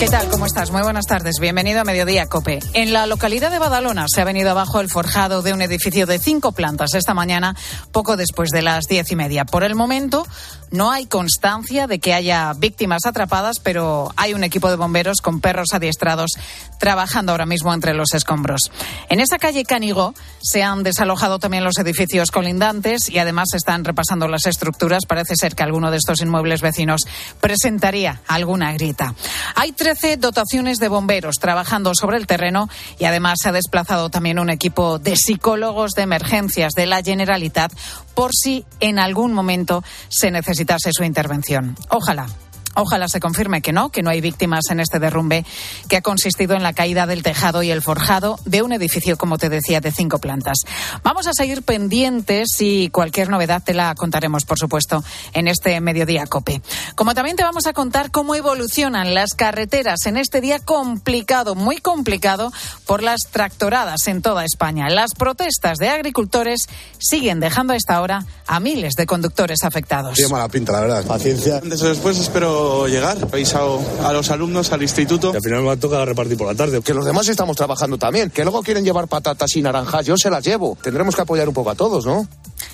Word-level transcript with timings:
¿Qué 0.00 0.08
tal? 0.08 0.30
¿Cómo 0.30 0.46
estás? 0.46 0.70
Muy 0.70 0.80
buenas 0.80 1.04
tardes. 1.04 1.34
Bienvenido 1.42 1.82
a 1.82 1.84
Mediodía 1.84 2.24
Cope. 2.24 2.60
En 2.72 2.94
la 2.94 3.04
localidad 3.04 3.50
de 3.50 3.58
Badalona 3.58 4.06
se 4.08 4.22
ha 4.22 4.24
venido 4.24 4.50
abajo 4.50 4.80
el 4.80 4.88
forjado 4.88 5.42
de 5.42 5.52
un 5.52 5.60
edificio 5.60 6.06
de 6.06 6.18
cinco 6.18 6.52
plantas 6.52 6.94
esta 6.94 7.12
mañana, 7.12 7.54
poco 7.92 8.16
después 8.16 8.48
de 8.48 8.62
las 8.62 8.86
diez 8.86 9.12
y 9.12 9.16
media. 9.16 9.44
Por 9.44 9.62
el 9.62 9.74
momento, 9.74 10.26
no 10.70 10.90
hay 10.90 11.04
constancia 11.04 11.86
de 11.86 11.98
que 11.98 12.14
haya 12.14 12.52
víctimas 12.56 13.04
atrapadas, 13.04 13.58
pero 13.62 14.10
hay 14.16 14.32
un 14.32 14.42
equipo 14.42 14.70
de 14.70 14.76
bomberos 14.76 15.20
con 15.20 15.42
perros 15.42 15.74
adiestrados 15.74 16.30
trabajando 16.78 17.32
ahora 17.32 17.44
mismo 17.44 17.74
entre 17.74 17.92
los 17.92 18.14
escombros. 18.14 18.70
En 19.10 19.20
esa 19.20 19.38
calle 19.38 19.64
Cánigo 19.64 20.14
se 20.40 20.62
han 20.62 20.82
desalojado 20.82 21.38
también 21.38 21.62
los 21.62 21.76
edificios 21.76 22.30
colindantes 22.30 23.10
y 23.10 23.18
además 23.18 23.48
se 23.50 23.58
están 23.58 23.84
repasando 23.84 24.28
las 24.28 24.46
estructuras. 24.46 25.04
Parece 25.06 25.36
ser 25.36 25.54
que 25.54 25.62
alguno 25.62 25.90
de 25.90 25.98
estos 25.98 26.22
inmuebles 26.22 26.62
vecinos 26.62 27.02
presentaría 27.40 28.22
alguna 28.28 28.72
grita. 28.72 29.14
Hay 29.56 29.72
13 29.90 30.18
dotaciones 30.18 30.78
de 30.78 30.86
bomberos 30.86 31.40
trabajando 31.40 31.96
sobre 31.96 32.16
el 32.16 32.28
terreno 32.28 32.68
y 33.00 33.06
además 33.06 33.38
se 33.42 33.48
ha 33.48 33.52
desplazado 33.52 34.08
también 34.08 34.38
un 34.38 34.48
equipo 34.48 35.00
de 35.00 35.16
psicólogos 35.16 35.94
de 35.94 36.02
emergencias 36.02 36.74
de 36.74 36.86
la 36.86 37.02
Generalitat 37.02 37.72
por 38.14 38.30
si 38.32 38.64
en 38.78 39.00
algún 39.00 39.32
momento 39.32 39.82
se 40.08 40.30
necesitase 40.30 40.90
su 40.92 41.02
intervención. 41.02 41.74
Ojalá 41.88 42.28
Ojalá 42.74 43.08
se 43.08 43.20
confirme 43.20 43.62
que 43.62 43.72
no, 43.72 43.90
que 43.90 44.02
no 44.02 44.10
hay 44.10 44.20
víctimas 44.20 44.64
en 44.70 44.80
este 44.80 44.98
derrumbe 44.98 45.44
que 45.88 45.96
ha 45.96 46.02
consistido 46.02 46.54
en 46.54 46.62
la 46.62 46.72
caída 46.72 47.06
del 47.06 47.22
tejado 47.22 47.62
y 47.62 47.70
el 47.70 47.82
forjado 47.82 48.38
de 48.44 48.62
un 48.62 48.72
edificio, 48.72 49.18
como 49.18 49.38
te 49.38 49.48
decía, 49.48 49.80
de 49.80 49.90
cinco 49.90 50.18
plantas. 50.18 50.58
Vamos 51.02 51.26
a 51.26 51.32
seguir 51.32 51.62
pendientes 51.62 52.48
y 52.60 52.88
cualquier 52.90 53.28
novedad 53.28 53.62
te 53.64 53.74
la 53.74 53.94
contaremos, 53.94 54.44
por 54.44 54.58
supuesto, 54.58 55.02
en 55.32 55.48
este 55.48 55.80
mediodía 55.80 56.26
COPE. 56.26 56.62
Como 56.94 57.14
también 57.14 57.36
te 57.36 57.42
vamos 57.42 57.66
a 57.66 57.72
contar 57.72 58.10
cómo 58.10 58.34
evolucionan 58.34 59.14
las 59.14 59.34
carreteras 59.34 60.06
en 60.06 60.16
este 60.16 60.40
día 60.40 60.60
complicado, 60.60 61.54
muy 61.54 61.78
complicado, 61.78 62.52
por 62.86 63.02
las 63.02 63.20
tractoradas 63.30 64.06
en 64.06 64.22
toda 64.22 64.44
España. 64.44 64.88
Las 64.88 65.14
protestas 65.14 65.78
de 65.78 65.88
agricultores 65.88 66.60
siguen 66.98 67.40
dejando 67.40 67.72
a 67.72 67.76
esta 67.76 68.00
hora 68.00 68.24
a 68.46 68.60
miles 68.60 68.94
de 68.94 69.06
conductores 69.06 69.64
afectados. 69.64 70.14
Tiene 70.14 70.30
mala 70.30 70.48
pinta, 70.48 70.72
la 70.72 70.80
verdad. 70.80 71.04
Paciencia. 71.04 71.60
Después 71.60 72.18
espero 72.18 72.59
llegar. 72.88 73.18
Avisado 73.32 73.80
a 74.04 74.12
los 74.12 74.30
alumnos, 74.30 74.72
al 74.72 74.82
instituto. 74.82 75.32
Y 75.32 75.36
al 75.36 75.42
final 75.42 75.62
me 75.62 75.76
toca 75.76 76.04
repartir 76.04 76.36
por 76.36 76.46
la 76.46 76.54
tarde. 76.54 76.80
Que 76.82 76.94
los 76.94 77.04
demás 77.04 77.28
estamos 77.28 77.56
trabajando 77.56 77.98
también. 77.98 78.30
Que 78.30 78.42
luego 78.42 78.62
quieren 78.62 78.84
llevar 78.84 79.08
patatas 79.08 79.54
y 79.56 79.62
naranjas, 79.62 80.06
yo 80.06 80.16
se 80.16 80.30
las 80.30 80.44
llevo. 80.44 80.76
Tendremos 80.82 81.14
que 81.14 81.22
apoyar 81.22 81.48
un 81.48 81.54
poco 81.54 81.70
a 81.70 81.74
todos, 81.74 82.06
¿no? 82.06 82.26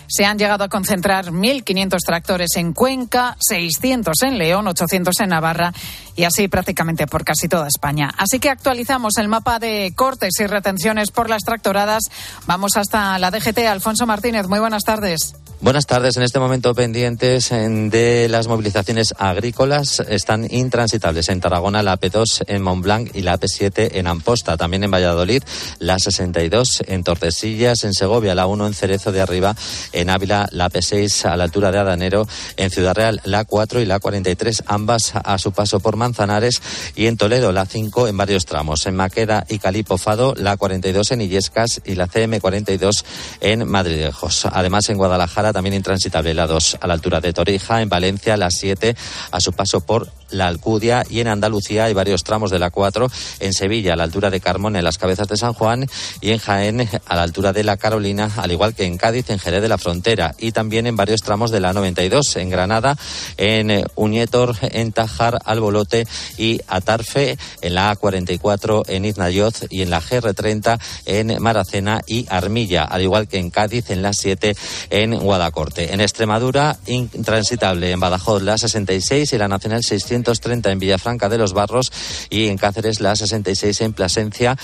Se 0.09 0.25
han 0.25 0.39
llegado 0.39 0.65
a 0.65 0.69
concentrar 0.69 1.33
1.500 1.33 1.98
tractores 2.05 2.51
en 2.56 2.73
Cuenca, 2.73 3.37
600 3.41 4.15
en 4.23 4.39
León, 4.39 4.69
800 4.69 5.19
en 5.20 5.28
Navarra 5.31 5.73
y 6.15 6.25
así 6.25 6.48
prácticamente 6.48 7.06
por 7.06 7.25
casi 7.25 7.48
toda 7.48 7.67
España. 7.67 8.12
Así 8.17 8.39
que 8.39 8.50
actualizamos 8.50 9.17
el 9.19 9.28
mapa 9.28 9.59
de 9.59 9.93
cortes 9.97 10.39
y 10.41 10.47
retenciones 10.47 11.11
por 11.11 11.28
las 11.28 11.43
tractoradas. 11.43 12.05
Vamos 12.47 12.77
hasta 12.77 13.19
la 13.19 13.31
DGT. 13.31 13.59
Alfonso 13.67 14.06
Martínez, 14.06 14.47
muy 14.47 14.61
buenas 14.61 14.84
tardes. 14.84 15.34
Buenas 15.59 15.87
tardes. 15.87 16.19
En 16.19 16.23
este 16.23 16.39
momento 16.39 16.75
pendientes 16.75 17.49
de 17.49 18.29
las 18.29 18.47
movilizaciones 18.47 19.15
agrícolas 19.17 20.01
están 20.01 20.47
intransitables 20.51 21.31
en 21.31 21.41
Tarragona, 21.41 21.83
la 21.83 21.99
AP2 21.99 22.45
en 22.47 22.62
Montblanc 22.62 23.17
y 23.17 23.23
la 23.23 23.41
AP7 23.41 23.93
en 23.95 24.07
Amposta. 24.07 24.59
También 24.59 24.84
en 24.84 24.91
Valladolid, 24.91 25.43
la 25.79 25.99
62 25.99 26.83
en 26.87 27.03
Tordesillas, 27.03 27.84
en 27.84 27.95
Segovia, 27.95 28.34
la 28.34 28.47
1 28.47 28.67
en 28.67 28.75
Cerezo 28.75 29.12
de 29.12 29.23
Arriba, 29.23 29.57
en 29.93 30.11
Ávila, 30.11 30.47
la 30.53 30.69
P6 30.69 31.25
a 31.25 31.39
la 31.39 31.45
altura 31.45 31.73
de 31.73 31.79
Adanero, 31.79 32.29
en 32.59 32.71
Ciudad 32.71 32.95
Real, 32.95 33.23
la 33.25 33.47
4 33.47 33.81
y 33.81 33.87
la 33.87 33.99
43, 33.99 34.65
ambas 34.67 35.15
a 35.15 35.38
su 35.38 35.53
paso 35.53 35.81
por 35.81 35.97
Manzanares 35.97 36.61
y 36.94 37.06
en 37.06 37.17
Toledo, 37.17 37.50
la 37.50 37.65
5 37.65 38.09
en 38.09 38.17
varios 38.17 38.44
tramos. 38.44 38.87
En 38.87 38.94
Maqueda 38.94 39.47
y 39.49 39.59
Calipofado, 39.59 40.34
la 40.37 40.59
42 40.59 41.12
en 41.12 41.23
Illescas 41.23 41.81
y 41.87 41.94
la 41.94 42.09
CM42 42.09 43.05
en 43.41 43.67
Madridejos. 43.67 44.44
Además, 44.53 44.91
en 44.91 44.99
Guadalajara, 44.99 45.46
también 45.53 45.75
intransitable 45.75 46.34
la 46.34 46.47
2 46.47 46.79
a 46.81 46.87
la 46.87 46.95
altura 46.95 47.21
de 47.21 47.33
Torija, 47.33 47.83
en 47.83 47.89
Valencia 47.89 48.37
la 48.37 48.51
7 48.51 48.97
a 49.31 49.41
su 49.41 49.53
paso 49.53 49.81
por 49.81 50.11
la 50.31 50.47
Alcudia 50.47 51.04
y 51.09 51.20
en 51.20 51.28
Andalucía 51.28 51.84
hay 51.84 51.94
varios 51.94 52.25
tramos 52.25 52.50
de 52.50 52.59
la 52.59 52.70
4 52.70 53.09
en 53.41 53.53
Sevilla 53.53 53.92
a 53.92 53.97
la 53.97 54.04
altura 54.04 54.31
de 54.31 54.41
Carmón 54.41 54.76
en 54.76 54.84
las 54.84 54.98
cabezas 54.98 55.28
de 55.28 55.37
San 55.37 55.53
Juan 55.53 55.87
y 56.20 56.31
en 56.31 56.38
Jaén 56.38 56.88
a 57.06 57.16
la 57.16 57.22
altura 57.22 57.53
de 57.53 57.64
la 57.64 57.76
Carolina 57.76 58.31
al 58.37 58.53
igual 58.53 58.75
que 58.75 58.84
en 58.84 58.98
Cádiz 58.98 59.31
en 59.31 59.38
Jerez 59.38 59.62
de 59.62 59.69
la 59.69 59.78
Frontera 59.78 60.34
y 60.38 60.53
también 60.53 60.87
en 60.87 60.97
varios 60.97 61.22
tramos 61.22 61.50
de 61.50 61.60
la 61.60 61.72
92 61.72 62.37
en 62.37 62.50
Granada 62.50 62.97
en 63.37 63.70
eh, 63.70 63.84
Uñétor 63.94 64.56
en 64.62 64.92
Tajar 64.92 65.38
Albolote 65.44 66.06
y 66.37 66.60
Atarfe 66.66 67.38
en 67.60 67.75
la 67.75 67.94
A44 67.94 68.84
en 68.88 69.04
Iznayoz 69.04 69.66
y 69.70 69.82
en 69.82 69.91
la 69.91 70.00
GR30 70.00 70.81
en 71.06 71.43
Maracena 71.43 72.03
y 72.06 72.26
Armilla 72.28 72.84
al 72.84 73.03
igual 73.03 73.28
que 73.28 73.38
en 73.38 73.50
Cádiz 73.50 73.91
en 73.91 74.03
la 74.03 74.12
7 74.12 74.56
en 74.91 75.16
Guadacorte. 75.19 75.93
En 75.93 76.00
Extremadura 76.00 76.78
intransitable 76.87 77.91
en 77.91 78.00
Badajoz 78.00 78.43
la 78.43 78.58
66 78.58 79.32
y 79.32 79.38
la 79.38 79.48
Nacional 79.48 79.82
600 79.82 80.16
230 80.22 80.71
en 80.72 80.78
Villafranca 80.78 81.28
de 81.28 81.38
los 81.38 81.53
Barros 81.53 81.93
y 82.31 82.49
en 82.49 82.59
Cáceres 82.59 83.00
la 83.00 83.16
66 83.16 83.81
en 83.81 83.93
Plasencia. 83.93 84.56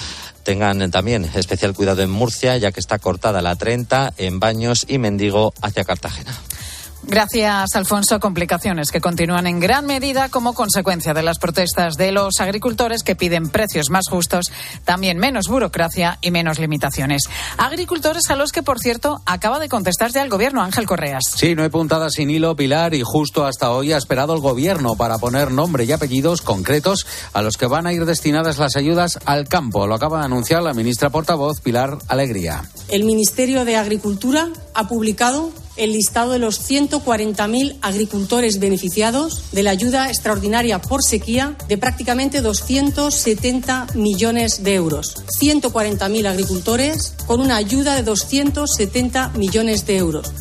Tengan 0.45 0.91
también 0.91 1.25
especial 1.35 1.75
cuidado 1.75 2.03
en 2.03 2.11
Murcia, 2.11 2.57
ya 2.57 2.73
que 2.73 2.81
está 2.81 2.99
cortada 2.99 3.43
la 3.43 3.57
30 3.57 4.15
en 4.17 4.41
Baños 4.41 4.87
y 4.89 4.99
Mendigo 4.99 5.53
hacia 5.63 5.85
Cartagena. 5.85 6.35
Gracias, 7.05 7.75
Alfonso. 7.75 8.21
Complicaciones 8.21 8.91
que 8.91 9.01
continúan 9.01 9.47
en 9.47 9.59
gran 9.59 9.87
medida 9.87 10.29
como 10.29 10.55
consecuencia 10.55 11.13
de 11.13 11.23
las 11.23 11.39
protestas 11.39 11.95
de 11.95 12.13
los 12.13 12.41
agricultores 12.41 13.03
que 13.03 13.17
piden 13.17 13.49
precios 13.49 13.91
más 13.91 14.05
justos, 14.09 14.47
también 14.85 15.19
menos 15.19 15.49
burocracia 15.49 16.19
y 16.23 16.31
menos 16.31 16.59
limitaciones. 16.59 17.25
Agricultores 17.59 18.31
a 18.31 18.37
los 18.37 18.53
que, 18.53 18.63
por 18.63 18.79
cierto, 18.79 19.21
acaba 19.27 19.59
de 19.59 19.69
contestar 19.69 20.13
ya 20.13 20.23
el 20.23 20.31
gobierno, 20.31 20.63
Ángel 20.63 20.87
Correas. 20.87 21.25
Sí, 21.35 21.55
no 21.55 21.65
hay 21.65 21.71
puntadas 21.71 22.13
sin 22.15 22.31
hilo, 22.31 22.55
Pilar, 22.55 22.95
y 22.95 23.03
justo 23.03 23.45
hasta 23.45 23.71
hoy 23.73 23.93
ha 23.93 23.97
esperado 23.97 24.35
el 24.35 24.41
gobierno 24.41 24.95
para 24.95 25.19
poner 25.19 25.51
nombre 25.51 25.85
y 25.85 25.93
apellidos 25.93 26.41
concretos 26.41 27.07
a 27.33 27.43
los 27.43 27.57
que 27.57 27.67
van 27.67 27.87
a 27.87 27.93
ir 27.93 28.05
destinadas 28.05 28.59
las 28.59 28.77
ayudas 28.77 29.19
al 29.25 29.49
campo. 29.49 29.87
Lo 29.87 29.97
acaba 29.97 30.21
de 30.21 30.27
anunciar 30.27 30.63
la 30.63 30.73
ministra 30.73 31.11
portavoz, 31.11 31.61
Pilar 31.61 31.99
Alegría. 32.09 32.65
El 32.89 33.05
Ministerio 33.05 33.65
de 33.65 33.77
Agricultura 33.77 34.49
ha 34.75 34.89
publicado 34.89 35.51
el 35.77 35.93
listado 35.93 36.33
de 36.33 36.39
los 36.39 36.69
140.000 36.69 37.77
agricultores 37.81 38.59
beneficiados 38.59 39.45
de 39.53 39.63
la 39.63 39.71
ayuda 39.71 40.09
extraordinaria 40.09 40.81
por 40.81 41.03
sequía 41.03 41.57
de 41.69 41.79
prácticamente 41.79 42.41
270 42.41 43.89
millones 43.95 44.63
de 44.63 44.75
euros. 44.75 45.15
140.000 45.41 46.27
agricultores 46.27 47.15
con 47.27 47.41
una 47.41 47.57
ayuda 47.57 47.95
de 47.95 48.03
270 48.03 49.31
millones 49.31 49.87
de 49.87 49.97
euros. 49.97 50.33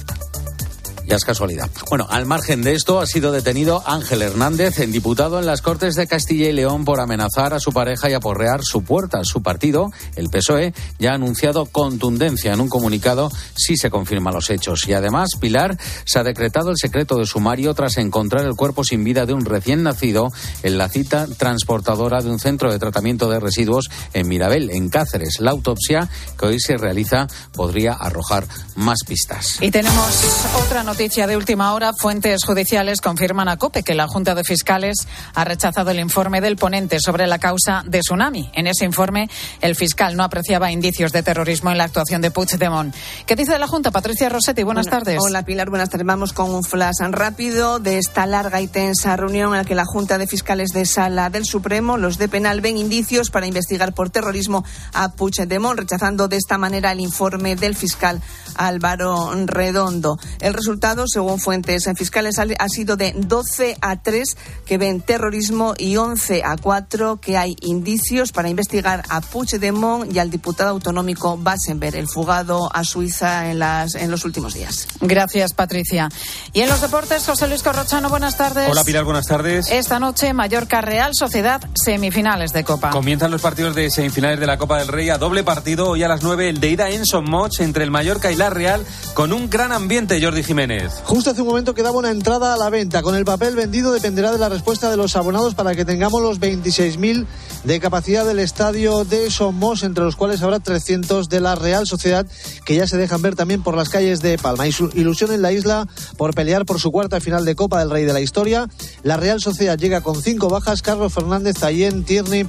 Es 1.11 1.25
casualidad. 1.25 1.69
Bueno, 1.89 2.07
al 2.09 2.25
margen 2.25 2.61
de 2.61 2.73
esto, 2.73 3.01
ha 3.01 3.05
sido 3.05 3.33
detenido 3.33 3.83
Ángel 3.85 4.22
Hernández, 4.22 4.79
en 4.79 4.94
diputado 4.94 5.39
en 5.39 5.45
las 5.45 5.61
Cortes 5.61 5.95
de 5.95 6.07
Castilla 6.07 6.47
y 6.47 6.53
León, 6.53 6.85
por 6.85 7.01
amenazar 7.01 7.53
a 7.53 7.59
su 7.59 7.73
pareja 7.73 8.09
y 8.09 8.13
aporrear 8.13 8.61
su 8.63 8.85
puerta. 8.85 9.21
Su 9.25 9.44
partido, 9.44 9.91
el 10.16 10.29
PSOE, 10.29 10.73
ya 11.00 11.11
ha 11.11 11.16
anunciado 11.16 11.66
contundencia 11.66 12.53
en 12.53 12.61
un 12.61 12.69
comunicado 12.69 13.29
si 13.55 13.75
se 13.75 13.89
confirman 13.89 14.33
los 14.33 14.50
hechos. 14.50 14.88
Y 14.88 14.94
además, 14.94 15.31
Pilar 15.38 15.77
se 16.05 16.17
ha 16.17 16.23
decretado 16.23 16.71
el 16.71 16.77
secreto 16.77 17.17
de 17.17 17.25
sumario 17.25 17.73
tras 17.73 17.97
encontrar 17.97 18.45
el 18.45 18.55
cuerpo 18.55 18.85
sin 18.85 19.03
vida 19.03 19.25
de 19.25 19.33
un 19.33 19.44
recién 19.44 19.83
nacido 19.83 20.29
en 20.63 20.77
la 20.77 20.88
cita 20.88 21.27
transportadora 21.27 22.21
de 22.21 22.29
un 22.29 22.39
centro 22.39 22.71
de 22.71 22.79
tratamiento 22.79 23.29
de 23.29 23.41
residuos 23.41 23.89
en 24.13 24.29
Mirabel, 24.29 24.69
en 24.69 24.88
Cáceres. 24.88 25.41
La 25.41 25.51
autopsia 25.51 26.07
que 26.39 26.45
hoy 26.45 26.59
se 26.61 26.77
realiza 26.77 27.27
podría 27.51 27.91
arrojar 27.91 28.47
más 28.77 29.00
pistas. 29.06 29.57
Y 29.59 29.71
tenemos 29.71 30.24
otra 30.56 30.83
noticia 30.83 31.00
noticia 31.01 31.25
de 31.25 31.36
última 31.36 31.74
hora, 31.74 31.94
fuentes 31.98 32.44
judiciales 32.45 33.01
confirman 33.01 33.50
a 33.50 33.57
COPE 33.57 33.81
que 33.81 33.95
la 33.95 34.07
Junta 34.07 34.36
de 34.36 34.44
Fiscales 34.44 35.07
ha 35.33 35.44
rechazado 35.44 35.89
el 35.89 35.98
informe 35.98 36.42
del 36.42 36.57
ponente 36.57 37.00
sobre 37.00 37.25
la 37.25 37.39
causa 37.39 37.81
de 37.88 38.01
tsunami. 38.01 38.51
En 38.53 38.68
ese 38.68 38.86
informe, 38.86 39.27
el 39.62 39.75
fiscal 39.75 40.15
no 40.15 40.24
apreciaba 40.24 40.71
indicios 40.71 41.12
de 41.12 41.24
terrorismo 41.24 41.71
en 41.71 41.80
la 41.80 41.86
actuación 41.86 42.21
de 42.21 42.30
Puigdemont. 42.30 42.94
¿Qué 43.25 43.36
dice 43.36 43.57
la 43.57 43.65
Junta? 43.65 43.89
Patricia 43.89 44.30
Rossetti, 44.30 44.62
buenas 44.62 44.86
tardes. 44.86 45.18
Hola 45.19 45.42
Pilar, 45.42 45.71
buenas 45.71 45.89
tardes. 45.89 46.06
Vamos 46.06 46.33
con 46.33 46.53
un 46.53 46.63
flash 46.63 47.00
rápido 47.09 47.80
de 47.80 47.98
esta 47.98 48.27
larga 48.27 48.62
y 48.62 48.68
tensa 48.68 49.18
reunión 49.18 49.53
en 49.53 49.57
la 49.57 49.65
que 49.65 49.74
la 49.74 49.86
Junta 49.86 50.19
de 50.19 50.27
Fiscales 50.27 50.69
de 50.69 50.86
Sala 50.86 51.31
del 51.31 51.45
Supremo, 51.45 51.98
los 51.98 52.19
de 52.19 52.30
penal, 52.30 52.62
ven 52.62 52.77
indicios 52.77 53.31
para 53.31 53.48
investigar 53.48 53.94
por 53.94 54.12
terrorismo 54.12 54.63
a 54.94 55.09
Puigdemont, 55.13 55.80
rechazando 55.80 56.27
de 56.27 56.38
esta 56.38 56.59
manera 56.59 56.92
el 56.92 57.00
informe 57.00 57.56
del 57.56 57.75
fiscal 57.75 58.21
Álvaro 58.56 59.31
Redondo. 59.48 60.19
El 60.42 60.53
resultado 60.53 60.90
resultado, 60.91 61.07
según 61.07 61.39
fuentes 61.39 61.89
fiscales, 61.95 62.35
ha 62.39 62.69
sido 62.69 62.97
de 62.97 63.13
12 63.15 63.77
a 63.81 64.01
3 64.01 64.38
que 64.65 64.77
ven 64.77 65.01
terrorismo 65.01 65.73
y 65.77 65.97
11 65.97 66.43
a 66.43 66.57
4 66.57 67.17
que 67.17 67.38
hay 67.38 67.55
indicios 67.61 68.31
para 68.31 68.49
investigar 68.49 69.03
a 69.09 69.21
Puigdemont 69.21 70.13
y 70.13 70.19
al 70.19 70.29
diputado 70.29 70.71
autonómico 70.71 71.38
Bassenberg, 71.38 71.95
el 71.95 72.07
fugado 72.07 72.69
a 72.73 72.83
Suiza 72.83 73.49
en, 73.51 73.59
las, 73.59 73.95
en 73.95 74.11
los 74.11 74.25
últimos 74.25 74.53
días. 74.53 74.88
Gracias, 74.99 75.53
Patricia. 75.53 76.09
Y 76.53 76.61
en 76.61 76.69
los 76.69 76.81
deportes, 76.81 77.25
José 77.25 77.47
Luis 77.47 77.63
Corrochano, 77.63 78.09
buenas 78.09 78.38
tardes. 78.38 78.69
Hola, 78.69 78.83
Pilar, 78.83 79.03
buenas 79.03 79.27
tardes. 79.27 79.69
Esta 79.71 79.99
noche, 79.99 80.33
Mallorca 80.33 80.81
Real 80.81 81.11
Sociedad, 81.13 81.61
semifinales 81.75 82.51
de 82.53 82.63
Copa. 82.63 82.89
Comienzan 82.89 83.31
los 83.31 83.41
partidos 83.41 83.75
de 83.75 83.89
semifinales 83.89 84.39
de 84.39 84.47
la 84.47 84.57
Copa 84.57 84.79
del 84.79 84.88
Rey 84.88 85.09
a 85.09 85.17
doble 85.17 85.43
partido. 85.43 85.89
Hoy 85.89 86.03
a 86.03 86.07
las 86.07 86.23
9, 86.23 86.49
el 86.49 86.59
de 86.59 86.69
ida 86.69 86.89
en 86.89 87.05
Son 87.05 87.29
Moch 87.29 87.59
entre 87.59 87.83
el 87.83 87.91
Mallorca 87.91 88.31
y 88.31 88.35
la 88.35 88.49
Real, 88.49 88.85
con 89.13 89.33
un 89.33 89.49
gran 89.49 89.71
ambiente, 89.71 90.21
Jordi 90.21 90.43
Jiménez. 90.43 90.81
Justo 91.04 91.31
hace 91.31 91.42
un 91.42 91.48
momento 91.48 91.74
quedaba 91.74 91.98
una 91.98 92.12
entrada 92.12 92.54
a 92.54 92.57
la 92.57 92.69
venta. 92.69 93.01
Con 93.01 93.16
el 93.16 93.25
papel 93.25 93.56
vendido 93.56 93.92
dependerá 93.92 94.31
de 94.31 94.38
la 94.38 94.50
respuesta 94.50 94.89
de 94.89 94.98
los 94.98 95.16
abonados 95.16 95.56
para 95.56 95.75
que 95.75 95.86
tengamos 95.86 96.22
los 96.22 96.39
26.000 96.39 97.25
de 97.63 97.80
capacidad 97.80 98.25
del 98.25 98.39
estadio 98.39 99.04
de 99.06 99.30
Somos, 99.30 99.83
entre 99.83 100.04
los 100.04 100.16
cuales 100.16 100.42
habrá 100.42 100.60
300 100.60 101.30
de 101.30 101.39
la 101.39 101.56
Real 101.56 101.86
Sociedad, 101.86 102.25
que 102.66 102.75
ya 102.75 102.88
se 102.88 102.98
dejan 102.98 103.22
ver 103.22 103.36
también 103.36 103.62
por 103.62 103.75
las 103.75 103.89
calles 103.89 104.22
de 104.22 104.38
Palma. 104.38 104.68
Ilusión 104.68 105.31
en 105.31 105.42
la 105.42 105.51
isla 105.51 105.88
por 106.18 106.33
pelear 106.33 106.66
por 106.66 106.80
su 106.80 106.92
cuarta 106.92 107.19
final 107.19 107.45
de 107.45 107.56
Copa 107.56 107.80
del 107.80 107.92
Rey 107.92 108.06
de 108.06 108.13
la 108.13 108.22
historia. 108.22 108.68
La 109.04 109.18
Real 109.18 109.42
Sociedad 109.42 109.77
llega 109.77 110.01
con 110.01 110.22
cinco 110.22 110.50
bajas, 110.50 110.81
Carlos 110.81 111.13
Fernández, 111.13 111.57
Zayén, 111.60 112.04
Tierney, 112.04 112.48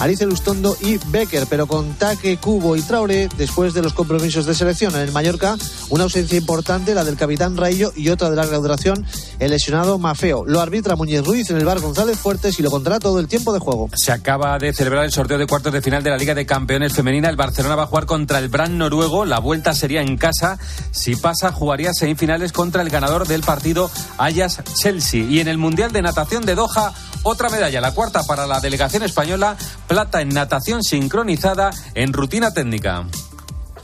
Alice 0.00 0.24
Lustondo 0.24 0.76
y 0.80 0.98
Becker, 1.08 1.46
pero 1.48 1.66
con 1.66 1.94
Taque, 1.94 2.38
Cubo 2.38 2.74
y 2.74 2.82
Traoré, 2.82 3.28
después 3.36 3.74
de 3.74 3.82
los 3.82 3.92
compromisos 3.92 4.46
de 4.46 4.54
selección 4.54 4.94
en 4.94 5.02
el 5.02 5.12
Mallorca, 5.12 5.56
una 5.90 6.04
ausencia 6.04 6.38
importante, 6.38 6.94
la 6.94 7.04
del 7.04 7.16
capitán 7.16 7.56
Rayo 7.56 7.92
y 7.94 8.08
otra 8.08 8.30
de 8.30 8.36
larga 8.36 8.56
duración, 8.56 9.06
el 9.38 9.50
lesionado 9.50 9.98
Mafeo. 9.98 10.44
Lo 10.46 10.60
arbitra 10.60 10.96
Muñiz 10.96 11.24
Ruiz 11.24 11.50
en 11.50 11.58
el 11.58 11.64
bar 11.64 11.80
González 11.80 12.18
Fuertes 12.18 12.58
y 12.58 12.62
lo 12.62 12.70
contará 12.70 12.98
todo 12.98 13.20
el 13.20 13.28
tiempo 13.28 13.52
de 13.52 13.58
juego. 13.58 13.90
Se 13.94 14.10
acaba 14.10 14.58
de 14.58 14.72
celebrar 14.72 15.04
el 15.04 15.12
sorteo 15.12 15.38
de 15.38 15.46
cuartos 15.46 15.72
de 15.72 15.82
final 15.82 16.02
de 16.02 16.10
la 16.10 16.16
Liga 16.16 16.34
de 16.34 16.46
Campeones 16.46 16.94
Femenina. 16.94 17.28
El 17.28 17.36
Barcelona 17.36 17.76
va 17.76 17.82
a 17.82 17.86
jugar 17.86 18.06
contra 18.06 18.38
el 18.38 18.48
Brand 18.48 18.76
noruego. 18.76 19.24
La 19.24 19.38
vuelta 19.38 19.74
sería 19.74 20.00
en 20.00 20.16
casa. 20.16 20.58
Si 20.90 21.14
pasa, 21.16 21.52
jugaría 21.52 21.92
semifinales 21.92 22.52
contra 22.52 22.82
el 22.82 22.88
ganador 22.90 23.26
del 23.26 23.42
partido 23.42 23.90
Ayas 24.18 24.60
Chelsea. 24.80 25.24
Y 25.24 25.40
en 25.40 25.48
el 25.48 25.58
Mundial 25.58 25.92
de 25.92 26.02
Natación 26.02 26.46
de 26.46 26.54
Doha, 26.54 26.92
otra 27.22 27.50
medalla, 27.50 27.80
la 27.80 27.92
cuarta 27.92 28.22
para 28.22 28.46
la 28.46 28.60
delegación 28.60 29.02
española, 29.02 29.56
plata 29.90 30.20
en 30.20 30.28
natación 30.28 30.84
sincronizada 30.84 31.70
en 31.96 32.12
rutina 32.12 32.54
técnica. 32.54 33.08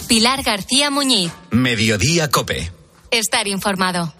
Pilar 0.06 0.44
García 0.44 0.88
Muñiz. 0.88 1.32
Mediodía 1.50 2.30
Cope. 2.30 2.70
Estar 3.10 3.48
informado. 3.48 4.14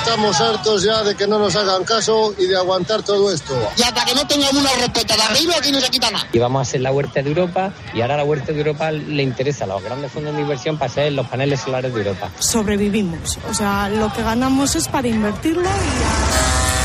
Estamos 0.00 0.40
hartos 0.40 0.82
ya 0.82 1.02
de 1.02 1.14
que 1.14 1.26
no 1.26 1.38
nos 1.38 1.54
hagan 1.54 1.84
caso 1.84 2.34
y 2.38 2.46
de 2.46 2.56
aguantar 2.56 3.02
todo 3.02 3.30
esto. 3.32 3.54
Y 3.76 3.82
hasta 3.82 4.02
que 4.04 4.14
no 4.14 4.26
tengamos 4.26 4.54
una 4.54 4.72
respeto 4.72 5.14
de 5.14 5.22
arriba, 5.22 5.54
aquí 5.58 5.70
no 5.70 5.80
se 5.80 5.90
quita 5.90 6.10
nada. 6.10 6.26
Y 6.32 6.38
vamos 6.38 6.60
a 6.60 6.62
hacer 6.62 6.80
la 6.80 6.90
huerta 6.90 7.22
de 7.22 7.28
Europa 7.28 7.72
y 7.92 8.00
ahora 8.00 8.16
la 8.16 8.24
huerta 8.24 8.50
de 8.50 8.58
Europa 8.58 8.90
le 8.90 9.22
interesa 9.22 9.64
a 9.64 9.66
los 9.68 9.82
grandes 9.82 10.10
fondos 10.10 10.34
de 10.34 10.40
inversión 10.40 10.78
para 10.78 10.90
hacer 10.90 11.12
los 11.12 11.28
paneles 11.28 11.60
solares 11.60 11.92
de 11.92 12.00
Europa. 12.00 12.30
Sobrevivimos. 12.38 13.38
O 13.50 13.54
sea, 13.54 13.90
lo 13.90 14.10
que 14.12 14.22
ganamos 14.22 14.74
es 14.74 14.88
para 14.88 15.06
invertirlo 15.06 15.68
y... 15.68 16.79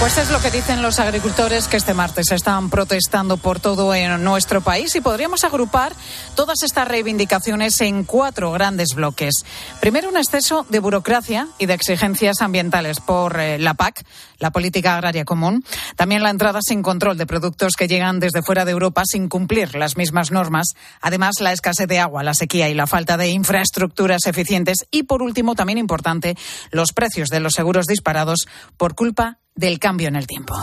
Pues 0.00 0.18
es 0.18 0.30
lo 0.30 0.40
que 0.40 0.50
dicen 0.50 0.82
los 0.82 0.98
agricultores 0.98 1.66
que 1.66 1.78
este 1.78 1.94
martes 1.94 2.30
están 2.30 2.68
protestando 2.68 3.38
por 3.38 3.58
todo 3.58 3.94
en 3.94 4.22
nuestro 4.22 4.60
país 4.60 4.94
y 4.96 5.00
podríamos 5.00 5.44
agrupar 5.44 5.94
todas 6.34 6.62
estas 6.62 6.86
reivindicaciones 6.86 7.80
en 7.80 8.04
cuatro 8.04 8.52
grandes 8.52 8.94
bloques. 8.94 9.32
Primero, 9.80 10.10
un 10.10 10.18
exceso 10.18 10.66
de 10.68 10.80
burocracia 10.80 11.48
y 11.58 11.64
de 11.66 11.74
exigencias 11.74 12.42
ambientales 12.42 13.00
por 13.00 13.40
eh, 13.40 13.58
la 13.58 13.74
PAC, 13.74 14.04
la 14.38 14.50
Política 14.50 14.94
Agraria 14.94 15.24
Común. 15.24 15.64
También 15.96 16.22
la 16.22 16.30
entrada 16.30 16.60
sin 16.60 16.82
control 16.82 17.16
de 17.16 17.26
productos 17.26 17.72
que 17.74 17.88
llegan 17.88 18.20
desde 18.20 18.42
fuera 18.42 18.66
de 18.66 18.72
Europa 18.72 19.04
sin 19.06 19.28
cumplir 19.30 19.74
las 19.74 19.96
mismas 19.96 20.30
normas. 20.30 20.74
Además, 21.00 21.36
la 21.40 21.52
escasez 21.52 21.88
de 21.88 22.00
agua, 22.00 22.22
la 22.22 22.34
sequía 22.34 22.68
y 22.68 22.74
la 22.74 22.86
falta 22.86 23.16
de 23.16 23.28
infraestructuras 23.28 24.26
eficientes. 24.26 24.86
Y 24.90 25.04
por 25.04 25.22
último, 25.22 25.54
también 25.54 25.78
importante, 25.78 26.36
los 26.70 26.92
precios 26.92 27.28
de 27.30 27.40
los 27.40 27.54
seguros 27.54 27.86
disparados 27.86 28.46
por 28.76 28.94
culpa 28.94 29.38
del 29.54 29.78
cambio 29.78 30.08
en 30.08 30.16
el 30.16 30.26
tiempo. 30.26 30.54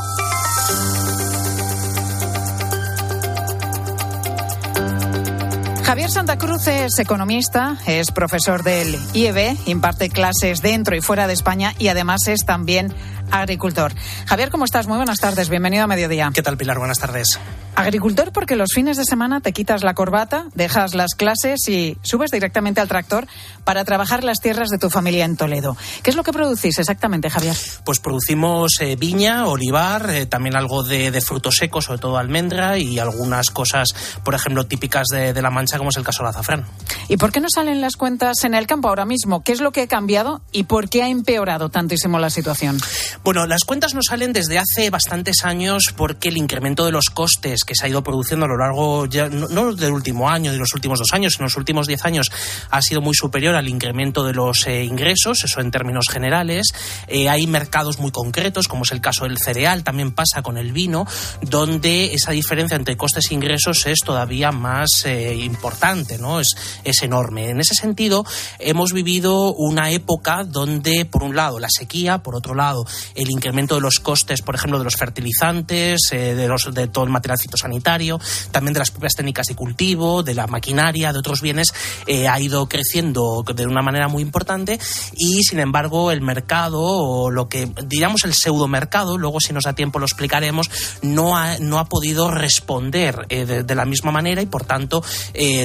Javier 5.84 6.10
Santa 6.10 6.38
Cruz 6.38 6.68
es 6.68 7.00
economista, 7.00 7.76
es 7.86 8.12
profesor 8.12 8.64
del 8.64 8.98
IEB, 9.14 9.58
imparte 9.66 10.10
clases 10.10 10.62
dentro 10.62 10.96
y 10.96 11.02
fuera 11.02 11.28
de 11.28 11.34
España 11.34 11.74
y 11.80 11.90
además 11.90 12.28
es 12.28 12.46
también 12.46 12.94
agricultor. 13.30 13.94
Javier, 14.26 14.52
¿cómo 14.52 14.64
estás? 14.64 14.88
Muy 14.88 14.98
buenas 14.98 15.20
tardes, 15.20 15.50
bienvenido 15.50 15.84
a 15.84 15.88
Mediodía. 15.88 16.32
¿Qué 16.34 16.42
tal, 16.42 16.56
Pilar? 16.56 16.78
Buenas 16.80 17.00
tardes. 17.00 17.40
Agricultor 17.82 18.32
porque 18.32 18.56
los 18.56 18.72
fines 18.74 18.98
de 18.98 19.06
semana 19.06 19.42
te 19.42 19.54
quitas 19.54 19.84
la 19.84 19.94
corbata, 19.94 20.46
dejas 20.56 20.94
las 20.94 21.16
clases 21.16 21.68
y 21.68 21.98
subes 22.04 22.32
directamente 22.32 22.82
al 22.82 22.88
tractor 22.88 23.28
para 23.64 23.84
trabajar 23.86 24.24
las 24.24 24.40
tierras 24.40 24.70
de 24.70 24.78
tu 24.78 24.90
familia 24.90 25.26
en 25.26 25.38
Toledo. 25.38 25.76
¿Qué 26.04 26.10
es 26.10 26.16
lo 26.16 26.24
que 26.24 26.32
producís 26.32 26.80
exactamente, 26.80 27.30
Javier? 27.30 27.56
Pues 27.84 28.00
producimos 28.00 28.74
eh, 28.80 28.96
viña, 28.96 29.48
olivar, 29.48 30.10
eh, 30.10 30.26
también 30.26 30.56
algo 30.56 30.84
de, 30.84 31.22
frutos 31.22 31.58
secos, 31.58 31.86
sobre 31.86 32.00
todo 32.00 32.18
almendra 32.18 32.78
y 32.78 33.00
algunas 33.00 33.52
cosas, 33.52 33.94
por 34.24 34.34
ejemplo, 34.34 34.66
típicas 34.66 35.08
de, 35.12 35.34
de, 35.34 35.42
La 35.42 35.50
Mancha, 35.50 35.78
como 35.78 35.90
es 35.90 35.98
el 35.98 36.04
caso 36.04 36.24
del 36.24 36.30
azafrán. 36.30 36.66
¿Y 37.08 37.18
por 37.18 37.32
qué 37.32 37.40
no 37.40 37.48
salen 37.54 37.82
las 37.82 37.96
cuentas 37.96 38.44
en 38.44 38.54
el 38.54 38.68
campo 38.68 38.88
ahora 38.88 39.06
mismo? 39.06 39.44
¿Qué 39.44 39.52
es 39.52 39.62
lo 39.62 39.72
que 39.72 39.82
ha 39.82 39.88
cambiado 39.88 40.42
y 40.52 40.64
por 40.64 40.90
qué 40.90 41.04
ha 41.04 41.10
empeorado 41.10 41.70
tantísimo 41.70 42.20
la 42.20 42.30
situación? 42.30 42.80
Bueno, 43.24 43.46
las 43.46 43.64
cuentas 43.64 43.94
no 43.94 44.02
salen 44.02 44.34
desde 44.34 44.60
hace 44.60 44.90
bastantes 44.90 45.44
años 45.44 45.94
porque 45.96 46.30
el 46.30 46.38
incremento 46.38 46.86
de 46.86 46.92
los 46.92 47.10
costes 47.10 47.64
que 47.72 47.76
se 47.76 47.86
ha 47.86 47.90
ido 47.90 48.04
produciendo 48.04 48.46
a 48.46 48.50
lo 48.50 48.58
largo, 48.58 49.08
no, 49.32 49.74
del 49.74 49.94
último 49.94 50.30
año, 50.30 50.52
de 50.52 50.58
los 50.58 50.74
últimos 50.74 51.00
dos 51.00 51.14
años, 51.14 51.38
en 51.40 51.46
los 51.46 51.56
últimos 51.56 51.88
diez 51.88 52.04
años, 52.04 52.30
ha 52.70 52.82
sido 52.82 53.00
muy 53.00 53.16
superior 53.16 53.56
al 53.56 53.70
incremento 53.70 54.26
de 54.26 54.34
los 54.34 54.68
eh, 54.68 54.84
ingresos, 54.84 55.46
eso 55.46 55.62
en 55.62 55.72
términos 55.72 56.08
generales. 56.10 56.74
Eh, 57.08 57.30
hay 57.30 57.48
mercados 57.48 57.98
muy 57.98 58.12
concretos, 58.12 58.68
como 58.68 58.84
es 58.84 58.92
el 58.92 59.00
caso 59.00 59.24
del 59.24 59.38
cereal, 59.38 59.86
también 59.86 60.12
pasa 60.12 60.42
con 60.42 60.58
el 60.58 60.74
vino, 60.74 61.08
donde 61.42 62.14
esa 62.14 62.32
diferencia 62.34 62.76
entre 62.76 62.98
costes 62.98 63.32
e 63.32 63.36
ingresos 63.36 63.86
es 63.86 64.00
todavía 64.00 64.52
más 64.52 65.06
eh, 65.06 65.34
importante, 65.36 66.18
¿no? 66.18 66.42
Es, 66.42 66.58
es 66.84 67.02
enorme. 67.04 67.52
En 67.52 67.62
ese 67.62 67.74
sentido, 67.74 68.26
hemos 68.60 68.92
vivido 68.92 69.54
una 69.54 69.92
época 69.92 70.44
donde, 70.44 71.06
por 71.06 71.24
un 71.24 71.38
lado, 71.38 71.58
la 71.58 71.70
sequía, 71.70 72.18
por 72.18 72.36
otro 72.36 72.54
lado, 72.54 72.86
el 73.16 73.32
incremento 73.32 73.76
de 73.76 73.82
los 73.82 74.02
costes, 74.02 74.42
por 74.42 74.56
ejemplo, 74.56 74.78
de 74.78 74.84
los 74.84 74.98
fertilizantes, 74.98 76.02
de, 76.12 76.48
los, 76.50 76.74
de 76.74 76.88
todo 76.90 77.06
el 77.06 77.12
material 77.12 77.40
fitosanitario, 77.52 78.20
también 78.52 78.74
de 78.74 78.80
las 78.80 78.92
propias 78.92 79.14
técnicas 79.14 79.48
de 79.48 79.56
cultivo, 79.56 80.24
de 80.24 80.34
la 80.34 80.48
maquinaria, 80.48 81.12
de 81.14 81.20
otros 81.20 81.42
bienes, 81.42 81.74
eh, 82.08 82.28
ha 82.28 82.40
ido 82.40 82.68
creciendo 82.68 83.44
de 83.44 83.66
una 83.66 83.82
manera 83.82 84.08
muy 84.08 84.24
importante 84.24 84.80
y, 85.16 85.44
sin 85.44 85.60
embargo, 85.60 86.12
el 86.12 86.22
mercado, 86.22 86.82
o 86.82 87.30
lo 87.30 87.50
que 87.50 87.72
digamos 87.86 88.24
el 88.24 88.34
pseudomercado, 88.34 89.18
luego 89.18 89.40
si 89.40 89.54
nos 89.54 89.66
da 89.66 89.74
tiempo 89.74 90.00
lo 90.00 90.06
explicaremos, 90.06 90.70
no 91.02 91.38
ha, 91.38 91.60
no 91.60 91.80
ha 91.80 91.86
podido 91.86 92.32
responder 92.32 93.26
eh, 93.30 93.46
de, 93.46 93.76
la 93.76 93.86
misma 93.86 94.12
manera 94.12 94.42
y, 94.42 94.46
por 94.46 94.66
tanto, 94.66 95.04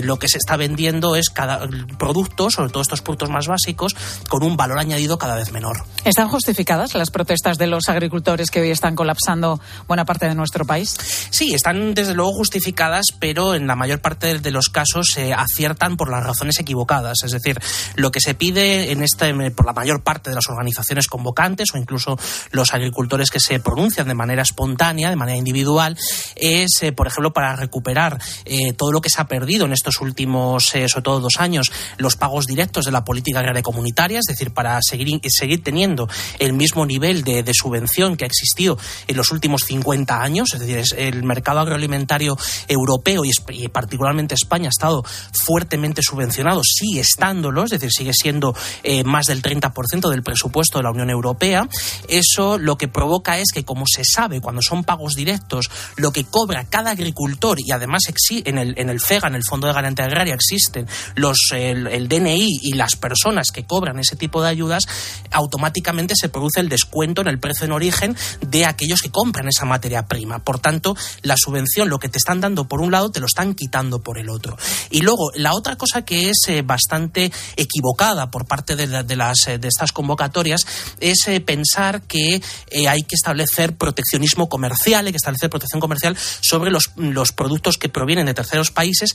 lo 0.02 0.18
que 0.18 0.28
se 0.28 0.38
está 0.38 0.56
vendiendo 0.56 1.16
es 1.16 1.28
cada 1.28 1.68
producto, 1.98 2.50
sobre 2.50 2.70
todo 2.70 2.82
estos 2.82 3.02
productos 3.02 3.30
más 3.30 3.46
básicos, 3.46 3.96
con 4.28 4.42
un 4.42 4.56
valor 4.56 4.78
añadido 4.78 5.18
cada 5.18 5.34
vez 5.34 5.52
menor. 5.52 5.84
¿Están 6.04 6.28
justificadas 6.28 6.94
las 6.94 7.10
protestas? 7.10 7.46
de 7.58 7.66
los 7.66 7.88
agricultores 7.88 8.50
que 8.50 8.60
hoy 8.60 8.70
están 8.70 8.96
colapsando 8.96 9.60
buena 9.86 10.04
parte 10.04 10.26
de 10.26 10.34
nuestro 10.34 10.64
país? 10.64 10.96
Sí, 11.30 11.54
están 11.54 11.75
desde 11.94 12.14
luego 12.14 12.32
justificadas, 12.32 13.06
pero 13.18 13.54
en 13.54 13.66
la 13.66 13.76
mayor 13.76 14.00
parte 14.00 14.38
de 14.38 14.50
los 14.50 14.68
casos 14.68 15.08
se 15.12 15.32
aciertan 15.32 15.96
por 15.96 16.10
las 16.10 16.24
razones 16.24 16.58
equivocadas. 16.58 17.18
Es 17.24 17.32
decir, 17.32 17.58
lo 17.94 18.10
que 18.10 18.20
se 18.20 18.34
pide 18.34 18.92
en 18.92 19.02
este, 19.02 19.32
por 19.50 19.66
la 19.66 19.72
mayor 19.72 20.02
parte 20.02 20.30
de 20.30 20.36
las 20.36 20.48
organizaciones 20.48 21.06
convocantes 21.08 21.68
o 21.74 21.78
incluso 21.78 22.18
los 22.50 22.74
agricultores 22.74 23.30
que 23.30 23.40
se 23.40 23.60
pronuncian 23.60 24.08
de 24.08 24.14
manera 24.14 24.42
espontánea, 24.42 25.10
de 25.10 25.16
manera 25.16 25.38
individual, 25.38 25.96
es, 26.34 26.82
eh, 26.82 26.92
por 26.92 27.06
ejemplo, 27.06 27.32
para 27.32 27.56
recuperar 27.56 28.20
eh, 28.44 28.72
todo 28.72 28.92
lo 28.92 29.00
que 29.00 29.10
se 29.10 29.20
ha 29.20 29.26
perdido 29.26 29.66
en 29.66 29.72
estos 29.72 30.00
últimos, 30.00 30.74
eh, 30.74 30.88
sobre 30.88 31.02
todo 31.02 31.20
dos 31.20 31.36
años, 31.38 31.70
los 31.98 32.16
pagos 32.16 32.46
directos 32.46 32.84
de 32.84 32.92
la 32.92 33.04
política 33.04 33.40
agraria 33.40 33.62
comunitaria, 33.62 34.18
es 34.18 34.26
decir, 34.26 34.52
para 34.52 34.78
seguir, 34.82 35.20
seguir 35.28 35.62
teniendo 35.62 36.08
el 36.38 36.52
mismo 36.52 36.86
nivel 36.86 37.24
de, 37.24 37.44
subvención 37.56 38.16
que 38.16 38.24
ha 38.24 38.26
existido 38.26 38.76
en 39.06 39.16
los 39.16 39.30
últimos 39.30 39.62
50 39.62 40.20
años. 40.20 40.52
Es 40.52 40.60
decir, 40.60 40.82
el 40.98 41.22
mercado 41.22 41.60
agroalimentario 41.66 42.36
europeo 42.68 43.22
y, 43.24 43.68
particularmente 43.68 44.34
España 44.34 44.68
ha 44.68 44.70
estado 44.70 45.04
fuertemente 45.32 46.02
subvencionado, 46.02 46.62
sigue 46.64 47.00
estándolo, 47.00 47.64
es 47.64 47.70
decir, 47.70 47.90
sigue 47.92 48.12
siendo 48.12 48.54
eh, 48.82 49.04
más 49.04 49.26
del 49.26 49.42
30% 49.42 50.10
del 50.10 50.22
presupuesto 50.22 50.78
de 50.78 50.84
la 50.84 50.90
Unión 50.90 51.10
Europea. 51.10 51.68
Eso 52.08 52.58
lo 52.58 52.76
que 52.76 52.88
provoca 52.88 53.38
es 53.38 53.50
que, 53.52 53.64
como 53.64 53.84
se 53.86 54.02
sabe, 54.04 54.40
cuando 54.40 54.62
son 54.62 54.84
pagos 54.84 55.14
directos, 55.14 55.70
lo 55.96 56.12
que 56.12 56.24
cobra 56.24 56.64
cada 56.64 56.90
agricultor 56.90 57.58
y 57.60 57.70
además 57.72 58.02
en 58.30 58.58
el, 58.58 58.78
en 58.78 58.90
el 58.90 59.00
FEGA, 59.00 59.28
en 59.28 59.34
el 59.34 59.44
Fondo 59.44 59.66
de 59.66 59.72
Garantía 59.72 60.06
Agraria, 60.06 60.34
existen 60.34 60.86
los, 61.14 61.50
el, 61.52 61.86
el 61.86 62.08
DNI 62.08 62.48
y 62.62 62.72
las 62.74 62.96
personas 62.96 63.48
que 63.52 63.64
cobran 63.64 63.98
ese 63.98 64.16
tipo 64.16 64.42
de 64.42 64.48
ayudas, 64.48 64.84
automáticamente 65.30 66.14
se 66.16 66.28
produce 66.28 66.60
el 66.60 66.68
descuento 66.68 67.20
en 67.20 67.28
el 67.28 67.38
precio 67.38 67.66
en 67.66 67.72
origen 67.72 68.16
de 68.40 68.66
aquellos 68.66 69.02
que 69.02 69.10
compran 69.10 69.48
esa 69.48 69.64
materia 69.64 70.06
prima. 70.06 70.38
Por 70.38 70.58
tanto, 70.58 70.96
la 71.22 71.36
subvención, 71.36 71.55
lo 71.84 71.98
que 71.98 72.08
te 72.08 72.18
están 72.18 72.40
dando 72.40 72.68
por 72.68 72.80
un 72.80 72.90
lado, 72.90 73.10
te 73.10 73.20
lo 73.20 73.26
están 73.26 73.54
quitando 73.54 74.02
por 74.02 74.18
el 74.18 74.28
otro. 74.28 74.56
Y 74.90 75.02
luego, 75.02 75.30
la 75.34 75.54
otra 75.54 75.76
cosa 75.76 76.04
que 76.04 76.30
es 76.30 76.36
eh, 76.48 76.62
bastante 76.62 77.32
equivocada 77.56 78.30
por 78.30 78.46
parte 78.46 78.76
de, 78.76 78.86
las, 79.16 79.46
eh, 79.46 79.58
de 79.58 79.68
estas 79.68 79.92
convocatorias 79.92 80.66
es 81.00 81.26
eh, 81.28 81.40
pensar 81.40 82.02
que 82.02 82.42
hay 82.88 83.02
que 83.02 83.14
establecer 83.14 83.76
proteccionismo 83.76 84.48
comercial, 84.48 85.06
hay 85.06 85.12
que 85.12 85.18
establecer 85.18 85.50
protección 85.50 85.80
comercial 85.80 86.16
sobre 86.40 86.70
los, 86.70 86.90
los 86.96 87.32
productos 87.32 87.78
que 87.78 87.88
provienen 87.88 88.26
de 88.26 88.34
terceros 88.34 88.70
países 88.70 89.14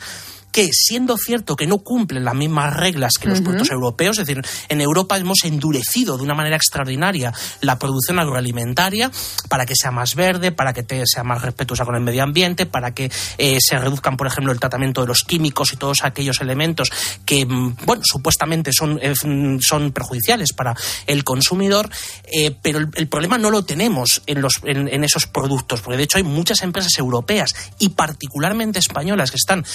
que, 0.52 0.70
siendo 0.72 1.18
cierto 1.18 1.56
que 1.56 1.68
no 1.68 1.80
cumplen 1.80 2.26
las 2.26 2.36
mismas 2.36 2.76
reglas 2.76 3.14
que 3.20 3.28
los 3.30 3.40
Ujú. 3.40 3.46
productos 3.46 3.72
europeos, 3.72 4.18
es 4.20 4.28
decir, 4.28 4.44
en 4.70 4.82
Europa 4.82 5.18
hemos 5.18 5.44
endurecido 5.44 6.18
de 6.18 6.24
una 6.24 6.34
manera 6.34 6.56
extraordinaria 6.56 7.34
la 7.62 7.78
producción 7.80 8.20
agroalimentaria 8.20 9.12
para 9.50 9.66
que 9.66 9.76
sea 9.76 9.92
más 9.92 10.16
verde, 10.16 10.52
para 10.52 10.74
que 10.74 10.84
te- 10.84 11.04
sea 11.06 11.24
más 11.24 11.42
respetuosa 11.42 11.86
con 11.86 11.96
el 11.96 12.02
medio 12.02 12.24
ambiente, 12.24 12.66
para 12.66 12.94
que 12.94 13.12
eh, 13.38 13.58
se 13.60 13.78
reduzcan, 13.80 14.18
por 14.18 14.28
ejemplo, 14.28 14.52
el 14.52 14.60
tratamiento 14.60 15.02
de 15.02 15.08
los 15.08 15.24
químicos 15.24 15.74
y 15.74 15.78
todos 15.78 16.04
aquellos 16.04 16.42
elementos 16.42 16.90
que, 17.26 17.46
mm, 17.46 17.78
bueno, 17.86 18.02
supuestamente 18.06 18.72
son, 18.74 19.00
eh, 19.02 19.14
son 19.62 19.92
perjudiciales 19.92 20.54
para 20.54 20.76
el 21.08 21.24
consumidor, 21.24 21.90
eh, 22.32 22.56
pero 22.62 22.80
el, 22.80 22.90
el 22.96 23.08
problema 23.08 23.38
no 23.38 23.50
lo 23.52 23.64
tenemos 23.64 24.22
en, 24.28 24.42
los, 24.42 24.54
en, 24.64 24.88
en 24.88 25.04
esos 25.04 25.28
productos, 25.28 25.82
porque 25.82 25.98
de 25.98 26.04
hecho 26.04 26.18
hay 26.18 26.24
muchas 26.24 26.62
empresas 26.62 26.98
europeas 26.98 27.54
y 27.80 27.90
particularmente 27.90 28.80
españolas 28.80 29.32
que 29.32 29.38
están 29.38 29.66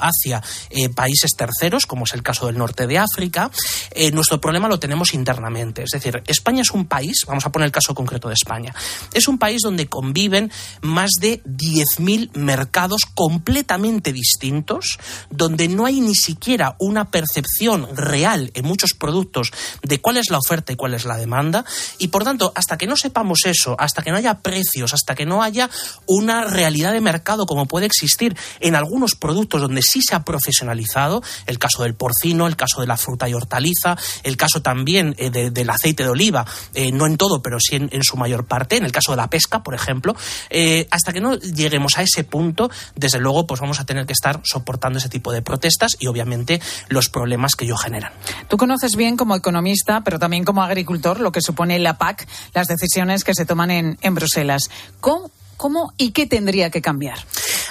hacia 0.00 0.42
eh, 0.70 0.88
países 0.88 1.32
terceros, 1.36 1.86
como 1.86 2.04
es 2.04 2.14
el 2.14 2.22
caso 2.22 2.46
del 2.46 2.58
norte 2.58 2.86
de 2.86 2.98
África. 2.98 3.50
Eh, 3.90 4.10
nuestro 4.10 4.40
problema 4.40 4.68
lo 4.68 4.78
tenemos 4.78 5.14
internamente. 5.14 5.82
Es 5.82 5.90
decir, 5.90 6.22
España 6.26 6.62
es 6.62 6.70
un 6.70 6.86
país, 6.86 7.24
vamos 7.26 7.46
a 7.46 7.52
poner 7.52 7.66
el 7.66 7.72
caso 7.72 7.94
concreto 7.94 8.28
de 8.28 8.34
España, 8.34 8.74
es 9.12 9.28
un 9.28 9.38
país 9.38 9.62
donde 9.62 9.88
conviven 9.88 10.50
más 10.82 11.10
de 11.20 11.42
10.000 11.44 12.30
mercados 12.34 13.02
completamente 13.14 14.12
distintos, 14.12 14.98
donde 15.30 15.68
no 15.68 15.86
hay 15.86 16.00
ni 16.00 16.14
siquiera 16.14 16.76
una 16.78 17.10
percepción 17.10 17.88
real 17.94 18.50
en 18.54 18.64
muchos 18.64 18.94
productos 18.94 19.52
de 19.82 20.00
cuál 20.00 20.16
es 20.16 20.30
la 20.30 20.38
oferta 20.38 20.72
y 20.72 20.76
cuál 20.76 20.94
es 20.94 21.04
la 21.04 21.16
demanda. 21.16 21.64
Y 21.98 22.08
por 22.08 22.24
tanto, 22.24 22.52
hasta 22.54 22.76
que 22.78 22.86
no 22.86 22.96
sepamos 22.96 23.40
eso, 23.44 23.76
hasta 23.78 24.02
que 24.02 24.10
no 24.10 24.16
haya 24.16 24.40
precios, 24.40 24.94
hasta 24.94 25.14
que 25.14 25.26
no 25.26 25.42
haya 25.42 25.70
una 26.06 26.44
realidad 26.44 26.92
de 26.92 27.00
mercado 27.00 27.46
como 27.46 27.66
puede 27.66 27.86
existir 27.86 28.36
en 28.60 28.74
algunos 28.74 29.14
productos 29.14 29.37
donde 29.46 29.82
sí 29.82 30.00
se 30.02 30.14
ha 30.14 30.24
profesionalizado, 30.24 31.22
el 31.46 31.58
caso 31.58 31.82
del 31.82 31.94
porcino, 31.94 32.46
el 32.46 32.56
caso 32.56 32.80
de 32.80 32.86
la 32.86 32.96
fruta 32.96 33.28
y 33.28 33.34
hortaliza, 33.34 33.96
el 34.22 34.36
caso 34.36 34.62
también 34.62 35.14
eh, 35.18 35.30
de- 35.30 35.50
del 35.50 35.70
aceite 35.70 36.02
de 36.02 36.08
oliva, 36.10 36.44
eh, 36.74 36.90
no 36.92 37.06
en 37.06 37.16
todo, 37.16 37.42
pero 37.42 37.58
sí 37.60 37.76
en, 37.76 37.88
en 37.92 38.02
su 38.02 38.16
mayor 38.16 38.46
parte, 38.46 38.76
en 38.76 38.84
el 38.84 38.92
caso 38.92 39.12
de 39.12 39.16
la 39.18 39.28
pesca, 39.30 39.62
por 39.62 39.74
ejemplo, 39.74 40.14
eh, 40.50 40.88
hasta 40.90 41.12
que 41.12 41.20
no 41.20 41.36
lleguemos 41.36 41.98
a 41.98 42.02
ese 42.02 42.24
punto, 42.24 42.70
desde 42.94 43.18
luego, 43.20 43.46
pues 43.46 43.60
vamos 43.60 43.80
a 43.80 43.84
tener 43.86 44.06
que 44.06 44.12
estar 44.12 44.40
soportando 44.44 44.98
ese 44.98 45.08
tipo 45.08 45.32
de 45.32 45.42
protestas 45.42 45.96
y 46.00 46.06
obviamente 46.06 46.60
los 46.88 47.08
problemas 47.08 47.54
que 47.54 47.64
ello 47.64 47.76
generan. 47.76 48.12
Tú 48.48 48.56
conoces 48.56 48.96
bien 48.96 49.16
como 49.16 49.36
economista, 49.36 50.02
pero 50.02 50.18
también 50.18 50.44
como 50.44 50.62
agricultor, 50.62 51.20
lo 51.20 51.32
que 51.32 51.40
supone 51.40 51.78
la 51.78 51.98
PAC, 51.98 52.26
las 52.54 52.66
decisiones 52.66 53.24
que 53.24 53.34
se 53.34 53.44
toman 53.46 53.70
en, 53.70 53.98
en 54.00 54.14
Bruselas. 54.14 54.62
¿Cómo, 55.00 55.30
¿Cómo 55.58 55.92
y 55.98 56.12
qué 56.12 56.26
tendría 56.26 56.70
que 56.70 56.80
cambiar? 56.80 57.18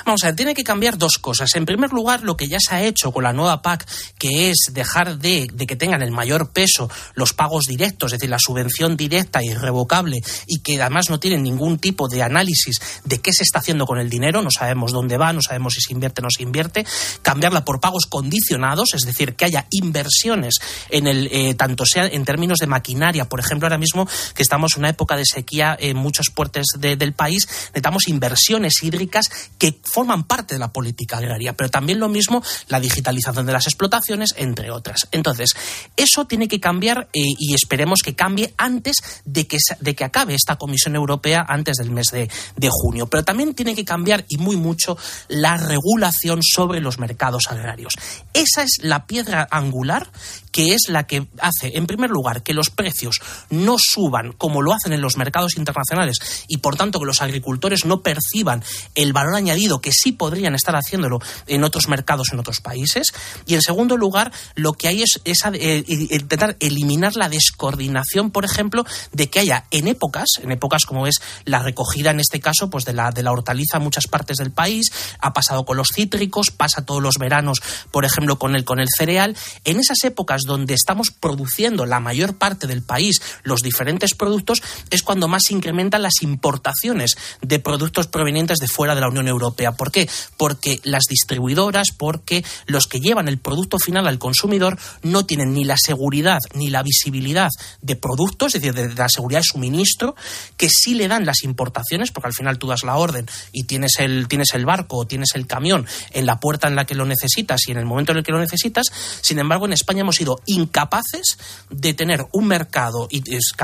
Vamos 0.05 0.23
a 0.23 0.27
ver, 0.27 0.35
tiene 0.37 0.53
que 0.53 0.63
cambiar 0.63 0.97
dos 0.97 1.17
cosas. 1.17 1.53
En 1.55 1.65
primer 1.65 1.91
lugar, 1.91 2.23
lo 2.23 2.37
que 2.37 2.47
ya 2.47 2.59
se 2.61 2.73
ha 2.75 2.81
hecho 2.83 3.11
con 3.11 3.23
la 3.25 3.33
nueva 3.33 3.61
PAC, 3.61 3.85
que 4.17 4.49
es 4.51 4.69
dejar 4.71 5.17
de, 5.17 5.47
de 5.51 5.67
que 5.67 5.75
tengan 5.75 6.01
el 6.01 6.11
mayor 6.11 6.51
peso 6.51 6.89
los 7.15 7.33
pagos 7.33 7.65
directos, 7.65 8.13
es 8.13 8.19
decir, 8.19 8.29
la 8.29 8.39
subvención 8.39 8.95
directa 8.95 9.39
e 9.39 9.47
irrevocable, 9.47 10.19
y 10.45 10.59
que 10.59 10.79
además 10.81 11.09
no 11.09 11.19
tienen 11.19 11.43
ningún 11.43 11.77
tipo 11.77 12.07
de 12.07 12.23
análisis 12.23 12.79
de 13.03 13.19
qué 13.19 13.33
se 13.33 13.43
está 13.43 13.59
haciendo 13.59 13.85
con 13.85 13.99
el 13.99 14.09
dinero, 14.09 14.41
no 14.41 14.51
sabemos 14.51 14.93
dónde 14.93 15.17
va, 15.17 15.33
no 15.33 15.41
sabemos 15.41 15.73
si 15.73 15.81
se 15.81 15.91
invierte 15.91 16.21
o 16.21 16.23
no 16.23 16.29
se 16.29 16.43
invierte, 16.43 16.85
cambiarla 17.21 17.65
por 17.65 17.81
pagos 17.81 18.05
condicionados, 18.05 18.93
es 18.93 19.01
decir, 19.01 19.35
que 19.35 19.43
haya 19.45 19.65
inversiones 19.71 20.55
en 20.89 21.07
el, 21.07 21.27
eh, 21.33 21.53
tanto 21.55 21.85
sea 21.85 22.05
en 22.05 22.23
términos 22.23 22.59
de 22.59 22.67
maquinaria, 22.67 23.25
por 23.27 23.39
ejemplo, 23.41 23.65
ahora 23.65 23.77
mismo 23.77 24.07
que 24.35 24.43
estamos 24.43 24.73
en 24.75 24.81
una 24.81 24.89
época 24.89 25.17
de 25.17 25.25
sequía 25.25 25.75
en 25.77 25.97
muchos 25.97 26.27
puertos 26.33 26.65
de- 26.77 26.95
del 26.95 27.13
país, 27.13 27.47
necesitamos 27.77 28.07
inversiones 28.07 28.81
hídricas 28.81 29.29
que 29.57 29.79
forman 29.83 30.23
parte 30.23 30.55
de 30.55 30.59
la 30.59 30.71
política 30.73 31.17
agraria, 31.17 31.53
pero 31.53 31.69
también 31.69 31.99
lo 31.99 32.09
mismo 32.09 32.43
la 32.67 32.79
digitalización 32.79 33.45
de 33.45 33.53
las 33.53 33.67
explotaciones, 33.67 34.33
entre 34.37 34.71
otras. 34.71 35.07
Entonces, 35.11 35.51
eso 35.95 36.25
tiene 36.25 36.47
que 36.47 36.59
cambiar 36.59 37.07
eh, 37.13 37.21
y 37.37 37.53
esperemos 37.53 37.99
que 38.03 38.15
cambie 38.15 38.53
antes 38.57 38.97
de 39.25 39.47
que, 39.47 39.57
de 39.79 39.95
que 39.95 40.03
acabe 40.03 40.33
esta 40.33 40.55
Comisión 40.55 40.95
Europea, 40.95 41.45
antes 41.47 41.77
del 41.77 41.91
mes 41.91 42.07
de, 42.11 42.29
de 42.55 42.69
junio. 42.71 43.07
Pero 43.07 43.23
también 43.23 43.53
tiene 43.53 43.75
que 43.75 43.85
cambiar 43.85 44.25
y 44.27 44.37
muy 44.37 44.55
mucho 44.55 44.97
la 45.27 45.57
regulación 45.57 46.41
sobre 46.41 46.81
los 46.81 46.97
mercados 46.97 47.43
agrarios. 47.47 47.93
Esa 48.33 48.63
es 48.63 48.79
la 48.81 49.05
piedra 49.05 49.47
angular 49.51 50.09
que 50.57 50.73
es 50.73 50.89
la 50.89 51.05
que 51.05 51.27
hace, 51.39 51.77
en 51.77 51.85
primer 51.85 52.09
lugar, 52.09 52.41
que 52.41 52.55
los 52.55 52.71
precios 52.71 53.21
no 53.51 53.75
suban 53.77 54.31
como 54.31 54.63
lo 54.63 54.73
hacen 54.73 54.91
en 54.91 55.01
los 55.01 55.15
mercados 55.15 55.55
internacionales 55.55 56.17
y, 56.47 56.57
por 56.57 56.75
tanto, 56.75 56.99
que 56.99 57.05
los 57.05 57.21
agricultores 57.21 57.85
no 57.85 58.01
perciban 58.01 58.63
el 58.95 59.13
valor 59.13 59.35
añadido 59.35 59.81
que 59.81 59.91
sí 59.91 60.13
podrían 60.13 60.55
estar 60.55 60.75
haciéndolo 60.75 61.19
en 61.45 61.63
otros 61.63 61.87
mercados, 61.89 62.29
en 62.33 62.39
otros 62.39 62.59
países. 62.59 63.13
Y, 63.45 63.53
en 63.53 63.61
segundo 63.61 63.97
lugar, 63.97 64.31
lo 64.55 64.73
que 64.73 64.87
hay 64.87 65.03
es 65.03 65.21
esa, 65.25 65.51
eh, 65.53 65.83
intentar 65.85 66.57
eliminar 66.59 67.15
la 67.17 67.29
descoordinación, 67.29 68.31
por 68.31 68.43
ejemplo, 68.43 68.83
de 69.11 69.29
que 69.29 69.41
haya 69.41 69.65
en 69.69 69.87
épocas, 69.87 70.25
en 70.41 70.51
épocas 70.51 70.85
como 70.85 71.05
es 71.05 71.21
la 71.45 71.59
recogida, 71.59 72.09
en 72.09 72.19
este 72.19 72.39
caso, 72.39 72.71
pues 72.71 72.83
de 72.83 72.93
la, 72.93 73.11
de 73.11 73.21
la 73.21 73.31
hortaliza 73.31 73.77
en 73.77 73.83
muchas 73.83 74.07
partes 74.07 74.37
del 74.37 74.49
país, 74.49 74.91
ha 75.19 75.33
pasado 75.33 75.65
con 75.65 75.77
los 75.77 75.89
cítricos, 75.93 76.49
pasa 76.49 76.83
todos 76.83 77.03
los 77.03 77.19
veranos, 77.19 77.59
por 77.91 78.05
ejemplo, 78.05 78.39
con 78.39 78.55
el, 78.55 78.65
con 78.65 78.79
el 78.79 78.87
cereal. 78.97 79.37
En 79.63 79.79
esas 79.79 80.03
épocas 80.03 80.46
donde 80.47 80.73
estamos 80.73 81.11
produciendo 81.11 81.85
la 81.85 81.99
mayor 81.99 82.37
parte 82.37 82.65
del 82.65 82.81
país 82.81 83.21
los 83.43 83.61
diferentes 83.61 84.15
productos, 84.15 84.63
es 84.89 85.03
cuando 85.03 85.27
más 85.27 85.43
se 85.47 85.53
incrementan 85.53 86.01
las 86.01 86.21
importaciones 86.21 87.15
de 87.41 87.59
productos 87.59 88.07
provenientes 88.07 88.57
de 88.57 88.67
fuera 88.67 88.95
de 88.95 89.01
la 89.01 89.09
Unión 89.09 89.27
Europea. 89.27 89.73
¿Por 89.73 89.91
qué? 89.91 90.09
Porque 90.37 90.79
las 90.83 91.03
distribuidoras, 91.09 91.89
porque 91.95 92.43
los 92.65 92.87
que 92.87 92.99
llevan 92.99 93.27
el 93.27 93.37
producto 93.37 93.77
final 93.77 94.07
al 94.07 94.19
consumidor 94.19 94.79
no 95.03 95.25
tienen 95.25 95.53
ni 95.53 95.63
la 95.63 95.77
seguridad 95.77 96.39
ni 96.53 96.69
la 96.69 96.83
visibilidad 96.83 97.49
de 97.81 97.95
productos, 97.95 98.55
es 98.55 98.61
decir, 98.61 98.73
de, 98.73 98.93
la 98.95 99.09
seguridad 99.09 99.41
de 99.41 99.45
suministro, 99.45 100.15
que 100.55 100.69
sí 100.69 100.95
le 100.95 101.07
dan 101.07 101.25
las 101.25 101.43
importaciones, 101.43 102.11
porque 102.11 102.27
al 102.27 102.33
final 102.33 102.57
tú 102.57 102.67
das 102.67 102.83
la 102.83 102.95
orden 102.95 103.27
y 103.51 103.63
tienes 103.63 103.99
el, 103.99 104.27
tienes 104.27 104.53
el 104.53 104.65
barco 104.65 104.97
o 104.97 105.07
tienes 105.07 105.29
el 105.35 105.47
camión 105.47 105.85
en 106.11 106.25
la 106.25 106.39
puerta 106.39 106.67
en 106.67 106.75
la 106.75 106.85
que 106.85 106.95
lo 106.95 107.05
necesitas 107.05 107.67
y 107.67 107.71
en 107.71 107.77
el 107.77 107.85
momento 107.85 108.11
en 108.11 108.19
el 108.19 108.23
que 108.23 108.31
lo 108.31 108.39
necesitas. 108.39 108.87
Sin 109.21 109.39
embargo, 109.39 109.65
en 109.65 109.73
España 109.73 110.01
hemos 110.01 110.19
incapaces 110.45 111.37
de 111.69 111.93
tener 111.93 112.25
un 112.31 112.47
mercado 112.47 113.09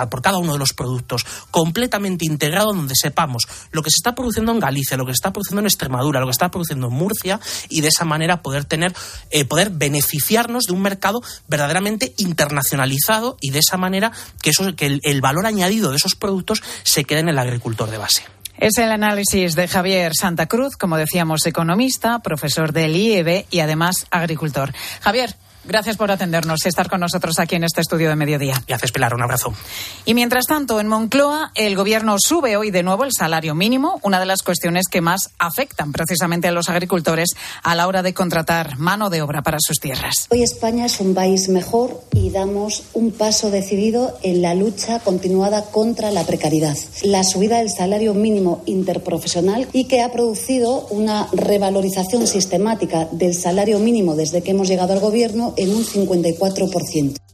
por 0.09 0.21
cada 0.21 0.37
uno 0.37 0.53
de 0.53 0.59
los 0.59 0.73
productos 0.73 1.25
completamente 1.51 2.25
integrado 2.25 2.73
donde 2.73 2.95
sepamos 2.95 3.43
lo 3.71 3.81
que 3.81 3.89
se 3.89 3.97
está 3.97 4.15
produciendo 4.15 4.51
en 4.51 4.59
Galicia, 4.59 4.97
lo 4.97 5.05
que 5.05 5.11
se 5.11 5.17
está 5.17 5.33
produciendo 5.33 5.61
en 5.61 5.67
Extremadura, 5.67 6.19
lo 6.19 6.27
que 6.27 6.33
se 6.33 6.37
está 6.37 6.51
produciendo 6.51 6.87
en 6.87 6.93
Murcia 6.93 7.39
y 7.69 7.81
de 7.81 7.87
esa 7.89 8.05
manera 8.05 8.41
poder 8.41 8.65
tener 8.65 8.93
eh, 9.31 9.45
poder 9.45 9.69
beneficiarnos 9.69 10.65
de 10.65 10.73
un 10.73 10.81
mercado 10.81 11.21
verdaderamente 11.47 12.13
internacionalizado 12.17 13.37
y 13.41 13.51
de 13.51 13.59
esa 13.59 13.77
manera 13.77 14.11
que 14.41 14.99
el 15.03 15.21
valor 15.21 15.45
añadido 15.45 15.91
de 15.91 15.97
esos 15.97 16.15
productos 16.15 16.63
se 16.83 17.03
quede 17.03 17.19
en 17.19 17.29
el 17.29 17.39
agricultor 17.39 17.89
de 17.89 17.97
base. 17.97 18.23
Es 18.57 18.77
el 18.77 18.91
análisis 18.91 19.55
de 19.55 19.67
Javier 19.67 20.13
Santa 20.15 20.45
Cruz, 20.45 20.77
como 20.77 20.95
decíamos, 20.95 21.45
economista, 21.45 22.19
profesor 22.19 22.71
del 22.71 22.95
IEB 22.95 23.45
y 23.49 23.59
además 23.59 24.05
agricultor. 24.11 24.73
Javier, 25.01 25.35
Gracias 25.65 25.95
por 25.95 26.11
atendernos 26.11 26.59
y 26.65 26.67
estar 26.67 26.89
con 26.89 26.99
nosotros 26.99 27.39
aquí 27.39 27.55
en 27.55 27.63
este 27.63 27.79
estudio 27.79 28.09
de 28.09 28.15
mediodía. 28.15 28.61
Gracias, 28.67 28.91
Pilar. 28.91 29.13
Un 29.13 29.21
abrazo. 29.21 29.53
Y 30.05 30.13
mientras 30.13 30.45
tanto, 30.45 30.79
en 30.79 30.87
Moncloa, 30.87 31.51
el 31.55 31.75
gobierno 31.75 32.17
sube 32.19 32.57
hoy 32.57 32.69
de 32.69 32.83
nuevo 32.83 33.05
el 33.05 33.11
salario 33.17 33.55
mínimo, 33.55 33.99
una 34.03 34.19
de 34.19 34.25
las 34.25 34.43
cuestiones 34.43 34.87
que 34.91 34.99
más 34.99 35.29
afectan 35.39 35.93
precisamente 35.93 36.49
a 36.49 36.51
los 36.51 36.67
agricultores 36.67 37.29
a 37.63 37.75
la 37.75 37.87
hora 37.87 38.01
de 38.01 38.13
contratar 38.13 38.77
mano 38.77 39.09
de 39.09 39.21
obra 39.21 39.41
para 39.41 39.57
sus 39.61 39.79
tierras. 39.79 40.27
Hoy 40.31 40.43
España 40.43 40.85
es 40.85 40.99
un 40.99 41.13
país 41.13 41.47
mejor 41.47 42.01
y 42.11 42.29
damos 42.29 42.83
un 42.93 43.11
paso 43.11 43.49
decidido 43.49 44.17
en 44.21 44.41
la 44.41 44.55
lucha 44.55 44.99
continuada 44.99 45.63
contra 45.65 46.11
la 46.11 46.25
precariedad. 46.25 46.75
La 47.03 47.23
subida 47.23 47.59
del 47.59 47.69
salario 47.69 48.13
mínimo 48.13 48.63
interprofesional 48.65 49.67
y 49.71 49.85
que 49.85 50.01
ha 50.01 50.11
producido 50.11 50.87
una 50.89 51.27
revalorización 51.31 52.27
sistemática 52.27 53.07
del 53.11 53.33
salario 53.33 53.79
mínimo 53.79 54.15
desde 54.15 54.41
que 54.41 54.51
hemos 54.51 54.67
llegado 54.67 54.93
al 54.93 54.99
gobierno 54.99 55.52
en 55.57 55.69
un 55.69 55.83
54%. 55.83 57.32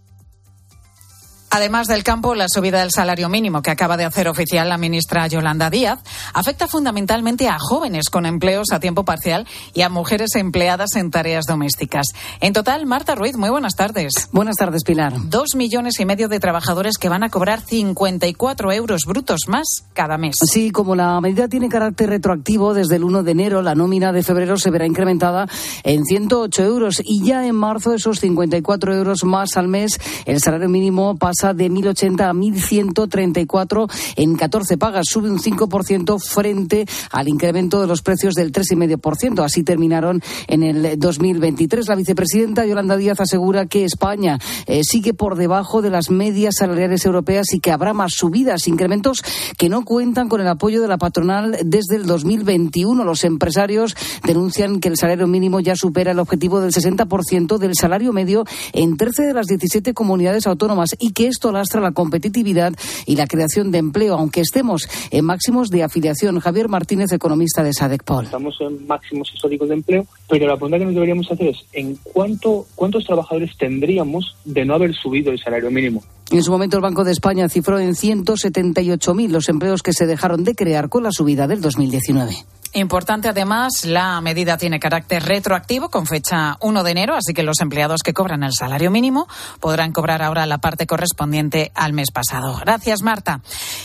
Además 1.51 1.87
del 1.87 2.03
campo, 2.03 2.35
la 2.35 2.47
subida 2.47 2.81
del 2.81 2.91
salario 2.91 3.27
mínimo 3.27 3.63
que 3.63 3.71
acaba 3.71 3.97
de 3.97 4.05
hacer 4.05 4.27
oficial 4.27 4.69
la 4.69 4.77
ministra 4.77 5.25
Yolanda 5.25 5.71
Díaz 5.71 5.99
afecta 6.35 6.67
fundamentalmente 6.67 7.49
a 7.49 7.57
jóvenes 7.57 8.11
con 8.11 8.27
empleos 8.27 8.67
a 8.71 8.79
tiempo 8.79 9.03
parcial 9.03 9.47
y 9.73 9.81
a 9.81 9.89
mujeres 9.89 10.35
empleadas 10.35 10.95
en 10.95 11.09
tareas 11.09 11.45
domésticas. 11.45 12.09
En 12.39 12.53
total, 12.53 12.85
Marta 12.85 13.15
Ruiz, 13.15 13.35
muy 13.35 13.49
buenas 13.49 13.75
tardes. 13.75 14.29
Buenas 14.31 14.57
tardes, 14.57 14.83
Pilar. 14.83 15.13
Dos 15.25 15.55
millones 15.55 15.99
y 15.99 16.05
medio 16.05 16.27
de 16.27 16.39
trabajadores 16.39 16.99
que 16.99 17.09
van 17.09 17.23
a 17.23 17.29
cobrar 17.29 17.61
54 17.61 18.71
euros 18.71 19.01
brutos 19.07 19.47
más 19.47 19.65
cada 19.93 20.19
mes. 20.19 20.37
Sí, 20.51 20.69
como 20.69 20.95
la 20.95 21.19
medida 21.19 21.47
tiene 21.47 21.67
carácter 21.67 22.09
retroactivo, 22.09 22.75
desde 22.75 22.97
el 22.97 23.03
1 23.03 23.23
de 23.23 23.31
enero 23.31 23.63
la 23.63 23.73
nómina 23.73 24.11
de 24.11 24.21
febrero 24.21 24.57
se 24.57 24.69
verá 24.69 24.85
incrementada 24.85 25.47
en 25.83 26.05
108 26.05 26.63
euros 26.63 27.01
y 27.03 27.25
ya 27.25 27.47
en 27.47 27.55
marzo 27.55 27.95
esos 27.95 28.19
54 28.19 28.93
euros 28.93 29.23
más 29.23 29.57
al 29.57 29.67
mes, 29.67 29.99
el 30.25 30.39
salario 30.39 30.69
mínimo 30.69 31.17
pasa 31.17 31.38
de 31.39 31.71
1.080 31.71 32.21
a 32.21 32.33
1.134 32.33 33.91
en 34.17 34.35
14 34.35 34.77
pagas, 34.77 35.05
sube 35.09 35.29
un 35.29 35.39
5% 35.39 36.19
frente 36.19 36.85
al 37.11 37.29
incremento 37.29 37.79
de 37.79 37.87
los 37.87 38.01
precios 38.01 38.33
del 38.33 38.51
3,5%. 38.51 39.43
Así 39.43 39.63
terminaron 39.63 40.21
en 40.47 40.63
el 40.63 40.99
2023. 40.99 41.87
La 41.87 41.95
vicepresidenta 41.95 42.65
Yolanda 42.65 42.97
Díaz 42.97 43.21
asegura 43.21 43.65
que 43.67 43.85
España 43.85 44.37
eh, 44.65 44.81
sigue 44.83 45.13
por 45.13 45.37
debajo 45.37 45.81
de 45.81 45.89
las 45.89 46.09
medias 46.09 46.55
salariales 46.57 47.05
europeas 47.05 47.53
y 47.53 47.59
que 47.59 47.71
habrá 47.71 47.93
más 47.93 48.11
subidas, 48.13 48.67
incrementos 48.67 49.21
que 49.57 49.69
no 49.69 49.85
cuentan 49.85 50.27
con 50.27 50.41
el 50.41 50.47
apoyo 50.47 50.81
de 50.81 50.87
la 50.87 50.97
patronal 50.97 51.57
desde 51.63 51.95
el 51.95 52.05
2021. 52.05 53.03
Los 53.05 53.23
empresarios 53.23 53.95
denuncian 54.25 54.79
que 54.81 54.89
el 54.89 54.97
salario 54.97 55.27
mínimo 55.27 55.61
ya 55.61 55.75
supera 55.75 56.11
el 56.11 56.19
objetivo 56.19 56.59
del 56.59 56.73
60% 56.73 57.57
del 57.57 57.75
salario 57.75 58.11
medio 58.11 58.43
en 58.73 58.97
13 58.97 59.23
de 59.23 59.33
las 59.33 59.47
17 59.47 59.93
comunidades 59.93 60.47
autónomas 60.47 60.95
y 60.99 61.11
que 61.11 61.28
esto 61.29 61.51
lastra 61.51 61.81
la 61.81 61.91
competitividad 61.91 62.73
y 63.05 63.15
la 63.15 63.27
creación 63.27 63.71
de 63.71 63.77
empleo, 63.77 64.15
aunque 64.15 64.41
estemos 64.41 64.87
en 65.11 65.25
máximos 65.25 65.69
de 65.69 65.83
afiliación. 65.83 66.39
Javier 66.39 66.67
Martínez, 66.67 67.11
economista 67.11 67.63
de 67.63 67.73
SADECPOL. 67.73 68.25
Estamos 68.25 68.57
en 68.59 68.85
máximos 68.85 69.31
históricos 69.33 69.69
de 69.69 69.75
empleo, 69.75 70.05
pero 70.27 70.47
la 70.47 70.55
pregunta 70.55 70.79
que 70.79 70.85
nos 70.85 70.93
deberíamos 70.93 71.31
hacer 71.31 71.47
es 71.47 71.57
¿en 71.73 71.97
cuánto, 72.03 72.65
cuántos 72.75 73.05
trabajadores 73.05 73.51
tendríamos 73.57 74.35
de 74.45 74.65
no 74.65 74.73
haber 74.75 74.93
subido 74.93 75.31
el 75.31 75.39
salario 75.39 75.71
mínimo? 75.71 76.03
En 76.31 76.43
su 76.43 76.51
momento 76.51 76.77
el 76.77 76.83
Banco 76.83 77.03
de 77.03 77.11
España 77.11 77.49
cifró 77.49 77.79
en 77.79 77.95
178.000 77.95 79.29
los 79.29 79.49
empleos 79.49 79.81
que 79.81 79.93
se 79.93 80.05
dejaron 80.05 80.43
de 80.43 80.53
crear 80.53 80.89
con 80.89 81.03
la 81.03 81.11
subida 81.11 81.47
del 81.47 81.59
2019. 81.59 82.45
Importante 82.73 83.27
además, 83.27 83.83
la 83.83 84.21
medida 84.21 84.55
tiene 84.55 84.79
carácter 84.79 85.23
retroactivo 85.23 85.89
con 85.89 86.05
fecha 86.05 86.55
1 86.61 86.83
de 86.83 86.91
enero, 86.91 87.15
así 87.15 87.33
que 87.33 87.41
los 87.41 87.61
empleados 87.61 88.03
que 88.03 88.13
cobran 88.13 88.43
el 88.43 88.53
salario 88.53 88.91
mínimo 88.91 89.27
podrán 89.59 89.91
cobrar 89.91 90.21
ahora 90.21 90.45
la 90.45 90.59
parte 90.59 90.85
correspondiente 90.85 91.71
al 91.73 91.93
mes 91.93 92.11
pasado. 92.13 92.57
Gracias, 92.57 93.01
Marta. 93.01 93.41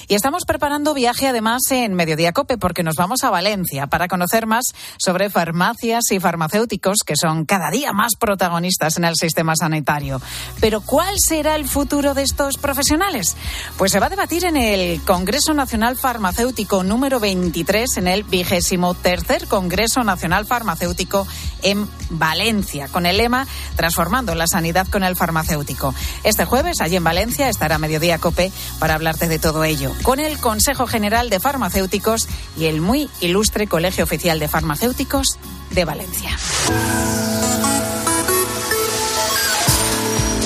Y 0.07 0.15
estamos 0.15 0.45
preparando 0.47 0.93
viaje 0.93 1.29
además 1.29 1.63
en 1.71 1.95
Mediodía 1.95 2.33
Cope 2.33 2.59
porque 2.59 2.83
nos 2.83 2.97
vamos 2.97 3.25
a 3.25 3.31
Valencia 3.31 3.87
para 3.87 4.07
conocer 4.07 4.47
más 4.47 4.67
sobre 4.99 5.31
farmacias 5.31 6.05
y 6.11 6.21
farmacéuticos 6.21 6.99
que 7.07 7.17
son 7.17 7.47
cada 7.47 7.71
día 7.71 7.95
más 7.95 8.17
protagonistas 8.17 8.99
en 8.99 9.05
el 9.05 9.17
sistema 9.17 9.57
sanitario. 9.57 10.21
Pero 10.61 10.83
¿cuál 10.83 11.15
será 11.19 11.57
el 11.57 11.67
futuro 11.67 12.13
de 12.13 12.23
estos 12.23 12.59
profesionales? 12.59 13.35
Pues 13.79 13.93
se 13.93 14.01
va 14.01 14.07
a 14.07 14.11
debatir 14.11 14.45
en 14.45 14.59
el 14.59 15.01
Congreso 15.05 15.55
Nacional 15.55 15.97
Farmacéutico 15.97 16.83
número 16.85 17.19
23 17.19 17.97
en 17.97 18.09
el 18.09 18.25
vigésimo 18.25 18.74
tercer 18.95 19.47
Congreso 19.47 20.05
Nacional 20.05 20.47
Farmacéutico 20.47 21.27
en 21.63 21.89
Valencia, 22.11 22.89
con 22.89 23.07
el 23.07 23.17
lema 23.17 23.47
Transformando 23.77 24.35
la 24.35 24.47
sanidad 24.47 24.87
con 24.89 25.05
el 25.05 25.17
farmacéutico. 25.17 25.95
Este 26.25 26.45
jueves, 26.45 26.81
allí 26.81 26.97
en 26.97 27.05
Valencia, 27.05 27.49
estará 27.49 27.79
Mediodía 27.79 28.19
Cope 28.19 28.53
para 28.79 28.95
hablarte 28.95 29.29
de 29.29 29.39
todo 29.39 29.65
ello, 29.65 29.93
con 30.03 30.21
el 30.21 30.39
Consejo 30.39 30.87
General 30.87 31.31
de 31.31 31.41
Farmacéuticos 31.41 32.29
y 32.57 32.67
el 32.67 32.81
muy 32.81 33.09
ilustre 33.21 33.67
Colegio 33.67 34.05
Oficial 34.05 34.39
de 34.39 34.49
Farmacéuticos 34.49 35.39
de 35.71 35.85
Valencia. 35.85 36.31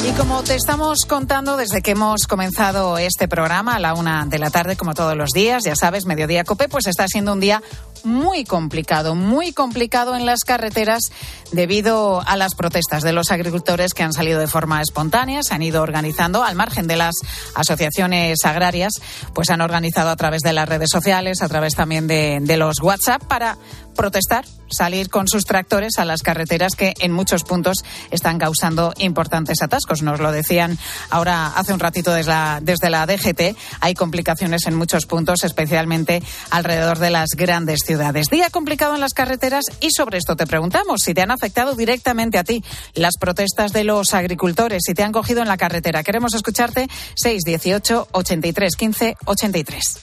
Y 0.08 0.12
como 0.12 0.42
te 0.42 0.54
estamos 0.54 1.04
contando 1.06 1.58
desde 1.58 1.82
que 1.82 1.90
hemos 1.90 2.26
comenzado 2.26 2.96
este 2.96 3.28
programa 3.28 3.74
a 3.74 3.78
la 3.78 3.92
una 3.92 4.24
de 4.24 4.38
la 4.38 4.48
tarde, 4.48 4.74
como 4.74 4.94
todos 4.94 5.14
los 5.14 5.30
días, 5.30 5.64
ya 5.64 5.76
sabes, 5.76 6.06
Mediodía 6.06 6.44
Cope, 6.44 6.68
pues 6.68 6.86
está 6.86 7.06
siendo 7.08 7.34
un 7.34 7.40
día 7.40 7.62
muy 8.04 8.44
complicado, 8.44 9.14
muy 9.14 9.52
complicado 9.52 10.16
en 10.16 10.26
las 10.26 10.40
carreteras 10.40 11.10
debido 11.52 12.22
a 12.26 12.36
las 12.36 12.54
protestas 12.54 13.02
de 13.02 13.12
los 13.12 13.30
agricultores 13.30 13.94
que 13.94 14.02
han 14.02 14.12
salido 14.12 14.38
de 14.38 14.46
forma 14.46 14.82
espontánea, 14.82 15.42
se 15.42 15.54
han 15.54 15.62
ido 15.62 15.82
organizando 15.82 16.44
al 16.44 16.54
margen 16.54 16.86
de 16.86 16.96
las 16.96 17.14
asociaciones 17.54 18.38
agrarias, 18.44 18.92
pues 19.34 19.50
han 19.50 19.60
organizado 19.60 20.10
a 20.10 20.16
través 20.16 20.42
de 20.42 20.52
las 20.52 20.68
redes 20.68 20.90
sociales, 20.90 21.42
a 21.42 21.48
través 21.48 21.74
también 21.74 22.06
de, 22.06 22.56
los 22.58 22.80
WhatsApp 22.82 23.22
para 23.24 23.56
protestar, 23.94 24.44
salir 24.70 25.08
con 25.08 25.28
sus 25.28 25.44
tractores 25.44 25.98
a 25.98 26.04
las 26.04 26.22
carreteras 26.22 26.74
que 26.76 26.94
en 27.00 27.12
muchos 27.12 27.44
puntos 27.44 27.78
están 28.10 28.38
causando 28.38 28.92
importantes 28.98 29.62
atascos. 29.62 30.02
Nos 30.02 30.20
lo 30.20 30.30
decían 30.32 30.78
ahora 31.10 31.48
hace 31.48 31.72
un 31.72 31.80
ratito 31.80 32.12
desde 32.12 32.30
la, 32.30 32.60
desde 32.62 32.90
la 32.90 33.06
DGT. 33.06 33.56
Hay 33.80 33.94
complicaciones 33.94 34.66
en 34.66 34.74
muchos 34.74 35.06
puntos, 35.06 35.44
especialmente 35.44 36.22
alrededor 36.50 36.98
de 36.98 37.10
las 37.10 37.30
grandes 37.36 37.80
ciudades. 37.84 37.97
Día 38.30 38.50
complicado 38.50 38.94
en 38.94 39.00
las 39.00 39.12
carreteras 39.12 39.64
y 39.80 39.90
sobre 39.90 40.18
esto 40.18 40.36
te 40.36 40.46
preguntamos 40.46 41.02
si 41.02 41.14
te 41.14 41.22
han 41.22 41.30
afectado 41.30 41.74
directamente 41.74 42.38
a 42.38 42.44
ti 42.44 42.62
las 42.94 43.16
protestas 43.18 43.72
de 43.72 43.84
los 43.84 44.14
agricultores, 44.14 44.82
si 44.86 44.94
te 44.94 45.02
han 45.02 45.12
cogido 45.12 45.42
en 45.42 45.48
la 45.48 45.56
carretera. 45.56 46.02
Queremos 46.02 46.34
escucharte 46.34 46.88
618 47.16 48.08
83 48.12 48.76
15 48.76 49.16
83. 49.24 50.00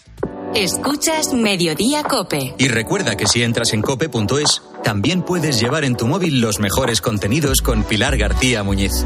Escuchas 0.56 1.34
Mediodía 1.34 2.04
Cope. 2.04 2.56
Y 2.58 2.68
recuerda 2.68 3.16
que 3.16 3.28
si 3.28 3.44
entras 3.44 3.74
en 3.74 3.82
cope.es, 3.82 4.62
también 4.84 5.22
puedes 5.22 5.60
llevar 5.60 5.84
en 5.84 5.96
tu 5.96 6.08
móvil 6.08 6.42
los 6.42 6.60
mejores 6.60 7.02
contenidos 7.02 7.62
con 7.62 7.84
Pilar 7.84 8.18
García 8.18 8.64
Muñiz. 8.64 9.06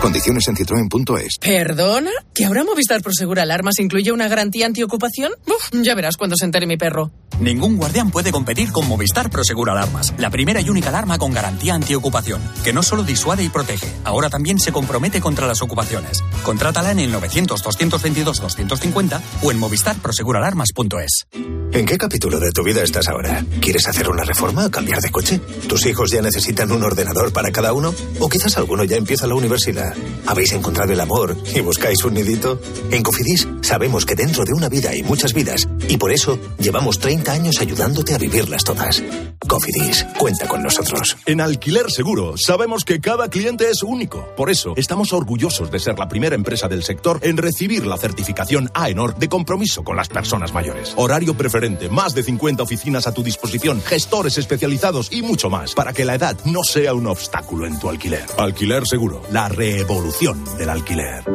Condiciones 0.00 0.46
en 0.48 0.56
citroen.es. 0.56 1.38
¿Perdona? 1.38 2.10
¿Que 2.34 2.44
ahora 2.44 2.64
Movistar 2.64 3.00
Prosegur 3.02 3.38
Alarmas 3.40 3.78
incluye 3.80 4.12
una 4.12 4.28
garantía 4.28 4.66
antiocupación? 4.66 5.32
Uf, 5.46 5.70
ya 5.82 5.94
verás 5.94 6.16
cuando 6.16 6.36
se 6.36 6.44
entere 6.44 6.66
mi 6.66 6.76
perro. 6.76 7.10
Ningún 7.40 7.76
guardián 7.76 8.10
puede 8.10 8.32
competir 8.32 8.72
con 8.72 8.88
Movistar 8.88 9.30
Prosegur 9.30 9.70
Alarmas, 9.70 10.12
la 10.18 10.30
primera 10.30 10.60
y 10.60 10.70
única 10.70 10.88
alarma 10.88 11.18
con 11.18 11.32
garantía 11.32 11.74
antiocupación, 11.74 12.40
que 12.64 12.72
no 12.72 12.82
solo 12.82 13.04
disuade 13.04 13.44
y 13.44 13.48
protege, 13.48 13.86
ahora 14.04 14.28
también 14.30 14.58
se 14.58 14.72
compromete 14.72 15.20
contra 15.20 15.46
las 15.46 15.62
ocupaciones. 15.62 16.24
Contrátala 16.42 16.90
en 16.90 16.98
el 17.00 17.12
900-222-250 17.14 19.20
o 19.42 19.52
en 19.52 19.58
movistarproseguralarmas.es. 19.58 21.26
¿En 21.70 21.84
qué 21.86 21.98
capítulo 21.98 22.40
de 22.40 22.50
tu 22.50 22.64
vida 22.64 22.82
estás 22.82 23.08
ahora? 23.08 23.44
¿Quieres 23.60 23.86
hacer 23.86 24.08
una 24.08 24.24
reforma 24.24 24.66
o 24.66 24.70
cambiar 24.70 25.00
de 25.00 25.10
coche? 25.10 25.38
¿Tus 25.68 25.86
hijos 25.86 26.10
ya 26.10 26.22
necesitan 26.22 26.72
un 26.72 26.82
ordenador 26.82 27.32
para 27.32 27.52
cada 27.52 27.72
uno? 27.72 27.94
¿O 28.20 28.28
quizás 28.28 28.56
alguno 28.56 28.84
ya 28.84 28.96
empieza 28.96 29.26
la 29.26 29.34
universidad? 29.34 29.87
¿Habéis 30.26 30.52
encontrado 30.52 30.92
el 30.92 31.00
amor 31.00 31.36
y 31.54 31.60
buscáis 31.60 32.02
un 32.04 32.14
nidito? 32.14 32.60
En 32.90 33.02
Cofidis 33.02 33.48
sabemos 33.62 34.04
que 34.04 34.14
dentro 34.14 34.44
de 34.44 34.52
una 34.52 34.68
vida 34.68 34.90
hay 34.90 35.02
muchas 35.02 35.32
vidas 35.32 35.68
y 35.88 35.96
por 35.96 36.12
eso 36.12 36.38
llevamos 36.58 36.98
30 36.98 37.32
años 37.32 37.60
ayudándote 37.60 38.14
a 38.14 38.18
vivirlas 38.18 38.64
todas. 38.64 39.02
Cofidis, 39.48 40.06
cuenta 40.18 40.46
con 40.46 40.62
nosotros. 40.62 41.16
En 41.24 41.40
Alquiler 41.40 41.90
Seguro 41.90 42.36
sabemos 42.36 42.84
que 42.84 43.00
cada 43.00 43.28
cliente 43.28 43.70
es 43.70 43.82
único. 43.82 44.28
Por 44.36 44.50
eso 44.50 44.74
estamos 44.76 45.12
orgullosos 45.14 45.70
de 45.70 45.78
ser 45.78 45.98
la 45.98 46.06
primera 46.06 46.34
empresa 46.34 46.68
del 46.68 46.84
sector 46.84 47.18
en 47.22 47.38
recibir 47.38 47.86
la 47.86 47.96
certificación 47.96 48.70
AENOR 48.74 49.16
de 49.16 49.28
compromiso 49.28 49.82
con 49.82 49.96
las 49.96 50.08
personas 50.08 50.52
mayores. 50.52 50.92
Horario 50.96 51.34
preferente, 51.34 51.88
más 51.88 52.14
de 52.14 52.22
50 52.22 52.62
oficinas 52.62 53.06
a 53.06 53.14
tu 53.14 53.22
disposición, 53.22 53.80
gestores 53.80 54.36
especializados 54.36 55.10
y 55.10 55.22
mucho 55.22 55.48
más 55.48 55.74
para 55.74 55.94
que 55.94 56.04
la 56.04 56.14
edad 56.14 56.36
no 56.44 56.62
sea 56.62 56.92
un 56.92 57.06
obstáculo 57.06 57.66
en 57.66 57.78
tu 57.78 57.88
alquiler. 57.88 58.26
Alquiler 58.36 58.86
Seguro, 58.86 59.22
la 59.32 59.48
revolución 59.48 60.44
del 60.58 60.68
alquiler. 60.68 61.28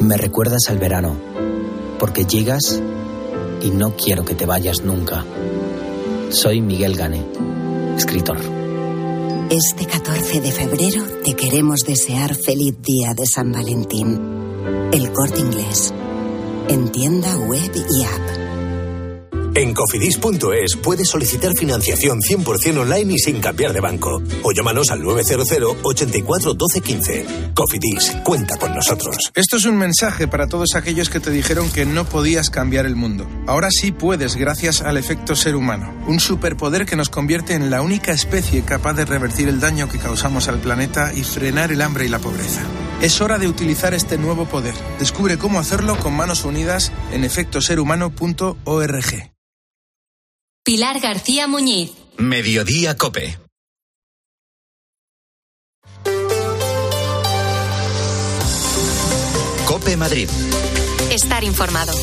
Me 0.00 0.16
recuerdas 0.16 0.68
al 0.68 0.78
verano, 0.78 1.16
porque 1.98 2.24
llegas 2.24 2.80
y 3.62 3.70
no 3.70 3.96
quiero 3.96 4.24
que 4.24 4.36
te 4.36 4.46
vayas 4.46 4.82
nunca. 4.82 5.24
Soy 6.30 6.60
Miguel 6.60 6.94
Gane, 6.94 7.24
escritor. 7.96 8.38
Este 9.50 9.86
14 9.86 10.40
de 10.42 10.52
febrero 10.52 11.02
te 11.24 11.34
queremos 11.34 11.80
desear 11.86 12.34
feliz 12.34 12.74
día 12.82 13.14
de 13.14 13.26
San 13.26 13.50
Valentín. 13.50 14.90
El 14.92 15.10
corte 15.12 15.40
inglés. 15.40 15.92
En 16.68 16.92
tienda 16.92 17.34
web 17.38 17.70
y 17.74 18.02
app. 18.04 18.47
En 19.58 19.74
cofidis.es 19.74 20.76
puedes 20.84 21.08
solicitar 21.08 21.52
financiación 21.52 22.20
100% 22.20 22.78
online 22.78 23.14
y 23.14 23.18
sin 23.18 23.40
cambiar 23.40 23.72
de 23.72 23.80
banco. 23.80 24.22
O 24.44 24.52
llámanos 24.52 24.92
al 24.92 25.02
900 25.02 25.78
84 25.82 26.54
12 26.54 26.80
15. 26.80 27.26
Cofidis, 27.54 28.16
cuenta 28.22 28.56
con 28.56 28.72
nosotros. 28.72 29.16
Esto 29.34 29.56
es 29.56 29.64
un 29.64 29.76
mensaje 29.76 30.28
para 30.28 30.46
todos 30.46 30.76
aquellos 30.76 31.10
que 31.10 31.18
te 31.18 31.32
dijeron 31.32 31.72
que 31.72 31.86
no 31.86 32.04
podías 32.04 32.50
cambiar 32.50 32.86
el 32.86 32.94
mundo. 32.94 33.28
Ahora 33.48 33.70
sí 33.72 33.90
puedes 33.90 34.36
gracias 34.36 34.80
al 34.80 34.96
efecto 34.96 35.34
ser 35.34 35.56
humano, 35.56 35.92
un 36.06 36.20
superpoder 36.20 36.86
que 36.86 36.94
nos 36.94 37.08
convierte 37.08 37.54
en 37.54 37.68
la 37.68 37.82
única 37.82 38.12
especie 38.12 38.62
capaz 38.62 38.92
de 38.92 39.06
revertir 39.06 39.48
el 39.48 39.58
daño 39.58 39.88
que 39.88 39.98
causamos 39.98 40.46
al 40.46 40.60
planeta 40.60 41.12
y 41.12 41.24
frenar 41.24 41.72
el 41.72 41.82
hambre 41.82 42.04
y 42.04 42.08
la 42.08 42.20
pobreza. 42.20 42.62
Es 43.02 43.20
hora 43.20 43.38
de 43.38 43.48
utilizar 43.48 43.92
este 43.92 44.18
nuevo 44.18 44.44
poder. 44.44 44.74
Descubre 45.00 45.36
cómo 45.36 45.58
hacerlo 45.58 45.98
con 45.98 46.14
manos 46.14 46.44
unidas 46.44 46.92
en 47.10 47.24
efectoserhumano.org. 47.24 49.32
Pilar 50.68 51.00
García 51.00 51.46
Muñiz. 51.46 51.92
Mediodía 52.18 52.94
Cope. 52.94 53.38
Cope 59.64 59.96
Madrid. 59.96 60.28
Estar 61.10 61.42
informado. 61.42 61.94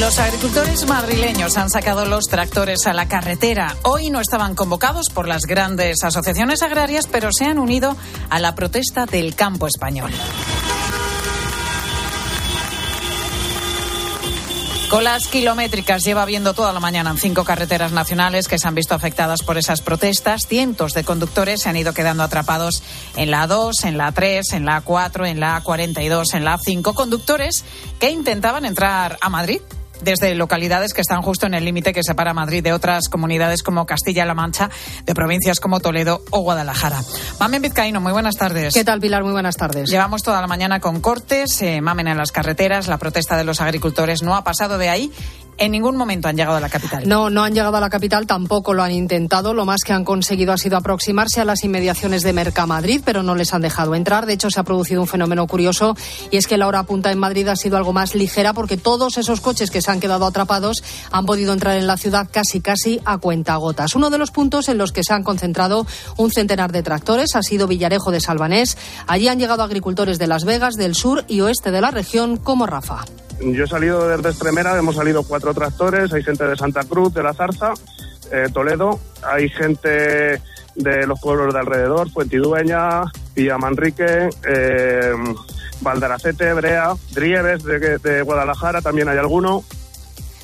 Los 0.00 0.18
agricultores 0.18 0.86
madrileños 0.86 1.58
han 1.58 1.68
sacado 1.68 2.06
los 2.06 2.28
tractores 2.28 2.86
a 2.86 2.94
la 2.94 3.08
carretera. 3.08 3.76
Hoy 3.82 4.08
no 4.08 4.22
estaban 4.22 4.54
convocados 4.54 5.10
por 5.10 5.28
las 5.28 5.42
grandes 5.42 6.02
asociaciones 6.02 6.62
agrarias, 6.62 7.06
pero 7.06 7.28
se 7.30 7.44
han 7.44 7.58
unido 7.58 7.94
a 8.30 8.40
la 8.40 8.54
protesta 8.54 9.04
del 9.04 9.34
campo 9.34 9.66
español. 9.66 10.12
Colas 14.88 15.26
kilométricas 15.26 16.04
lleva 16.04 16.24
viendo 16.24 16.54
toda 16.54 16.72
la 16.72 16.78
mañana 16.78 17.10
en 17.10 17.18
cinco 17.18 17.42
carreteras 17.42 17.90
nacionales 17.90 18.46
que 18.46 18.56
se 18.56 18.68
han 18.68 18.76
visto 18.76 18.94
afectadas 18.94 19.42
por 19.42 19.58
esas 19.58 19.80
protestas. 19.80 20.46
Cientos 20.46 20.92
de 20.92 21.02
conductores 21.02 21.62
se 21.62 21.68
han 21.68 21.76
ido 21.76 21.92
quedando 21.92 22.22
atrapados 22.22 22.84
en 23.16 23.32
la 23.32 23.48
A2, 23.48 23.84
en 23.84 23.98
la 23.98 24.14
A3, 24.14 24.42
en 24.52 24.64
la 24.64 24.84
A4, 24.84 25.28
en 25.28 25.40
la 25.40 25.60
A42, 25.60 26.34
en 26.34 26.44
la 26.44 26.56
A5. 26.56 26.94
Conductores 26.94 27.64
que 27.98 28.10
intentaban 28.10 28.64
entrar 28.64 29.18
a 29.20 29.28
Madrid 29.28 29.60
desde 30.02 30.34
localidades 30.34 30.94
que 30.94 31.00
están 31.00 31.22
justo 31.22 31.46
en 31.46 31.54
el 31.54 31.64
límite 31.64 31.92
que 31.92 32.02
separa 32.02 32.34
Madrid 32.34 32.62
de 32.62 32.72
otras 32.72 33.08
comunidades 33.08 33.62
como 33.62 33.86
Castilla-La 33.86 34.34
Mancha, 34.34 34.70
de 35.04 35.14
provincias 35.14 35.60
como 35.60 35.80
Toledo 35.80 36.22
o 36.30 36.40
Guadalajara. 36.40 37.00
Mamen 37.40 37.62
Vizcaíno, 37.62 38.00
muy 38.00 38.12
buenas 38.12 38.36
tardes. 38.36 38.74
¿Qué 38.74 38.84
tal, 38.84 39.00
Pilar? 39.00 39.22
Muy 39.22 39.32
buenas 39.32 39.56
tardes. 39.56 39.88
Llevamos 39.90 40.22
toda 40.22 40.40
la 40.40 40.46
mañana 40.46 40.80
con 40.80 41.00
cortes, 41.00 41.62
eh, 41.62 41.80
mamen 41.80 42.08
en 42.08 42.16
las 42.16 42.32
carreteras, 42.32 42.88
la 42.88 42.98
protesta 42.98 43.36
de 43.36 43.44
los 43.44 43.60
agricultores 43.60 44.22
no 44.22 44.36
ha 44.36 44.44
pasado 44.44 44.78
de 44.78 44.88
ahí 44.88 45.12
en 45.58 45.72
ningún 45.72 45.96
momento 45.96 46.28
han 46.28 46.36
llegado 46.36 46.56
a 46.56 46.60
la 46.60 46.68
capital. 46.68 47.08
No, 47.08 47.30
no 47.30 47.44
han 47.44 47.54
llegado 47.54 47.76
a 47.76 47.80
la 47.80 47.90
capital, 47.90 48.26
tampoco 48.26 48.74
lo 48.74 48.82
han 48.82 48.92
intentado. 48.92 49.54
Lo 49.54 49.64
más 49.64 49.82
que 49.84 49.92
han 49.92 50.04
conseguido 50.04 50.52
ha 50.52 50.58
sido 50.58 50.76
aproximarse 50.76 51.40
a 51.40 51.44
las 51.44 51.64
inmediaciones 51.64 52.22
de 52.22 52.32
Mercamadrid, 52.32 53.02
pero 53.04 53.22
no 53.22 53.34
les 53.34 53.54
han 53.54 53.62
dejado 53.62 53.94
entrar. 53.94 54.26
De 54.26 54.34
hecho, 54.34 54.50
se 54.50 54.60
ha 54.60 54.64
producido 54.64 55.00
un 55.00 55.06
fenómeno 55.06 55.46
curioso 55.46 55.96
y 56.30 56.36
es 56.36 56.46
que 56.46 56.58
la 56.58 56.66
hora 56.66 56.82
punta 56.82 57.10
en 57.10 57.18
Madrid 57.18 57.48
ha 57.48 57.56
sido 57.56 57.76
algo 57.76 57.92
más 57.92 58.14
ligera 58.14 58.52
porque 58.52 58.76
todos 58.76 59.16
esos 59.18 59.40
coches 59.40 59.70
que 59.70 59.82
se 59.82 59.90
han 59.90 60.00
quedado 60.00 60.26
atrapados 60.26 60.82
han 61.10 61.26
podido 61.26 61.52
entrar 61.52 61.76
en 61.76 61.86
la 61.86 61.96
ciudad 61.96 62.28
casi 62.30 62.60
casi 62.60 63.00
a 63.04 63.18
cuentagotas. 63.18 63.94
Uno 63.94 64.10
de 64.10 64.18
los 64.18 64.30
puntos 64.30 64.68
en 64.68 64.78
los 64.78 64.92
que 64.92 65.04
se 65.04 65.12
han 65.12 65.22
concentrado 65.22 65.86
un 66.16 66.30
centenar 66.30 66.72
de 66.72 66.82
tractores 66.82 67.34
ha 67.34 67.42
sido 67.42 67.66
Villarejo 67.66 68.10
de 68.10 68.20
Salvanés. 68.20 68.76
Allí 69.06 69.28
han 69.28 69.38
llegado 69.38 69.62
agricultores 69.62 70.18
de 70.18 70.26
Las 70.26 70.44
Vegas, 70.44 70.74
del 70.74 70.94
sur 70.94 71.24
y 71.28 71.40
oeste 71.40 71.70
de 71.70 71.80
la 71.80 71.90
región, 71.90 72.36
como 72.36 72.66
Rafa. 72.66 73.04
Yo 73.40 73.64
he 73.64 73.66
salido 73.66 74.08
desde 74.08 74.30
Extremera, 74.30 74.78
hemos 74.78 74.96
salido 74.96 75.22
cuatro 75.22 75.52
tractores, 75.52 76.12
hay 76.12 76.22
gente 76.22 76.44
de 76.44 76.56
Santa 76.56 76.84
Cruz, 76.84 77.12
de 77.12 77.22
La 77.22 77.34
Zarza, 77.34 77.74
eh, 78.32 78.48
Toledo, 78.52 78.98
hay 79.22 79.48
gente 79.48 80.40
de 80.74 81.06
los 81.06 81.20
pueblos 81.20 81.52
de 81.52 81.60
alrededor, 81.60 82.10
Fuentidueña, 82.10 83.02
Villamanrique, 83.34 84.30
eh, 84.48 85.12
Valdaracete, 85.80 86.54
Brea, 86.54 86.94
Drieves 87.12 87.62
de, 87.64 87.98
de 87.98 88.22
Guadalajara, 88.22 88.80
también 88.80 89.08
hay 89.08 89.18
alguno. 89.18 89.64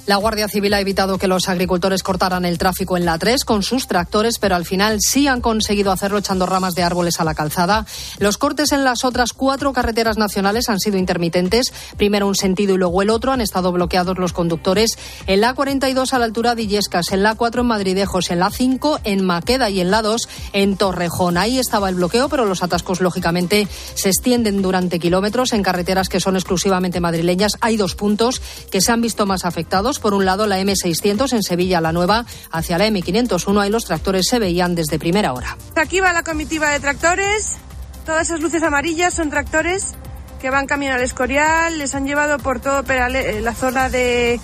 La 0.04 0.16
Guardia 0.16 0.48
Civil 0.48 0.74
ha 0.74 0.80
evitado 0.80 1.16
que 1.16 1.28
los 1.28 1.48
agricultores 1.48 2.02
cortaran 2.02 2.44
el 2.44 2.58
tráfico 2.58 2.96
en 2.96 3.04
la 3.04 3.18
3 3.18 3.44
con 3.44 3.62
sus 3.62 3.86
tractores, 3.86 4.40
pero 4.40 4.56
al 4.56 4.64
final 4.64 4.98
sí 5.00 5.28
han 5.28 5.40
conseguido 5.40 5.92
hacerlo 5.92 6.18
echando 6.18 6.44
ramas 6.44 6.74
de 6.74 6.82
árboles 6.82 7.20
a 7.20 7.24
la 7.24 7.34
calzada. 7.34 7.86
Los 8.18 8.36
cortes 8.36 8.72
en 8.72 8.82
las 8.82 9.04
otras 9.04 9.32
cuatro 9.32 9.72
carreteras 9.72 10.18
nacionales 10.18 10.68
han 10.68 10.80
sido 10.80 10.98
intermitentes. 10.98 11.72
Primero 11.96 12.26
un 12.26 12.34
sentido 12.34 12.74
y 12.74 12.78
luego 12.78 13.00
el 13.00 13.10
otro. 13.10 13.30
Han 13.30 13.40
estado 13.40 13.70
bloqueados 13.70 14.18
los 14.18 14.32
conductores 14.32 14.98
en 15.28 15.40
la 15.40 15.54
42 15.54 16.12
a 16.12 16.18
la 16.18 16.24
altura 16.24 16.56
de 16.56 16.62
Illescas, 16.62 17.12
en 17.12 17.22
la 17.22 17.36
4 17.36 17.60
en 17.60 17.68
Madridejos, 17.68 18.32
en 18.32 18.40
la 18.40 18.50
5 18.50 19.00
en 19.04 19.24
Maqueda 19.24 19.70
y 19.70 19.80
en 19.80 19.92
la 19.92 20.02
2 20.02 20.28
en 20.52 20.76
Torrejón. 20.76 21.38
Ahí 21.38 21.60
estaba 21.60 21.88
el 21.88 21.94
bloqueo, 21.94 22.28
pero 22.28 22.44
los 22.44 22.64
atascos 22.64 23.00
lógicamente 23.00 23.68
se 23.94 24.08
extienden 24.08 24.62
durante 24.62 24.98
kilómetros 24.98 25.52
en 25.52 25.62
carreteras 25.62 26.08
que 26.08 26.18
son 26.18 26.34
exclusivamente 26.34 26.98
madrileñas. 26.98 27.52
Hay 27.60 27.76
dos 27.76 27.94
puntos 27.94 28.42
que 28.68 28.80
se 28.80 28.90
han 28.90 29.00
visto 29.00 29.26
más 29.26 29.44
afectados. 29.44 29.91
Por 29.98 30.14
un 30.14 30.24
lado, 30.24 30.46
la 30.46 30.60
M600 30.60 31.32
en 31.32 31.42
Sevilla, 31.42 31.80
la 31.80 31.92
nueva, 31.92 32.24
hacia 32.50 32.78
la 32.78 32.86
M501. 32.88 33.60
Ahí 33.60 33.70
los 33.70 33.84
tractores 33.84 34.26
se 34.28 34.38
veían 34.38 34.74
desde 34.74 34.98
primera 34.98 35.32
hora. 35.32 35.56
Aquí 35.76 36.00
va 36.00 36.12
la 36.12 36.22
comitiva 36.22 36.70
de 36.70 36.80
tractores. 36.80 37.56
Todas 38.04 38.28
esas 38.28 38.40
luces 38.40 38.62
amarillas 38.62 39.14
son 39.14 39.30
tractores 39.30 39.94
que 40.40 40.50
van 40.50 40.66
camino 40.66 40.94
al 40.94 41.02
Escorial. 41.02 41.78
Les 41.78 41.94
han 41.94 42.06
llevado 42.06 42.38
por 42.38 42.60
todo 42.60 42.82
Perale 42.82 43.40
la 43.40 43.54
zona 43.54 43.88
de 43.88 44.40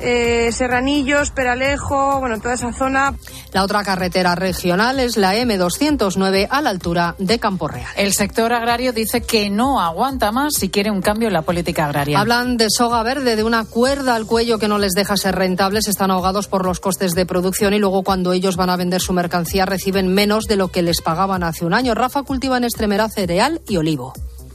eh, 0.00 0.50
Serranillos, 0.52 1.30
Peralejo, 1.30 2.20
bueno, 2.20 2.38
toda 2.38 2.54
esa 2.54 2.72
zona. 2.72 3.14
La 3.52 3.64
otra 3.64 3.82
carretera 3.82 4.34
regional 4.34 5.00
es 5.00 5.16
la 5.16 5.34
M209 5.34 6.48
a 6.50 6.60
la 6.62 6.70
altura 6.70 7.14
de 7.18 7.38
Campo 7.38 7.68
Real. 7.68 7.90
El 7.96 8.12
sector 8.12 8.52
agrario 8.52 8.92
dice 8.92 9.22
que 9.22 9.50
no 9.50 9.80
aguanta 9.80 10.32
más 10.32 10.54
si 10.54 10.68
quiere 10.68 10.90
un 10.90 11.02
cambio 11.02 11.28
en 11.28 11.34
la 11.34 11.42
política 11.42 11.86
agraria. 11.86 12.20
Hablan 12.20 12.56
de 12.56 12.66
soga 12.70 13.02
verde, 13.02 13.36
de 13.36 13.44
una 13.44 13.64
cuerda 13.64 14.14
al 14.14 14.26
cuello 14.26 14.58
que 14.58 14.68
no 14.68 14.78
les 14.78 14.92
deja 14.92 15.16
ser 15.16 15.34
rentables, 15.34 15.88
están 15.88 16.10
ahogados 16.10 16.48
por 16.48 16.64
los 16.64 16.80
costes 16.80 17.14
de 17.14 17.26
producción 17.26 17.74
y 17.74 17.78
luego 17.78 18.02
cuando 18.02 18.32
ellos 18.32 18.56
van 18.56 18.70
a 18.70 18.76
vender 18.76 19.00
su 19.00 19.12
mercancía 19.12 19.66
reciben 19.66 20.12
menos 20.12 20.44
de 20.44 20.56
lo 20.56 20.68
que 20.68 20.82
les 20.82 21.00
pagaban 21.00 21.42
hace 21.42 21.64
un 21.64 21.74
año. 21.74 21.94
Rafa 21.94 22.22
cultiva 22.22 22.56
en 22.56 22.64
Extremera 22.64 23.08
cereal 23.08 23.60
y 23.68 23.76
olivo. 23.76 24.12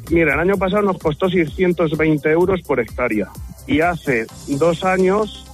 Mira, 0.10 0.34
el 0.34 0.40
año 0.40 0.58
pasado 0.58 0.82
nos 0.82 0.98
costó 0.98 1.30
620 1.30 2.30
euros 2.30 2.62
por 2.62 2.80
hectárea 2.80 3.30
y 3.68 3.82
hace 3.82 4.26
dos 4.48 4.84
años 4.84 5.46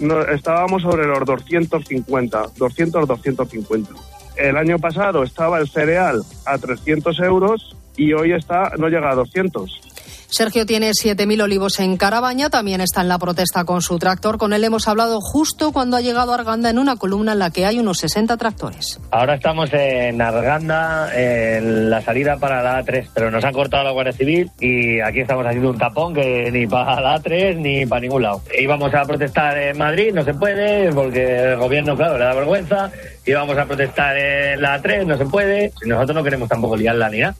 no, 0.00 0.20
estábamos 0.22 0.82
sobre 0.82 1.06
los 1.06 1.24
250, 1.24 2.46
200 2.56 3.08
250. 3.08 3.90
El 4.36 4.56
año 4.56 4.78
pasado 4.78 5.22
estaba 5.22 5.58
el 5.58 5.68
cereal 5.68 6.22
a 6.44 6.58
300 6.58 7.18
euros 7.20 7.76
y 7.96 8.12
hoy 8.12 8.32
está 8.32 8.72
no 8.78 8.88
llega 8.88 9.10
a 9.10 9.14
200. 9.14 9.95
Sergio 10.28 10.66
tiene 10.66 10.90
7.000 10.90 11.42
olivos 11.42 11.80
en 11.80 11.96
Carabaña, 11.96 12.50
también 12.50 12.80
está 12.80 13.00
en 13.00 13.08
la 13.08 13.18
protesta 13.18 13.64
con 13.64 13.82
su 13.82 13.98
tractor. 13.98 14.38
Con 14.38 14.52
él 14.52 14.64
hemos 14.64 14.88
hablado 14.88 15.20
justo 15.20 15.72
cuando 15.72 15.96
ha 15.96 16.00
llegado 16.00 16.32
a 16.32 16.36
Arganda 16.36 16.68
en 16.70 16.78
una 16.78 16.96
columna 16.96 17.32
en 17.32 17.38
la 17.38 17.50
que 17.50 17.66
hay 17.66 17.78
unos 17.78 17.98
60 17.98 18.36
tractores. 18.36 19.00
Ahora 19.10 19.36
estamos 19.36 19.70
en 19.72 20.20
Arganda, 20.20 21.10
en 21.14 21.90
la 21.90 22.02
salida 22.02 22.36
para 22.36 22.62
la 22.62 22.82
A3, 22.82 23.08
pero 23.14 23.30
nos 23.30 23.44
han 23.44 23.52
cortado 23.52 23.84
la 23.84 23.92
Guardia 23.92 24.12
Civil 24.12 24.50
y 24.60 25.00
aquí 25.00 25.20
estamos 25.20 25.46
haciendo 25.46 25.70
un 25.70 25.78
tapón 25.78 26.14
que 26.14 26.50
ni 26.50 26.66
para 26.66 27.00
la 27.00 27.20
A3 27.20 27.56
ni 27.56 27.86
para 27.86 28.00
ningún 28.00 28.22
lado. 28.22 28.42
Íbamos 28.58 28.92
a 28.94 29.04
protestar 29.04 29.56
en 29.56 29.78
Madrid, 29.78 30.12
no 30.12 30.24
se 30.24 30.34
puede, 30.34 30.92
porque 30.92 31.52
el 31.52 31.56
gobierno, 31.56 31.96
claro, 31.96 32.18
le 32.18 32.24
da 32.24 32.34
vergüenza. 32.34 32.90
Íbamos 33.24 33.56
a 33.58 33.64
protestar 33.64 34.16
en 34.16 34.60
la 34.60 34.80
A3, 34.80 35.06
no 35.06 35.16
se 35.16 35.26
puede. 35.26 35.72
Nosotros 35.84 36.14
no 36.14 36.24
queremos 36.24 36.48
tampoco 36.48 36.76
liarla 36.76 37.08
ni 37.10 37.20
nada. 37.20 37.34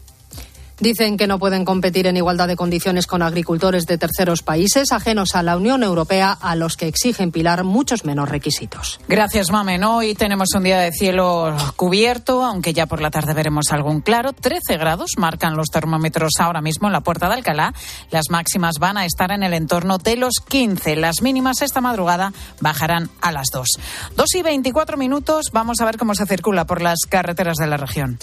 Dicen 0.79 1.17
que 1.17 1.27
no 1.27 1.39
pueden 1.39 1.65
competir 1.65 2.07
en 2.07 2.17
igualdad 2.17 2.49
de 2.49 2.57
condiciones 2.57 3.07
con 3.07 3.23
agricultores 3.23 3.87
de 3.87 3.97
terceros 3.97 4.43
países 4.43 4.93
ajenos 4.93 5.35
a 5.35 5.43
la 5.43 5.57
Unión 5.57 5.83
Europea, 5.83 6.33
a 6.33 6.55
los 6.55 6.77
que 6.77 6.87
exigen 6.87 7.33
Pilar 7.33 7.65
muchos 7.65 8.05
menos 8.05 8.29
requisitos. 8.29 9.01
Gracias, 9.09 9.51
Mamen. 9.51 9.85
Hoy 9.85 10.15
tenemos 10.15 10.49
un 10.55 10.65
día 10.65 10.79
de 10.79 10.93
cielo 10.93 11.57
cubierto, 11.77 12.45
aunque 12.45 12.75
ya 12.75 12.87
por 12.87 13.01
la 13.01 13.11
tarde 13.11 13.33
veremos 13.33 13.73
algún 13.73 14.01
claro. 14.03 14.33
13 14.33 14.77
grados 14.77 15.12
marcan 15.17 15.57
los 15.57 15.69
termómetros 15.69 16.33
ahora 16.39 16.61
mismo 16.61 16.89
en 16.89 16.93
la 16.93 17.01
puerta 17.01 17.29
de 17.29 17.35
Alcalá. 17.35 17.73
Las 18.11 18.31
máximas 18.31 18.75
van 18.79 18.99
a 18.99 19.07
estar 19.07 19.31
en 19.33 19.43
el 19.43 19.55
entorno 19.55 19.99
de 19.99 20.17
los 20.17 20.35
15. 20.47 20.97
Las 20.97 21.23
mínimas 21.23 21.62
esta 21.62 21.81
madrugada 21.81 22.33
bajarán 22.61 23.09
a 23.23 23.33
las 23.33 23.49
2. 23.51 23.67
2 24.15 24.35
y 24.35 24.43
24 24.43 24.97
minutos. 24.99 25.47
Vamos 25.53 25.81
a 25.81 25.87
ver 25.87 25.97
cómo 25.97 26.15
se 26.15 26.27
circula 26.27 26.67
por 26.67 26.83
las 26.83 27.01
carreteras 27.09 27.57
de 27.57 27.67
la 27.67 27.77
región. 27.79 28.19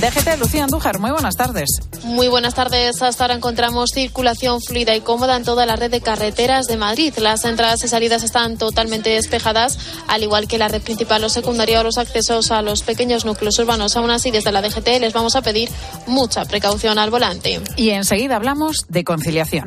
DGT, 0.00 0.38
Lucía 0.38 0.64
Andújar, 0.64 0.98
muy 0.98 1.10
buenas 1.10 1.36
tardes. 1.36 1.68
Muy 2.04 2.28
buenas 2.28 2.54
tardes. 2.54 3.02
Hasta 3.02 3.24
ahora 3.24 3.34
encontramos 3.34 3.90
circulación 3.92 4.62
fluida 4.62 4.96
y 4.96 5.02
cómoda 5.02 5.36
en 5.36 5.44
toda 5.44 5.66
la 5.66 5.76
red 5.76 5.90
de 5.90 6.00
carreteras 6.00 6.66
de 6.66 6.78
Madrid. 6.78 7.12
Las 7.18 7.44
entradas 7.44 7.84
y 7.84 7.88
salidas 7.88 8.22
están 8.22 8.56
totalmente 8.56 9.10
despejadas, 9.10 9.78
al 10.08 10.22
igual 10.22 10.48
que 10.48 10.56
la 10.56 10.68
red 10.68 10.80
principal 10.80 11.22
o 11.24 11.28
secundaria 11.28 11.80
o 11.80 11.84
los 11.84 11.98
accesos 11.98 12.50
a 12.50 12.62
los 12.62 12.82
pequeños 12.82 13.26
núcleos 13.26 13.58
urbanos. 13.58 13.96
Aún 13.96 14.10
así, 14.10 14.30
desde 14.30 14.52
la 14.52 14.62
DGT 14.62 15.00
les 15.00 15.12
vamos 15.12 15.36
a 15.36 15.42
pedir 15.42 15.68
mucha 16.06 16.46
precaución 16.46 16.98
al 16.98 17.10
volante. 17.10 17.60
Y 17.76 17.90
enseguida 17.90 18.36
hablamos 18.36 18.86
de 18.88 19.04
conciliación. 19.04 19.66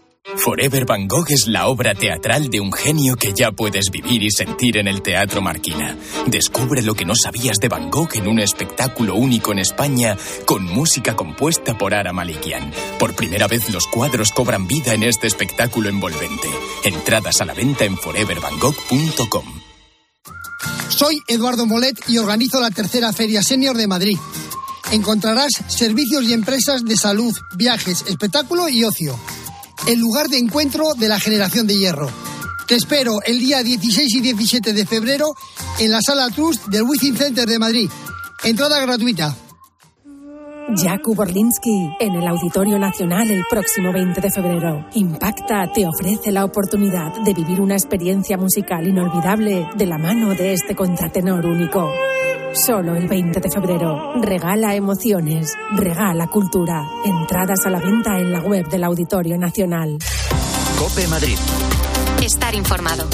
Forever 0.37 0.85
Van 0.85 1.07
Gogh 1.07 1.29
es 1.29 1.47
la 1.47 1.67
obra 1.67 1.93
teatral 1.95 2.49
de 2.49 2.59
un 2.59 2.71
genio 2.71 3.15
que 3.15 3.33
ya 3.33 3.51
puedes 3.51 3.89
vivir 3.91 4.23
y 4.23 4.31
sentir 4.31 4.77
en 4.77 4.87
el 4.87 5.01
Teatro 5.01 5.41
Marquina. 5.41 5.97
Descubre 6.27 6.81
lo 6.81 6.93
que 6.93 7.05
no 7.05 7.15
sabías 7.15 7.57
de 7.57 7.67
Van 7.67 7.89
Gogh 7.89 8.15
en 8.15 8.27
un 8.27 8.39
espectáculo 8.39 9.15
único 9.15 9.51
en 9.51 9.59
España 9.59 10.15
con 10.45 10.63
música 10.63 11.15
compuesta 11.15 11.77
por 11.77 11.93
Ara 11.93 12.13
Malikian. 12.13 12.71
Por 12.99 13.15
primera 13.15 13.47
vez 13.47 13.69
los 13.71 13.87
cuadros 13.87 14.31
cobran 14.31 14.67
vida 14.67 14.93
en 14.93 15.03
este 15.03 15.27
espectáculo 15.27 15.89
envolvente. 15.89 16.49
Entradas 16.83 17.41
a 17.41 17.45
la 17.45 17.53
venta 17.53 17.85
en 17.85 17.97
forevervangogh.com. 17.97 19.45
Soy 20.89 21.19
Eduardo 21.27 21.65
Molet 21.65 21.97
y 22.07 22.19
organizo 22.19 22.61
la 22.61 22.69
tercera 22.69 23.11
Feria 23.11 23.41
Senior 23.41 23.75
de 23.75 23.87
Madrid. 23.87 24.17
Encontrarás 24.91 25.51
servicios 25.67 26.23
y 26.25 26.33
empresas 26.33 26.83
de 26.83 26.97
salud, 26.97 27.33
viajes, 27.55 28.03
espectáculo 28.07 28.69
y 28.69 28.83
ocio 28.83 29.19
el 29.87 29.99
lugar 29.99 30.27
de 30.27 30.37
encuentro 30.37 30.93
de 30.97 31.07
la 31.07 31.19
generación 31.19 31.67
de 31.67 31.77
hierro. 31.77 32.09
Te 32.67 32.75
espero 32.75 33.19
el 33.25 33.39
día 33.39 33.63
16 33.63 34.15
y 34.15 34.21
17 34.21 34.73
de 34.73 34.85
febrero 34.85 35.33
en 35.79 35.91
la 35.91 35.99
Sala 36.01 36.29
Trust 36.29 36.67
del 36.67 36.83
Wizzing 36.83 37.17
Center 37.17 37.47
de 37.47 37.59
Madrid. 37.59 37.89
Entrada 38.43 38.79
gratuita. 38.79 39.35
Jakub 40.75 41.19
Orlinsky 41.19 41.89
en 41.99 42.13
el 42.13 42.27
Auditorio 42.27 42.79
Nacional 42.79 43.29
el 43.29 43.43
próximo 43.49 43.91
20 43.91 44.21
de 44.21 44.31
febrero. 44.31 44.85
Impacta 44.93 45.69
te 45.73 45.85
ofrece 45.85 46.31
la 46.31 46.45
oportunidad 46.45 47.11
de 47.25 47.33
vivir 47.33 47.59
una 47.59 47.73
experiencia 47.73 48.37
musical 48.37 48.87
inolvidable 48.87 49.67
de 49.75 49.85
la 49.85 49.97
mano 49.97 50.33
de 50.33 50.53
este 50.53 50.75
contratenor 50.75 51.45
único. 51.45 51.91
Solo 52.53 52.97
el 52.97 53.07
20 53.07 53.39
de 53.39 53.49
febrero. 53.49 54.13
Regala 54.21 54.75
emociones, 54.75 55.53
regala 55.77 56.27
cultura. 56.27 56.83
Entradas 57.05 57.65
a 57.65 57.69
la 57.69 57.79
venta 57.79 58.19
en 58.19 58.31
la 58.31 58.41
web 58.41 58.67
del 58.67 58.83
Auditorio 58.83 59.37
Nacional. 59.37 59.97
Cope 60.77 61.07
Madrid. 61.07 61.37
Estar 62.21 62.53
informado. 62.53 63.07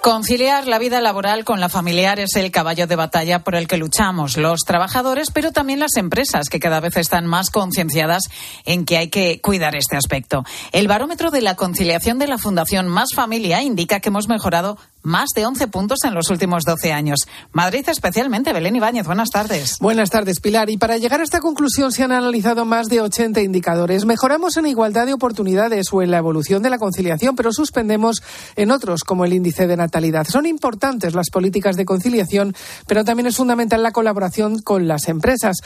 Conciliar 0.00 0.66
la 0.66 0.78
vida 0.78 1.00
laboral 1.00 1.44
con 1.44 1.60
la 1.60 1.68
familiar 1.68 2.18
es 2.18 2.34
el 2.36 2.50
caballo 2.50 2.86
de 2.86 2.96
batalla 2.96 3.44
por 3.44 3.54
el 3.54 3.68
que 3.68 3.76
luchamos 3.76 4.36
los 4.36 4.60
trabajadores, 4.60 5.30
pero 5.32 5.52
también 5.52 5.80
las 5.80 5.96
empresas, 5.96 6.48
que 6.48 6.60
cada 6.60 6.80
vez 6.80 6.96
están 6.96 7.26
más 7.26 7.50
concienciadas 7.50 8.22
en 8.64 8.84
que 8.84 8.96
hay 8.96 9.08
que 9.08 9.40
cuidar 9.40 9.76
este 9.76 9.96
aspecto. 9.96 10.44
El 10.72 10.88
barómetro 10.88 11.30
de 11.30 11.42
la 11.42 11.56
conciliación 11.56 12.18
de 12.18 12.28
la 12.28 12.38
Fundación 12.38 12.88
Más 12.88 13.10
Familia 13.14 13.60
indica 13.60 14.00
que 14.00 14.08
hemos 14.08 14.28
mejorado 14.28 14.78
más 15.02 15.30
de 15.34 15.46
11 15.46 15.68
puntos 15.68 15.98
en 16.04 16.14
los 16.14 16.30
últimos 16.30 16.64
12 16.64 16.92
años. 16.92 17.20
Madrid 17.52 17.84
especialmente. 17.88 18.52
Belén 18.52 18.76
Ibáñez, 18.76 19.06
buenas 19.06 19.30
tardes. 19.30 19.76
Buenas 19.80 20.10
tardes, 20.10 20.40
Pilar. 20.40 20.70
Y 20.70 20.76
para 20.76 20.98
llegar 20.98 21.20
a 21.20 21.24
esta 21.24 21.40
conclusión 21.40 21.92
se 21.92 22.02
han 22.02 22.12
analizado 22.12 22.64
más 22.64 22.88
de 22.88 23.00
80 23.00 23.40
indicadores. 23.40 24.04
Mejoramos 24.04 24.56
en 24.56 24.66
igualdad 24.66 25.06
de 25.06 25.14
oportunidades 25.14 25.86
o 25.92 26.02
en 26.02 26.10
la 26.10 26.18
evolución 26.18 26.62
de 26.62 26.70
la 26.70 26.78
conciliación, 26.78 27.36
pero 27.36 27.52
suspendemos 27.52 28.22
en 28.56 28.70
otros, 28.70 29.04
como 29.04 29.24
el 29.24 29.32
índice 29.32 29.66
de 29.66 29.76
natalidad. 29.76 30.26
Son 30.28 30.46
importantes 30.46 31.14
las 31.14 31.30
políticas 31.30 31.76
de 31.76 31.84
conciliación, 31.84 32.54
pero 32.86 33.04
también 33.04 33.26
es 33.26 33.36
fundamental 33.36 33.82
la 33.82 33.92
colaboración 33.92 34.60
con 34.60 34.88
las 34.88 35.08
empresas. 35.08 35.56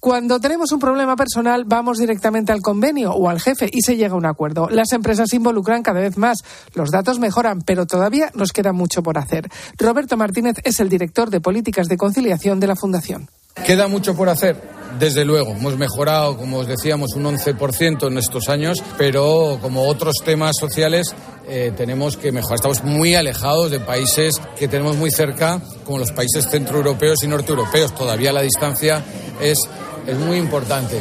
Cuando 0.00 0.40
tenemos 0.40 0.72
un 0.72 0.78
problema 0.78 1.16
personal, 1.16 1.64
vamos 1.64 1.98
directamente 1.98 2.52
al 2.52 2.60
convenio 2.60 3.12
o 3.12 3.28
al 3.28 3.40
jefe 3.40 3.68
y 3.72 3.82
se 3.82 3.96
llega 3.96 4.14
a 4.14 4.18
un 4.18 4.26
acuerdo. 4.26 4.68
Las 4.68 4.92
empresas 4.92 5.30
se 5.30 5.36
involucran 5.36 5.82
cada 5.82 6.00
vez 6.00 6.16
más. 6.16 6.38
Los 6.74 6.90
datos 6.90 7.18
mejoran, 7.18 7.62
pero 7.62 7.86
todavía 7.86 8.30
nos 8.34 8.52
queda 8.52 8.72
por 9.02 9.18
hacer. 9.18 9.48
Roberto 9.78 10.16
Martínez 10.16 10.56
es 10.64 10.80
el 10.80 10.88
director 10.88 11.30
de 11.30 11.40
políticas 11.40 11.88
de 11.88 11.96
conciliación 11.96 12.60
de 12.60 12.66
la 12.66 12.76
Fundación. 12.76 13.28
Queda 13.66 13.86
mucho 13.86 14.16
por 14.16 14.28
hacer, 14.28 14.56
desde 14.98 15.24
luego. 15.24 15.52
Hemos 15.52 15.76
mejorado, 15.76 16.36
como 16.36 16.58
os 16.58 16.66
decíamos, 16.66 17.14
un 17.14 17.24
11% 17.24 18.08
en 18.08 18.18
estos 18.18 18.48
años, 18.48 18.82
pero 18.98 19.58
como 19.60 19.86
otros 19.86 20.16
temas 20.24 20.56
sociales 20.58 21.14
eh, 21.46 21.72
tenemos 21.76 22.16
que 22.16 22.32
mejorar. 22.32 22.56
Estamos 22.56 22.82
muy 22.82 23.14
alejados 23.14 23.70
de 23.70 23.78
países 23.78 24.40
que 24.58 24.68
tenemos 24.68 24.96
muy 24.96 25.10
cerca, 25.10 25.60
como 25.84 25.98
los 25.98 26.12
países 26.12 26.48
centroeuropeos 26.50 27.22
y 27.22 27.28
norteeuropeos. 27.28 27.94
Todavía 27.94 28.32
la 28.32 28.42
distancia 28.42 29.04
es, 29.40 29.58
es 30.06 30.18
muy 30.18 30.38
importante. 30.38 31.00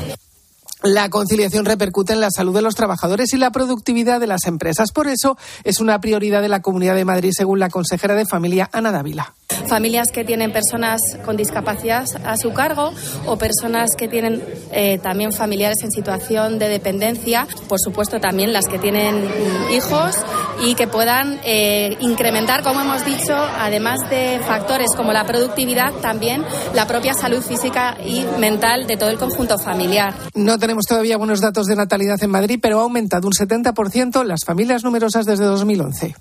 La 0.84 1.10
conciliación 1.10 1.66
repercute 1.66 2.14
en 2.14 2.22
la 2.22 2.32
salud 2.32 2.56
de 2.56 2.64
los 2.64 2.74
trabajadores 2.74 3.34
y 3.34 3.38
la 3.38 3.52
productividad 3.52 4.20
de 4.20 4.26
las 4.26 4.46
empresas. 4.46 4.92
Por 4.92 5.08
eso 5.08 5.38
es 5.64 5.80
una 5.80 6.02
prioridad 6.02 6.42
de 6.42 6.50
la 6.50 6.62
Comunidad 6.62 6.96
de 6.96 7.06
Madrid, 7.06 7.32
según 7.36 7.60
la 7.60 7.70
consejera 7.70 8.16
de 8.16 8.26
Familia, 8.26 8.68
Ana 8.74 8.92
Dávila. 8.92 9.36
Familias 9.68 10.08
que 10.14 10.24
tienen 10.24 10.52
personas 10.52 11.02
con 11.26 11.38
discapacidad 11.38 12.06
a 12.26 12.38
su 12.38 12.54
cargo 12.54 12.92
o 13.26 13.38
personas 13.38 13.96
que 13.96 14.08
tienen 14.08 14.42
eh, 14.72 15.00
también 15.00 15.34
familiares 15.34 15.78
en 15.84 15.92
situación 15.92 16.60
de 16.60 16.70
dependencia, 16.70 17.48
por 17.68 17.80
supuesto 17.80 18.20
también 18.20 18.54
las 18.54 18.68
que 18.68 18.80
tienen 18.80 19.30
hijos 19.72 20.16
y 20.64 20.76
que 20.76 20.88
puedan 20.88 21.40
eh, 21.44 21.98
incrementar, 22.00 22.64
como 22.64 22.82
hemos 22.82 23.06
dicho, 23.06 23.34
además 23.34 24.00
de 24.10 24.40
factores 24.46 24.90
como 24.96 25.12
la 25.14 25.26
productividad, 25.26 25.94
también 26.02 26.44
la 26.74 26.88
propia 26.88 27.14
salud 27.14 27.42
física 27.42 27.98
y 28.06 28.24
mental 28.40 28.88
de 28.88 28.98
todo 28.98 29.10
el 29.10 29.18
conjunto 29.18 29.58
familiar. 29.58 30.14
No 30.34 30.58
tenemos 30.60 30.86
todavía 30.86 31.18
buenos 31.18 31.42
datos 31.42 31.68
de 31.68 31.76
natalidad 31.76 32.22
en 32.24 32.30
Madrid, 32.30 32.60
pero 32.62 32.80
ha 32.80 32.84
aumentado 32.84 33.28
un 33.28 33.34
70% 33.34 34.24
las 34.24 34.46
familias 34.46 34.84
numerosas 34.84 35.26
desde 35.26 35.46
2011. 35.46 36.16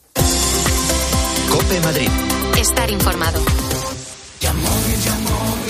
Cope 1.50 1.80
Madrid. 1.80 2.08
Estar 2.70 2.90
informado. 2.92 3.40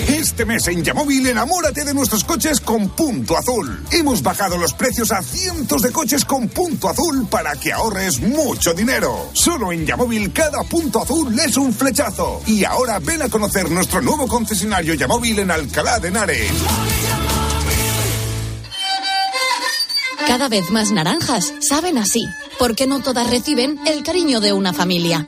Este 0.07 0.45
mes 0.45 0.67
en 0.67 0.83
Yamóvil 0.83 1.25
enamórate 1.25 1.83
de 1.83 1.95
nuestros 1.95 2.23
coches 2.23 2.59
con 2.59 2.89
punto 2.89 3.35
azul. 3.35 3.83
Hemos 3.91 4.21
bajado 4.21 4.55
los 4.55 4.73
precios 4.73 5.11
a 5.11 5.23
cientos 5.23 5.81
de 5.81 5.91
coches 5.91 6.23
con 6.23 6.47
punto 6.47 6.89
azul 6.89 7.27
para 7.27 7.53
que 7.55 7.73
ahorres 7.73 8.19
mucho 8.21 8.75
dinero. 8.75 9.31
Solo 9.33 9.71
en 9.71 9.83
Yamóvil 9.83 10.31
cada 10.31 10.61
punto 10.63 11.01
azul 11.01 11.37
es 11.39 11.57
un 11.57 11.73
flechazo. 11.73 12.43
Y 12.45 12.63
ahora 12.65 12.99
ven 12.99 13.23
a 13.23 13.29
conocer 13.29 13.71
nuestro 13.71 13.99
nuevo 14.01 14.27
concesionario 14.27 14.93
Yamóvil 14.93 15.39
en 15.39 15.49
Alcalá 15.49 15.97
de 15.99 16.09
Henares. 16.09 16.51
Cada 20.27 20.49
vez 20.49 20.69
más 20.69 20.91
naranjas 20.91 21.51
saben 21.61 21.97
así, 21.97 22.27
porque 22.59 22.85
no 22.85 23.01
todas 23.01 23.27
reciben 23.27 23.79
el 23.87 24.03
cariño 24.03 24.39
de 24.39 24.53
una 24.53 24.71
familia. 24.71 25.27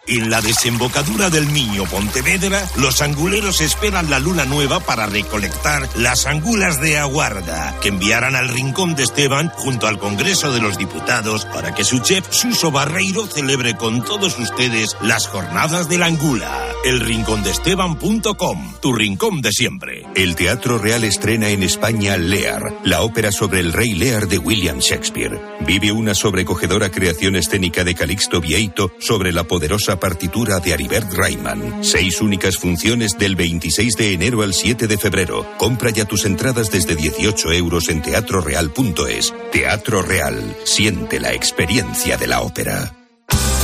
En 0.11 0.29
la 0.29 0.41
desembocadura 0.41 1.29
del 1.29 1.53
Niño 1.53 1.85
Pontevedra, 1.85 2.67
los 2.75 3.01
anguleros 3.01 3.61
esperan 3.61 4.09
la 4.09 4.19
luna 4.19 4.43
nueva 4.43 4.81
para 4.81 5.05
recolectar 5.05 5.87
las 5.95 6.25
angulas 6.25 6.81
de 6.81 6.97
aguarda, 6.97 7.79
que 7.79 7.87
enviarán 7.87 8.35
al 8.35 8.49
rincón 8.49 8.93
de 8.93 9.03
Esteban 9.03 9.47
junto 9.55 9.87
al 9.87 9.99
Congreso 9.99 10.51
de 10.51 10.59
los 10.59 10.77
Diputados 10.77 11.45
para 11.45 11.73
que 11.73 11.85
su 11.85 11.99
chef 11.99 12.25
Suso 12.29 12.71
Barreiro 12.71 13.25
celebre 13.25 13.77
con 13.77 14.03
todos 14.03 14.37
ustedes 14.37 14.97
las 15.01 15.27
jornadas 15.27 15.87
de 15.87 15.97
la 15.97 16.07
angula. 16.07 16.61
Elrincondeesteban.com, 16.83 18.73
tu 18.81 18.93
rincón 18.93 19.41
de 19.41 19.53
siempre. 19.53 20.05
El 20.13 20.35
Teatro 20.35 20.77
Real 20.77 21.05
estrena 21.05 21.51
en 21.51 21.63
España 21.63 22.17
Lear, 22.17 22.73
la 22.83 23.01
ópera 23.03 23.31
sobre 23.31 23.61
el 23.61 23.71
rey 23.71 23.93
Lear 23.93 24.27
de 24.27 24.39
William 24.39 24.79
Shakespeare. 24.79 25.39
Vive 25.61 25.93
una 25.93 26.15
sobrecogedora 26.15 26.91
creación 26.91 27.37
escénica 27.37 27.85
de 27.85 27.95
Calixto 27.95 28.41
Vieito 28.41 28.91
sobre 28.99 29.31
la 29.31 29.45
poderosa 29.45 30.00
partitura 30.01 30.59
de 30.59 30.73
Aribert 30.73 31.13
Reimann. 31.13 31.81
Seis 31.81 32.19
únicas 32.19 32.57
funciones 32.57 33.17
del 33.17 33.37
26 33.37 33.95
de 33.95 34.11
enero 34.11 34.41
al 34.41 34.53
7 34.53 34.87
de 34.87 34.97
febrero. 34.97 35.47
Compra 35.57 35.91
ya 35.91 36.03
tus 36.03 36.25
entradas 36.25 36.69
desde 36.69 36.97
18 36.97 37.53
euros 37.53 37.87
en 37.87 38.01
teatroreal.es. 38.01 39.33
Teatro 39.53 40.01
Real. 40.01 40.57
Siente 40.65 41.21
la 41.21 41.33
experiencia 41.33 42.17
de 42.17 42.27
la 42.27 42.41
ópera. 42.41 42.97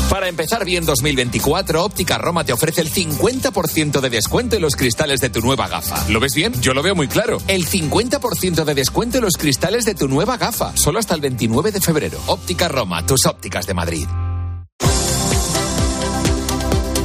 Para 0.09 0.29
empezar 0.29 0.63
bien 0.63 0.85
2024, 0.85 1.83
Óptica 1.83 2.17
Roma 2.17 2.45
te 2.45 2.53
ofrece 2.53 2.79
el 2.79 2.89
50% 2.89 3.99
de 3.99 4.09
descuento 4.09 4.55
en 4.55 4.61
los 4.61 4.77
cristales 4.77 5.19
de 5.19 5.29
tu 5.29 5.41
nueva 5.41 5.67
gafa. 5.67 6.01
¿Lo 6.09 6.21
ves 6.21 6.33
bien? 6.33 6.53
Yo 6.61 6.73
lo 6.73 6.81
veo 6.81 6.95
muy 6.95 7.09
claro. 7.09 7.39
El 7.49 7.67
50% 7.67 8.63
de 8.63 8.73
descuento 8.73 9.17
en 9.17 9.25
los 9.25 9.35
cristales 9.35 9.83
de 9.83 9.95
tu 9.95 10.07
nueva 10.07 10.37
gafa. 10.37 10.75
Solo 10.77 10.99
hasta 10.99 11.13
el 11.13 11.19
29 11.19 11.73
de 11.73 11.81
febrero. 11.81 12.19
Óptica 12.27 12.69
Roma, 12.69 13.05
tus 13.05 13.25
ópticas 13.25 13.67
de 13.67 13.73
Madrid. 13.73 14.07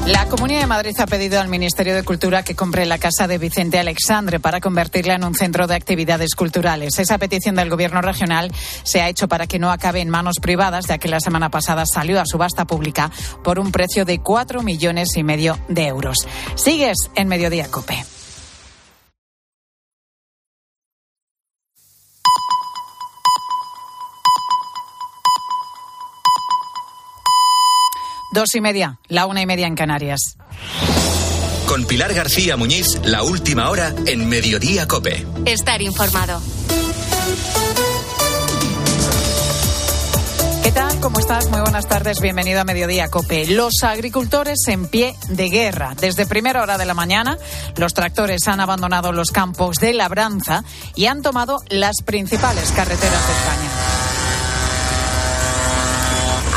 La 0.06 0.26
Comunidad 0.26 0.62
de 0.62 0.66
Madrid 0.66 0.94
ha 0.98 1.06
pedido 1.06 1.40
al 1.40 1.48
Ministerio 1.48 1.94
de 1.94 2.02
Cultura 2.02 2.42
que 2.42 2.56
compre 2.56 2.86
la 2.86 2.98
casa 2.98 3.28
de 3.28 3.38
Vicente 3.38 3.78
Alexandre 3.78 4.40
para 4.40 4.60
convertirla 4.60 5.14
en 5.14 5.22
un 5.22 5.34
centro 5.34 5.68
de 5.68 5.76
actividades 5.76 6.34
culturales. 6.34 6.98
Esa 6.98 7.18
petición 7.18 7.54
del 7.54 7.70
Gobierno 7.70 8.02
regional 8.02 8.50
se 8.82 9.00
ha 9.00 9.08
hecho 9.08 9.28
para 9.28 9.46
que 9.46 9.60
no 9.60 9.70
acabe 9.70 10.00
en 10.00 10.10
manos 10.10 10.36
privadas, 10.42 10.86
ya 10.88 10.98
que 10.98 11.06
la 11.06 11.20
semana 11.20 11.50
pasada 11.50 11.84
salió 11.86 12.20
a 12.20 12.26
subasta 12.26 12.64
pública 12.64 13.12
por 13.44 13.60
un 13.60 13.70
precio 13.70 14.04
de 14.04 14.18
cuatro 14.18 14.62
millones 14.62 15.16
y 15.16 15.22
medio 15.22 15.56
de 15.68 15.86
euros. 15.86 16.16
Sigues 16.56 16.96
en 17.14 17.28
Mediodía 17.28 17.70
Cope. 17.70 18.04
Dos 28.32 28.54
y 28.54 28.62
media, 28.62 28.98
la 29.08 29.26
una 29.26 29.42
y 29.42 29.46
media 29.46 29.66
en 29.66 29.74
Canarias. 29.74 30.38
Con 31.68 31.84
Pilar 31.84 32.14
García 32.14 32.56
Muñiz, 32.56 32.98
la 33.04 33.22
última 33.24 33.68
hora 33.68 33.94
en 34.06 34.26
Mediodía 34.26 34.88
Cope. 34.88 35.26
Estar 35.44 35.82
informado. 35.82 36.40
¿Qué 40.62 40.72
tal? 40.72 40.98
¿Cómo 41.00 41.18
estás? 41.18 41.50
Muy 41.50 41.60
buenas 41.60 41.86
tardes. 41.86 42.20
Bienvenido 42.22 42.62
a 42.62 42.64
Mediodía 42.64 43.08
Cope. 43.08 43.46
Los 43.48 43.82
agricultores 43.82 44.60
en 44.66 44.88
pie 44.88 45.14
de 45.28 45.50
guerra. 45.50 45.94
Desde 46.00 46.24
primera 46.24 46.62
hora 46.62 46.78
de 46.78 46.86
la 46.86 46.94
mañana, 46.94 47.36
los 47.76 47.92
tractores 47.92 48.48
han 48.48 48.60
abandonado 48.60 49.12
los 49.12 49.30
campos 49.30 49.76
de 49.76 49.92
labranza 49.92 50.64
y 50.94 51.04
han 51.04 51.20
tomado 51.20 51.58
las 51.68 51.96
principales 52.02 52.72
carreteras 52.72 53.26
de 53.26 53.32
España. 53.34 54.01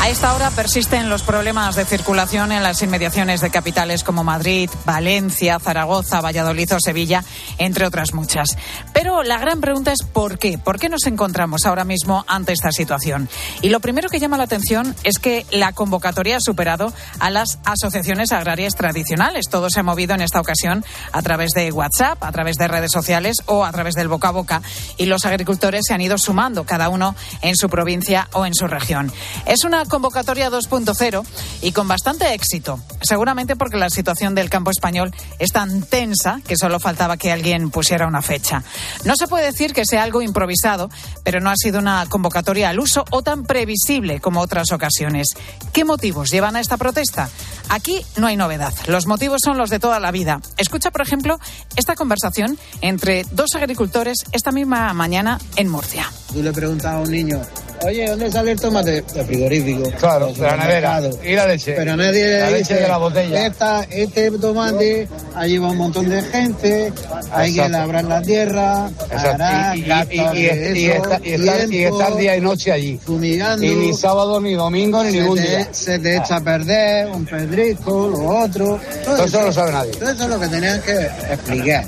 A 0.06 0.08
esta 0.08 0.36
hora 0.36 0.52
persisten 0.52 1.08
los 1.08 1.24
problemas 1.24 1.74
de 1.74 1.84
circulación 1.84 2.52
en 2.52 2.62
las 2.62 2.80
inmediaciones 2.80 3.40
de 3.40 3.50
capitales 3.50 4.04
como 4.04 4.22
Madrid, 4.22 4.70
Valencia, 4.84 5.58
Zaragoza, 5.58 6.20
Valladolid 6.20 6.72
o 6.74 6.78
Sevilla, 6.78 7.24
entre 7.58 7.86
otras 7.86 8.14
muchas. 8.14 8.56
Pero 8.92 9.24
la 9.24 9.36
gran 9.38 9.60
pregunta 9.60 9.90
es 9.90 10.04
¿por 10.04 10.38
qué? 10.38 10.58
¿Por 10.58 10.78
qué 10.78 10.88
nos 10.88 11.06
encontramos 11.06 11.66
ahora 11.66 11.82
mismo 11.82 12.24
ante 12.28 12.52
esta 12.52 12.70
situación? 12.70 13.28
Y 13.62 13.70
lo 13.70 13.80
primero 13.80 14.08
que 14.08 14.20
llama 14.20 14.36
la 14.36 14.44
atención 14.44 14.94
es 15.02 15.18
que 15.18 15.44
la 15.50 15.72
convocatoria 15.72 16.36
ha 16.36 16.40
superado 16.40 16.92
a 17.18 17.28
las 17.30 17.58
asociaciones 17.64 18.30
agrarias 18.30 18.76
tradicionales. 18.76 19.46
Todo 19.50 19.70
se 19.70 19.80
ha 19.80 19.82
movido 19.82 20.14
en 20.14 20.20
esta 20.20 20.40
ocasión 20.40 20.84
a 21.10 21.20
través 21.22 21.50
de 21.50 21.72
WhatsApp, 21.72 22.22
a 22.22 22.30
través 22.30 22.58
de 22.58 22.68
redes 22.68 22.92
sociales 22.92 23.38
o 23.46 23.64
a 23.64 23.72
través 23.72 23.96
del 23.96 24.06
boca 24.06 24.28
a 24.28 24.30
boca. 24.30 24.62
Y 24.98 25.06
los 25.06 25.26
agricultores 25.26 25.82
se 25.88 25.94
han 25.94 26.00
ido 26.00 26.16
sumando, 26.16 26.64
cada 26.64 26.90
uno 26.90 27.16
en 27.42 27.56
su 27.56 27.68
provincia 27.68 28.28
o 28.34 28.46
en 28.46 28.54
su 28.54 28.68
región. 28.68 29.12
Es 29.46 29.64
una 29.64 29.84
convocatoria 29.96 30.50
2.0 30.50 31.24
y 31.62 31.72
con 31.72 31.88
bastante 31.88 32.34
éxito. 32.34 32.78
Seguramente 33.00 33.56
porque 33.56 33.78
la 33.78 33.88
situación 33.88 34.34
del 34.34 34.50
campo 34.50 34.70
español 34.70 35.10
es 35.38 35.52
tan 35.52 35.80
tensa 35.84 36.42
que 36.46 36.58
solo 36.58 36.78
faltaba 36.78 37.16
que 37.16 37.32
alguien 37.32 37.70
pusiera 37.70 38.06
una 38.06 38.20
fecha. 38.20 38.62
No 39.04 39.14
se 39.16 39.26
puede 39.26 39.46
decir 39.46 39.72
que 39.72 39.86
sea 39.86 40.02
algo 40.02 40.20
improvisado, 40.20 40.90
pero 41.24 41.40
no 41.40 41.48
ha 41.48 41.56
sido 41.56 41.78
una 41.78 42.04
convocatoria 42.10 42.68
al 42.68 42.78
uso 42.78 43.06
o 43.10 43.22
tan 43.22 43.44
previsible 43.44 44.20
como 44.20 44.42
otras 44.42 44.70
ocasiones. 44.70 45.28
¿Qué 45.72 45.86
motivos 45.86 46.30
llevan 46.30 46.56
a 46.56 46.60
esta 46.60 46.76
protesta? 46.76 47.30
Aquí 47.70 48.04
no 48.18 48.26
hay 48.26 48.36
novedad. 48.36 48.74
Los 48.88 49.06
motivos 49.06 49.40
son 49.42 49.56
los 49.56 49.70
de 49.70 49.78
toda 49.78 49.98
la 49.98 50.10
vida. 50.10 50.42
Escucha, 50.58 50.90
por 50.90 51.00
ejemplo, 51.00 51.40
esta 51.76 51.94
conversación 51.94 52.58
entre 52.82 53.24
dos 53.32 53.54
agricultores 53.54 54.18
esta 54.32 54.52
misma 54.52 54.92
mañana 54.92 55.38
en 55.56 55.70
Murcia. 55.70 56.12
Tú 56.34 56.42
le 56.42 56.52
preguntas 56.52 56.92
a 56.92 56.98
un 56.98 57.10
niño, 57.10 57.40
Oye, 57.84 58.08
¿dónde 58.08 58.32
sale 58.32 58.52
el 58.52 58.60
tomate? 58.60 59.02
Del 59.02 59.26
frigorífico. 59.26 59.85
Claro, 59.92 60.32
de 60.32 60.42
la 60.42 60.56
nevera. 60.56 61.00
Y 61.24 61.34
la 61.34 61.46
leche. 61.46 61.74
Pero 61.76 61.96
nadie 61.96 62.38
la 62.38 62.46
dice, 62.48 62.58
leche 62.58 62.74
de 62.74 62.88
la 62.88 62.96
botella. 62.98 63.46
Esta, 63.46 63.82
este 63.84 64.30
tomate, 64.32 65.08
allí 65.34 65.58
va 65.58 65.70
un 65.70 65.76
montón 65.76 66.08
de 66.08 66.22
gente, 66.22 66.92
hay 67.32 67.54
que 67.54 67.68
labrar 67.68 68.04
la 68.04 68.22
tierra, 68.22 68.90
Y, 69.74 70.86
estar, 70.90 72.16
día 72.16 72.36
y 72.36 72.40
noche 72.40 72.72
allí. 72.72 72.98
fumigando. 73.04 73.64
Y 73.64 73.74
ni 73.74 73.94
sábado, 73.94 74.40
ni 74.40 74.54
domingo, 74.54 75.02
ni 75.02 75.12
ningún 75.12 75.36
te, 75.38 75.42
día. 75.48 75.68
Se 75.72 75.98
te 75.98 76.16
echa 76.16 76.36
a 76.36 76.40
perder 76.40 77.08
un 77.08 77.24
pedrisco, 77.24 78.08
lo 78.08 78.40
otro. 78.40 78.80
Todo 79.04 79.24
eso 79.24 79.40
no 79.40 79.46
lo 79.46 79.52
sabe 79.52 79.72
nadie. 79.72 79.92
Todo 79.92 80.10
eso 80.10 80.24
es 80.24 80.30
lo 80.30 80.40
que 80.40 80.48
tenían 80.48 80.80
que 80.82 81.06
explicar. 81.32 81.84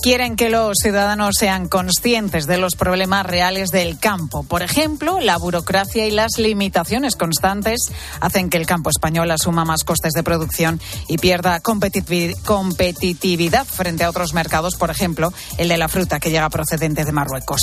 Quieren 0.00 0.36
que 0.36 0.48
los 0.48 0.76
ciudadanos 0.80 1.34
sean 1.38 1.66
conscientes 1.68 2.46
de 2.46 2.56
los 2.56 2.76
problemas 2.76 3.26
reales 3.26 3.70
del 3.70 3.98
campo. 3.98 4.44
Por 4.44 4.62
ejemplo, 4.62 5.18
la 5.18 5.36
burocracia 5.36 6.06
y 6.06 6.12
las 6.12 6.38
limitaciones 6.38 7.16
constantes 7.16 7.90
hacen 8.20 8.48
que 8.48 8.58
el 8.58 8.64
campo 8.64 8.90
español 8.90 9.28
asuma 9.32 9.64
más 9.64 9.82
costes 9.82 10.12
de 10.12 10.22
producción 10.22 10.80
y 11.08 11.18
pierda 11.18 11.60
competitivi- 11.60 12.40
competitividad 12.44 13.66
frente 13.66 14.04
a 14.04 14.10
otros 14.10 14.34
mercados, 14.34 14.76
por 14.76 14.90
ejemplo, 14.90 15.32
el 15.58 15.68
de 15.68 15.78
la 15.78 15.88
fruta 15.88 16.20
que 16.20 16.30
llega 16.30 16.48
procedente 16.48 17.04
de 17.04 17.12
Marruecos. 17.12 17.60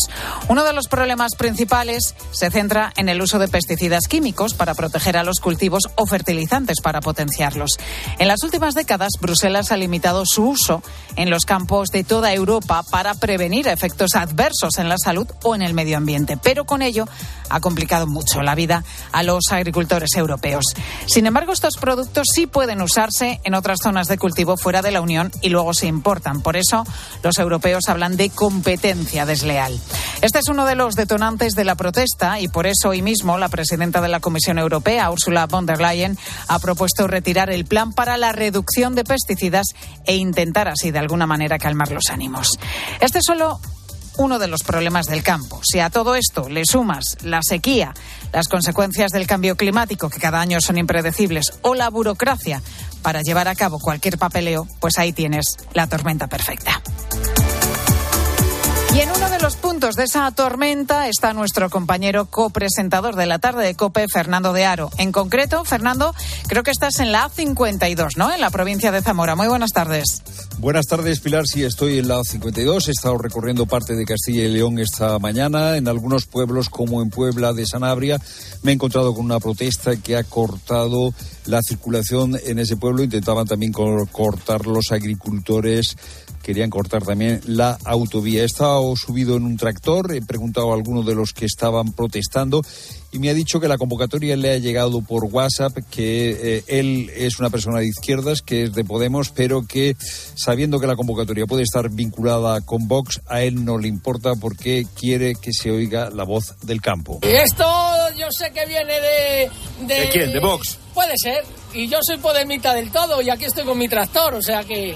Uno 0.50 0.66
de 0.66 0.74
los 0.74 0.90
problemas 0.90 1.36
principales 1.36 2.16
se 2.32 2.52
centra 2.52 2.92
en 2.98 3.08
el 3.08 3.22
uso 3.22 3.40
de 3.40 3.48
pesticidas 3.48 4.08
químicos 4.10 4.54
para 4.54 4.76
proteger 4.76 5.16
a 5.16 5.24
los 5.24 5.40
cultivos 5.40 5.84
o 5.96 6.06
fertilizantes 6.06 6.82
para 6.82 7.00
potenciarlos. 7.00 7.78
En 8.20 8.28
las 8.28 8.44
últimas 8.44 8.74
décadas, 8.74 9.14
Bruselas 9.22 9.72
ha 9.72 9.78
limitado 9.78 10.26
su 10.26 10.50
uso 10.50 10.84
en 11.16 11.30
los 11.30 11.46
campos 11.46 11.90
de 11.92 12.04
toda 12.04 12.25
Europa 12.34 12.84
para 12.84 13.14
prevenir 13.14 13.68
efectos 13.68 14.16
adversos 14.16 14.78
en 14.78 14.90
la 14.90 14.98
salud 14.98 15.28
o 15.44 15.56
en 15.56 15.62
el 15.62 15.74
medio 15.74 15.98
ambiente. 15.98 16.38
Pero 16.38 16.66
con 16.66 16.82
ello 16.82 17.06
ha 17.50 17.60
complicado 17.60 18.08
mucho 18.08 18.42
la 18.42 18.56
vida 18.56 18.84
a 19.12 19.24
los 19.24 19.52
agricultores 19.52 20.16
europeos. 20.16 20.66
Sin 21.06 21.26
embargo, 21.26 21.54
estos 21.54 21.78
productos 21.78 22.28
sí 22.34 22.48
pueden 22.48 22.82
usarse 22.82 23.40
en 23.44 23.54
otras 23.54 23.80
zonas 23.84 24.08
de 24.08 24.18
cultivo 24.18 24.58
fuera 24.58 24.82
de 24.82 24.92
la 24.92 25.02
Unión 25.02 25.32
y 25.42 25.50
luego 25.50 25.74
se 25.74 25.88
importan. 25.88 26.42
Por 26.42 26.58
eso, 26.58 26.86
los 27.24 27.38
europeos 27.38 27.88
hablan 27.88 28.18
de 28.18 28.30
competencia 28.30 29.26
desleal. 29.26 29.80
Este 30.22 30.40
es 30.40 30.48
uno 30.48 30.66
de 30.66 30.76
los 30.76 30.96
detonantes 30.96 31.54
de 31.54 31.66
la 31.66 31.76
protesta 31.76 32.40
y 32.40 32.48
por 32.48 32.68
eso 32.68 32.90
hoy 32.90 33.02
mismo 33.02 33.38
la 33.38 33.50
presidenta 33.50 34.02
de 34.02 34.10
la 34.10 34.20
Comisión 34.20 34.58
Europea, 34.58 35.12
Ursula 35.12 35.46
von 35.46 35.66
der 35.66 35.80
Leyen, 35.80 36.18
ha 36.48 36.60
propuesto 36.60 37.08
retirar 37.08 37.50
el 37.50 37.66
plan 37.66 37.94
para 37.94 38.18
la 38.18 38.32
reducción 38.32 38.96
de 38.96 39.04
pesticidas 39.04 39.68
e 40.06 40.16
intentar 40.16 40.68
así 40.68 40.92
de 40.92 41.00
alguna 41.00 41.28
manera 41.28 41.58
calmar 41.58 41.92
los 41.92 42.10
Este 43.00 43.20
es 43.20 43.26
solo 43.26 43.60
uno 44.18 44.40
de 44.40 44.48
los 44.48 44.64
problemas 44.64 45.08
del 45.08 45.24
campo. 45.24 45.62
Si 45.64 45.80
a 45.80 45.90
todo 45.90 46.16
esto 46.16 46.50
le 46.50 46.64
sumas 46.66 47.18
la 47.24 47.42
sequía, 47.44 47.94
las 48.32 48.48
consecuencias 48.48 49.12
del 49.12 49.28
cambio 49.28 49.56
climático, 49.56 50.10
que 50.10 50.20
cada 50.20 50.40
año 50.40 50.62
son 50.62 50.78
impredecibles, 50.78 51.54
o 51.62 51.76
la 51.76 51.90
burocracia 51.90 52.62
para 53.02 53.22
llevar 53.22 53.48
a 53.48 53.56
cabo 53.56 53.80
cualquier 53.80 54.18
papeleo, 54.18 54.68
pues 54.80 54.98
ahí 54.98 55.14
tienes 55.14 55.58
la 55.74 55.88
tormenta 55.88 56.28
perfecta. 56.28 56.82
Y 58.96 59.02
en 59.02 59.12
uno 59.12 59.30
de 59.30 59.40
los 59.40 59.58
puntos 59.58 59.96
de 59.96 60.06
esa 60.06 60.32
tormenta 60.32 61.10
está 61.10 61.34
nuestro 61.34 61.70
compañero 61.70 62.28
copresentador 62.28 63.18
de 63.18 63.26
la 63.26 63.40
tarde 63.40 63.66
de 63.66 63.76
COPE, 63.76 64.06
Fernando 64.08 64.54
de 64.54 64.64
Aro. 64.64 64.90
En 64.98 65.12
concreto, 65.12 65.66
Fernando, 65.66 66.16
creo 66.48 66.64
que 66.64 66.72
estás 66.72 67.02
en 67.02 67.12
la 67.12 67.30
A52, 67.30 68.16
¿no? 68.16 68.34
En 68.34 68.40
la 68.40 68.50
provincia 68.52 68.94
de 68.94 69.02
Zamora. 69.02 69.36
Muy 69.36 69.50
buenas 69.50 69.72
tardes. 69.72 70.24
Buenas 70.60 70.86
tardes, 70.86 71.20
Pilar. 71.20 71.46
Sí, 71.46 71.66
estoy 71.66 72.00
en 72.00 72.08
la 72.08 72.20
A52. 72.20 72.88
He 72.88 72.92
estado 72.92 73.18
recorriendo 73.18 73.66
parte 73.66 73.96
de 73.96 74.06
Castilla 74.06 74.46
y 74.46 74.48
León 74.48 74.80
esta 74.80 75.20
mañana. 75.20 75.76
En 75.76 75.90
algunos 75.90 76.26
pueblos, 76.26 76.70
como 76.70 77.02
en 77.02 77.10
Puebla 77.10 77.52
de 77.52 77.66
Sanabria, 77.66 78.18
me 78.64 78.72
he 78.72 78.76
encontrado 78.76 79.14
con 79.14 79.26
una 79.26 79.42
protesta 79.42 79.98
que 79.98 80.16
ha 80.16 80.24
cortado 80.24 81.14
la 81.48 81.60
circulación 81.62 82.40
en 82.46 82.60
ese 82.60 82.78
pueblo. 82.78 83.04
Intentaban 83.04 83.46
también 83.46 83.74
cortar 83.74 84.66
los 84.66 84.94
agricultores 84.94 85.98
querían 86.46 86.70
cortar 86.70 87.04
también 87.04 87.42
la 87.48 87.76
autovía. 87.84 88.44
He 88.44 88.46
estado 88.46 88.96
subido 88.96 89.36
en 89.36 89.46
un 89.46 89.58
tractor, 89.58 90.14
he 90.14 90.22
preguntado 90.22 90.72
a 90.72 90.76
algunos 90.76 91.04
de 91.04 91.16
los 91.16 91.34
que 91.34 91.46
estaban 91.46 91.92
protestando 91.94 92.62
y 93.12 93.18
me 93.18 93.30
ha 93.30 93.34
dicho 93.34 93.60
que 93.60 93.68
la 93.68 93.80
convocatoria 93.80 94.36
le 94.36 94.52
ha 94.52 94.58
llegado 94.58 95.02
por 95.02 95.24
WhatsApp, 95.24 95.76
que 95.90 96.58
eh, 96.58 96.64
él 96.68 97.10
es 97.16 97.40
una 97.40 97.50
persona 97.50 97.80
de 97.80 97.88
izquierdas, 97.88 98.44
que 98.44 98.64
es 98.64 98.74
de 98.74 98.84
Podemos, 98.84 99.32
pero 99.32 99.66
que 99.66 99.96
sabiendo 100.36 100.80
que 100.80 100.86
la 100.86 100.96
convocatoria 100.96 101.48
puede 101.48 101.64
estar 101.64 101.90
vinculada 101.90 102.62
con 102.62 102.88
Vox, 102.88 103.22
a 103.26 103.42
él 103.42 103.66
no 103.66 103.80
le 103.80 103.88
importa 103.88 104.36
porque 104.36 104.86
quiere 105.00 105.34
que 105.34 105.52
se 105.52 105.72
oiga 105.72 106.12
la 106.12 106.26
voz 106.26 106.56
del 106.62 106.80
campo. 106.80 107.20
Esto 107.24 107.66
yo 108.16 108.28
sé 108.30 108.52
que 108.52 108.68
viene 108.68 108.94
de... 108.94 109.50
¿De, 109.88 110.00
¿De 110.02 110.10
quién? 110.10 110.32
¿De 110.32 110.40
Vox? 110.40 110.78
Puede 110.94 111.14
ser. 111.16 111.44
Y 111.74 111.88
yo 111.88 111.98
soy 112.04 112.18
podemita 112.18 112.76
del 112.76 112.92
todo 112.92 113.20
y 113.22 113.32
aquí 113.32 113.46
estoy 113.46 113.66
con 113.66 113.80
mi 113.80 113.90
tractor, 113.90 114.36
o 114.36 114.42
sea 114.44 114.64
que... 114.64 114.96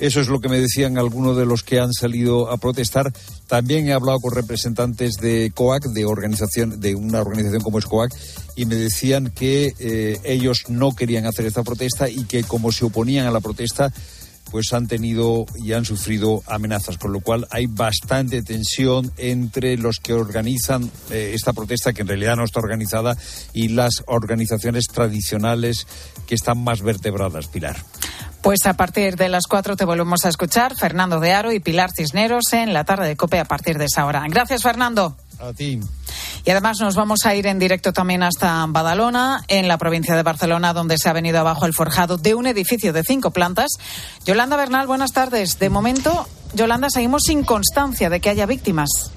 Eso 0.00 0.20
es 0.20 0.28
lo 0.28 0.40
que 0.40 0.48
me 0.48 0.58
decían 0.58 0.96
algunos 0.96 1.36
de 1.36 1.44
los 1.44 1.62
que 1.62 1.78
han 1.78 1.92
salido 1.92 2.50
a 2.50 2.56
protestar. 2.56 3.12
También 3.46 3.86
he 3.86 3.92
hablado 3.92 4.18
con 4.20 4.34
representantes 4.34 5.12
de 5.20 5.52
COAC, 5.54 5.84
de 5.88 6.06
organización, 6.06 6.80
de 6.80 6.94
una 6.94 7.20
organización 7.20 7.60
como 7.60 7.78
es 7.78 7.84
COAC, 7.84 8.10
y 8.56 8.64
me 8.64 8.76
decían 8.76 9.30
que 9.30 9.74
eh, 9.78 10.18
ellos 10.24 10.64
no 10.68 10.96
querían 10.96 11.26
hacer 11.26 11.44
esta 11.44 11.62
protesta 11.62 12.08
y 12.08 12.24
que 12.24 12.44
como 12.44 12.72
se 12.72 12.86
oponían 12.86 13.26
a 13.26 13.30
la 13.30 13.40
protesta, 13.40 13.92
pues 14.50 14.72
han 14.72 14.88
tenido 14.88 15.46
y 15.56 15.72
han 15.72 15.84
sufrido 15.84 16.42
amenazas, 16.46 16.98
con 16.98 17.12
lo 17.12 17.20
cual 17.20 17.46
hay 17.50 17.66
bastante 17.66 18.42
tensión 18.42 19.12
entre 19.16 19.76
los 19.76 19.98
que 19.98 20.12
organizan 20.12 20.90
eh, 21.10 21.32
esta 21.34 21.52
protesta, 21.52 21.92
que 21.92 22.02
en 22.02 22.08
realidad 22.08 22.36
no 22.36 22.44
está 22.44 22.60
organizada, 22.60 23.16
y 23.52 23.68
las 23.68 24.02
organizaciones 24.06 24.86
tradicionales 24.86 25.86
que 26.26 26.34
están 26.34 26.62
más 26.62 26.82
vertebradas, 26.82 27.46
Pilar. 27.46 27.76
Pues 28.42 28.64
a 28.66 28.74
partir 28.74 29.16
de 29.16 29.28
las 29.28 29.46
cuatro 29.46 29.76
te 29.76 29.84
volvemos 29.84 30.24
a 30.24 30.30
escuchar 30.30 30.74
Fernando 30.74 31.20
de 31.20 31.32
Aro 31.32 31.52
y 31.52 31.60
Pilar 31.60 31.90
Cisneros 31.94 32.52
en 32.52 32.72
la 32.72 32.84
tarde 32.84 33.06
de 33.06 33.16
COPE 33.16 33.38
a 33.38 33.44
partir 33.44 33.76
de 33.76 33.84
esa 33.84 34.06
hora. 34.06 34.24
Gracias, 34.28 34.62
Fernando. 34.62 35.16
Y 36.44 36.50
además 36.50 36.78
nos 36.80 36.94
vamos 36.94 37.26
a 37.26 37.34
ir 37.34 37.46
en 37.46 37.58
directo 37.58 37.92
también 37.92 38.22
hasta 38.22 38.64
Badalona, 38.68 39.44
en 39.48 39.68
la 39.68 39.78
provincia 39.78 40.16
de 40.16 40.22
Barcelona, 40.22 40.72
donde 40.72 40.98
se 40.98 41.08
ha 41.08 41.12
venido 41.12 41.38
abajo 41.38 41.66
el 41.66 41.74
forjado 41.74 42.16
de 42.16 42.34
un 42.34 42.46
edificio 42.46 42.92
de 42.92 43.02
cinco 43.02 43.30
plantas. 43.30 43.70
Yolanda 44.24 44.56
Bernal, 44.56 44.86
buenas 44.86 45.12
tardes. 45.12 45.58
De 45.58 45.70
momento, 45.70 46.26
Yolanda, 46.54 46.88
seguimos 46.90 47.22
sin 47.26 47.44
constancia 47.44 48.10
de 48.10 48.20
que 48.20 48.30
haya 48.30 48.46
víctimas. 48.46 49.12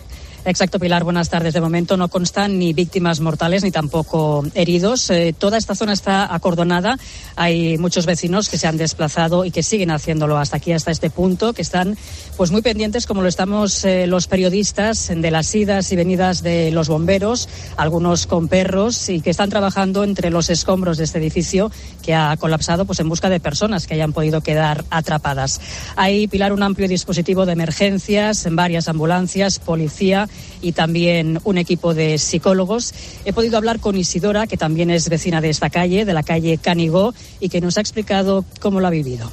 Exacto, 0.46 0.78
Pilar. 0.78 1.06
Buenas 1.06 1.30
tardes. 1.30 1.54
De 1.54 1.62
momento 1.62 1.96
no 1.96 2.10
constan 2.10 2.60
ni 2.60 2.74
víctimas 2.74 3.22
mortales 3.22 3.64
ni 3.64 3.72
tampoco 3.72 4.44
heridos. 4.56 5.10
Eh, 5.10 5.34
toda 5.38 5.58
esta 5.58 5.74
zona 5.74 5.94
está 5.94 6.34
acordonada. 6.36 6.98
Hay 7.38 7.78
muchos 7.78 8.06
vecinos 8.06 8.50
que 8.50 8.58
se 8.58 8.68
han 8.68 8.76
desplazado 8.76 9.46
y 9.46 9.52
que 9.52 9.64
siguen 9.64 9.90
haciéndolo 9.90 10.38
hasta 10.38 10.58
aquí, 10.58 10.74
hasta 10.74 10.92
este 10.92 11.10
punto, 11.10 11.54
que 11.54 11.62
están 11.62 11.98
pues 12.36 12.52
muy 12.52 12.62
pendientes, 12.62 13.06
como 13.06 13.22
lo 13.22 13.30
estamos 13.30 13.86
eh, 13.86 14.06
los 14.06 14.28
periodistas, 14.28 15.12
de 15.16 15.32
las 15.32 15.56
idas 15.56 15.90
y 15.94 15.96
venidas 15.96 16.44
de 16.44 16.72
los 16.72 16.90
bomberos, 16.90 17.48
algunos 17.78 18.28
con 18.28 18.50
perros 18.50 19.08
y 19.08 19.22
que 19.22 19.30
están 19.30 19.50
trabajando 19.50 20.04
entre 20.04 20.30
los 20.30 20.50
escombros 20.50 20.98
de 20.98 21.06
este 21.06 21.20
edificio 21.20 21.72
que 22.02 22.16
ha 22.16 22.36
colapsado, 22.36 22.84
pues 22.84 23.00
en 23.00 23.08
busca 23.08 23.30
de 23.30 23.40
personas 23.40 23.88
que 23.88 23.94
hayan 23.94 24.12
podido 24.12 24.42
quedar 24.42 24.84
atrapadas. 24.90 25.62
Hay, 25.96 26.28
Pilar, 26.28 26.52
un 26.52 26.64
amplio 26.64 26.90
dispositivo 26.90 27.46
de 27.46 27.54
emergencias, 27.54 28.46
en 28.46 28.58
varias 28.58 28.90
ambulancias, 28.90 29.60
policía 29.60 30.28
y 30.62 30.72
también 30.72 31.40
un 31.44 31.58
equipo 31.58 31.94
de 31.94 32.18
psicólogos. 32.18 32.94
He 33.26 33.34
podido 33.34 33.58
hablar 33.58 33.80
con 33.80 33.98
Isidora, 33.98 34.48
que 34.48 34.58
también 34.58 34.90
es 34.90 35.10
vecina 35.10 35.42
de 35.42 35.50
esta 35.50 35.70
calle, 35.70 36.06
de 36.06 36.14
la 36.14 36.24
calle 36.24 36.58
Canigó, 36.58 37.14
y 37.40 37.50
que 37.50 37.62
nos 37.62 37.78
ha 37.78 37.82
explicado 37.82 38.46
cómo 38.60 38.80
lo 38.80 38.88
ha 38.88 38.92
vivido. 38.92 39.30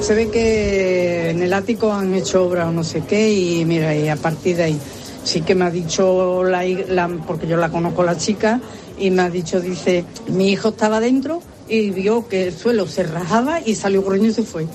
Se 0.00 0.14
ve 0.14 0.30
que 0.30 1.30
en 1.30 1.42
el 1.42 1.52
ático 1.52 1.92
han 1.92 2.14
hecho 2.14 2.44
obra 2.44 2.68
o 2.68 2.72
no 2.72 2.84
sé 2.84 3.02
qué 3.08 3.32
y 3.32 3.64
mira, 3.64 3.94
y 3.94 4.08
a 4.08 4.16
partir 4.16 4.56
de 4.56 4.62
ahí 4.64 4.78
sí 5.24 5.42
que 5.42 5.54
me 5.54 5.64
ha 5.64 5.70
dicho 5.70 6.42
la, 6.44 7.08
porque 7.26 7.46
yo 7.46 7.56
la 7.56 7.70
conozco 7.70 8.02
la 8.02 8.16
chica 8.16 8.60
y 8.98 9.10
me 9.10 9.22
ha 9.22 9.30
dicho, 9.30 9.60
dice, 9.60 10.04
mi 10.28 10.50
hijo 10.50 10.70
estaba 10.70 11.00
dentro 11.00 11.42
y 11.68 11.90
vio 11.90 12.28
que 12.28 12.48
el 12.48 12.56
suelo 12.56 12.86
se 12.86 13.02
rajaba 13.04 13.60
y 13.60 13.74
salió 13.74 14.04
corriendo 14.04 14.30
y 14.30 14.34
se 14.34 14.42
fue. 14.42 14.66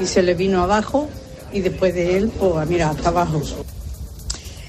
Y 0.00 0.06
se 0.06 0.22
le 0.22 0.34
vino 0.34 0.62
abajo 0.62 1.08
y 1.52 1.60
después 1.60 1.94
de 1.94 2.16
él, 2.16 2.30
pues 2.38 2.68
mira, 2.68 2.90
hasta 2.90 3.08
abajo. 3.08 3.40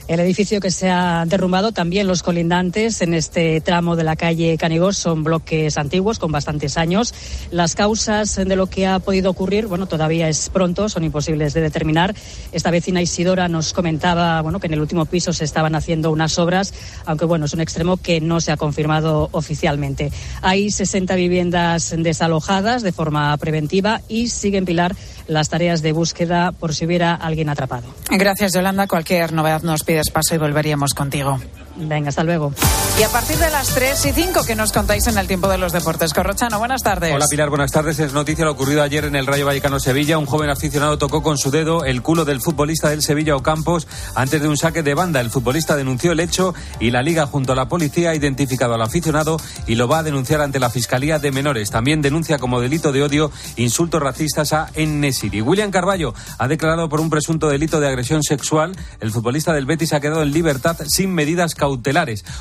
El 0.08 0.22
edificio 0.22 0.62
que 0.62 0.72
se 0.72 0.90
ha 0.90 1.26
derrumbado, 1.28 1.74
también 1.74 2.08
los 2.08 2.24
colindantes 2.24 3.02
en 3.02 3.14
este 3.14 3.60
tramo 3.60 3.98
de 3.98 4.06
la 4.06 4.16
calle 4.16 4.58
Canigós 4.58 4.96
son 4.96 5.22
bloques 5.22 5.78
antiguos 5.78 6.18
con 6.18 6.32
bastantes 6.32 6.78
años. 6.78 7.14
Las 7.52 7.76
causas 7.76 8.36
de 8.36 8.56
lo 8.56 8.68
que 8.68 8.88
ha 8.88 9.00
podido 9.00 9.30
ocurrir, 9.30 9.68
bueno, 9.68 9.86
todavía 9.86 10.30
es 10.30 10.50
pronto, 10.50 10.88
son 10.88 11.04
imposibles 11.04 11.54
de 11.54 11.60
determinar. 11.60 12.16
Esta 12.54 12.72
vecina 12.72 13.02
Isidora 13.02 13.50
nos 13.50 13.74
comentaba, 13.74 14.42
bueno, 14.42 14.62
que 14.62 14.68
en 14.68 14.74
el 14.76 14.80
último 14.80 15.04
piso 15.08 15.34
se 15.34 15.44
estaban 15.44 15.76
haciendo 15.76 16.10
unas 16.10 16.40
obras, 16.40 16.74
aunque 17.06 17.26
bueno, 17.26 17.44
es 17.44 17.54
un 17.54 17.60
extremo 17.60 17.98
que 17.98 18.22
no 18.22 18.40
se 18.40 18.54
ha 18.54 18.58
confirmado 18.58 19.28
oficialmente. 19.34 20.14
Hay 20.42 20.72
60 20.72 21.16
viviendas 21.16 21.94
desalojadas 21.98 22.82
de 22.82 22.94
forma 22.94 23.36
preventiva 23.36 24.02
y 24.08 24.30
siguen 24.30 24.64
Pilar 24.64 24.96
las 25.28 25.50
tareas 25.50 25.82
de 25.82 25.92
búsqueda 25.92 26.52
por 26.52 26.74
si 26.74 26.86
hubiera 26.86 27.14
alguien 27.16 27.50
atrapado. 27.50 27.88
Gracias, 28.10 28.54
Yolanda. 28.54 28.88
Cualquier 28.88 29.34
novedad 29.34 29.62
nos 29.62 29.84
pides 29.84 30.10
paso 30.12 30.36
y 30.36 30.38
volveríamos 30.38 30.94
contigo. 30.94 31.40
Venga, 31.78 32.10
hasta 32.10 32.24
luego. 32.24 32.54
Y 33.00 33.04
a 33.04 33.10
partir 33.10 33.38
de 33.38 33.50
las 33.52 33.68
3 33.76 34.06
y 34.08 34.12
5 34.12 34.44
que 34.44 34.56
nos 34.56 34.72
contáis 34.72 35.06
en 35.06 35.20
el 35.20 35.28
tiempo 35.28 35.48
de 35.48 35.60
los 35.60 35.72
deportes. 35.72 36.16
Corrochano, 36.16 36.58
buenas 36.58 36.82
tardes. 36.82 37.14
Hola 37.14 37.28
Pilar, 37.30 37.50
buenas 37.50 37.72
tardes. 37.72 38.00
Es 38.00 38.12
noticia 38.12 38.44
lo 38.44 38.52
ocurrido 38.52 38.82
ayer 38.82 39.06
en 39.06 39.16
el 39.16 39.28
Rayo 39.28 39.46
Vallecano 39.46 39.80
Sevilla. 39.80 40.18
Un 40.18 40.26
joven 40.26 40.50
aficionado 40.50 40.98
tocó 40.98 41.22
con 41.22 41.38
su 41.38 41.52
dedo 41.52 41.86
el 41.86 42.02
culo 42.02 42.26
del 42.26 42.42
futbolista 42.42 42.90
del 42.90 43.04
Sevilla 43.04 43.36
Ocampos 43.36 43.88
antes 44.16 44.42
de 44.42 44.48
un 44.48 44.58
saque 44.58 44.82
de 44.82 44.96
banda. 44.96 45.22
El 45.22 45.30
futbolista 45.30 45.76
denunció 45.76 46.12
el 46.12 46.20
hecho 46.20 46.56
y 46.80 46.90
la 46.90 47.04
liga 47.04 47.28
junto 47.28 47.54
a 47.54 47.56
la 47.56 47.68
policía 47.68 48.10
ha 48.10 48.16
identificado 48.16 48.74
al 48.74 48.82
aficionado 48.82 49.38
y 49.68 49.76
lo 49.76 49.88
va 49.88 50.00
a 50.00 50.04
denunciar 50.04 50.42
ante 50.42 50.60
la 50.60 50.72
Fiscalía 50.72 51.20
de 51.20 51.32
Menores. 51.32 51.70
También 51.70 52.02
denuncia 52.02 52.40
como 52.40 52.60
delito 52.60 52.92
de 52.92 53.04
odio 53.04 53.32
insultos 53.58 54.02
racistas 54.02 54.54
a 54.54 54.72
Ennesiri. 54.74 55.42
William 55.42 55.70
Carballo 55.70 56.16
ha 56.40 56.48
declarado 56.48 56.90
por 56.90 57.00
un 57.00 57.12
presunto 57.12 57.48
delito 57.48 57.80
de 57.80 57.88
agresión 57.88 58.24
sexual. 58.24 58.76
El 59.00 59.12
futbolista 59.12 59.54
del 59.54 59.68
Betis 59.68 59.94
ha 59.94 60.00
quedado 60.00 60.24
en 60.24 60.32
libertad 60.32 60.78
sin 60.88 61.14
medidas 61.14 61.54
cautelares. 61.54 61.67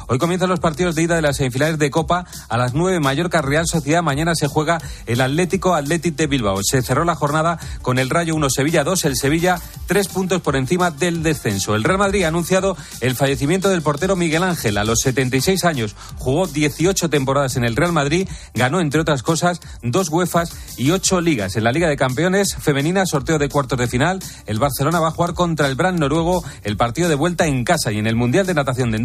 Hoy 0.06 0.18
comienzan 0.18 0.48
los 0.48 0.60
partidos 0.60 0.94
de 0.94 1.02
ida 1.02 1.16
de 1.16 1.22
las 1.22 1.36
semifinales 1.36 1.78
de 1.78 1.90
Copa. 1.90 2.26
A 2.48 2.56
las 2.56 2.74
9, 2.74 3.00
Mallorca 3.00 3.42
Real 3.42 3.66
Sociedad. 3.66 4.02
Mañana 4.02 4.34
se 4.34 4.46
juega 4.46 4.80
el 5.06 5.20
Atlético 5.20 5.74
Atlético 5.74 6.16
de 6.16 6.26
Bilbao. 6.26 6.60
Se 6.62 6.82
cerró 6.82 7.04
la 7.04 7.14
jornada 7.14 7.58
con 7.82 7.98
el 7.98 8.10
Rayo 8.10 8.34
1 8.34 8.50
Sevilla 8.50 8.84
2. 8.84 9.04
El 9.04 9.16
Sevilla 9.16 9.60
tres 9.86 10.08
puntos 10.08 10.40
por 10.42 10.56
encima 10.56 10.90
del 10.90 11.22
descenso. 11.22 11.74
El 11.74 11.84
Real 11.84 11.98
Madrid 11.98 12.24
ha 12.24 12.28
anunciado 12.28 12.76
el 13.00 13.14
fallecimiento 13.14 13.68
del 13.68 13.82
portero 13.82 14.16
Miguel 14.16 14.42
Ángel. 14.42 14.78
A 14.78 14.84
los 14.84 15.00
76 15.00 15.64
años 15.64 15.96
jugó 16.18 16.46
18 16.46 17.08
temporadas 17.08 17.56
en 17.56 17.64
el 17.64 17.76
Real 17.76 17.92
Madrid. 17.92 18.28
Ganó, 18.54 18.80
entre 18.80 19.00
otras 19.00 19.22
cosas, 19.22 19.60
dos 19.82 20.10
UEFAs 20.10 20.50
y 20.76 20.90
ocho 20.90 21.20
ligas. 21.20 21.56
En 21.56 21.64
la 21.64 21.72
Liga 21.72 21.88
de 21.88 21.96
Campeones 21.96 22.54
femenina, 22.56 23.06
sorteo 23.06 23.38
de 23.38 23.48
cuartos 23.48 23.78
de 23.78 23.88
final. 23.88 24.20
El 24.46 24.58
Barcelona 24.58 25.00
va 25.00 25.08
a 25.08 25.12
jugar 25.12 25.34
contra 25.34 25.66
el 25.66 25.74
Brand 25.74 25.98
noruego 25.98 26.44
el 26.62 26.76
partido 26.76 27.08
de 27.08 27.14
vuelta 27.14 27.46
en 27.46 27.64
casa 27.64 27.92
y 27.92 27.98
en 27.98 28.06
el 28.06 28.16
Mundial 28.16 28.46
de 28.46 28.54
Natación 28.54 28.90
de 28.90 28.98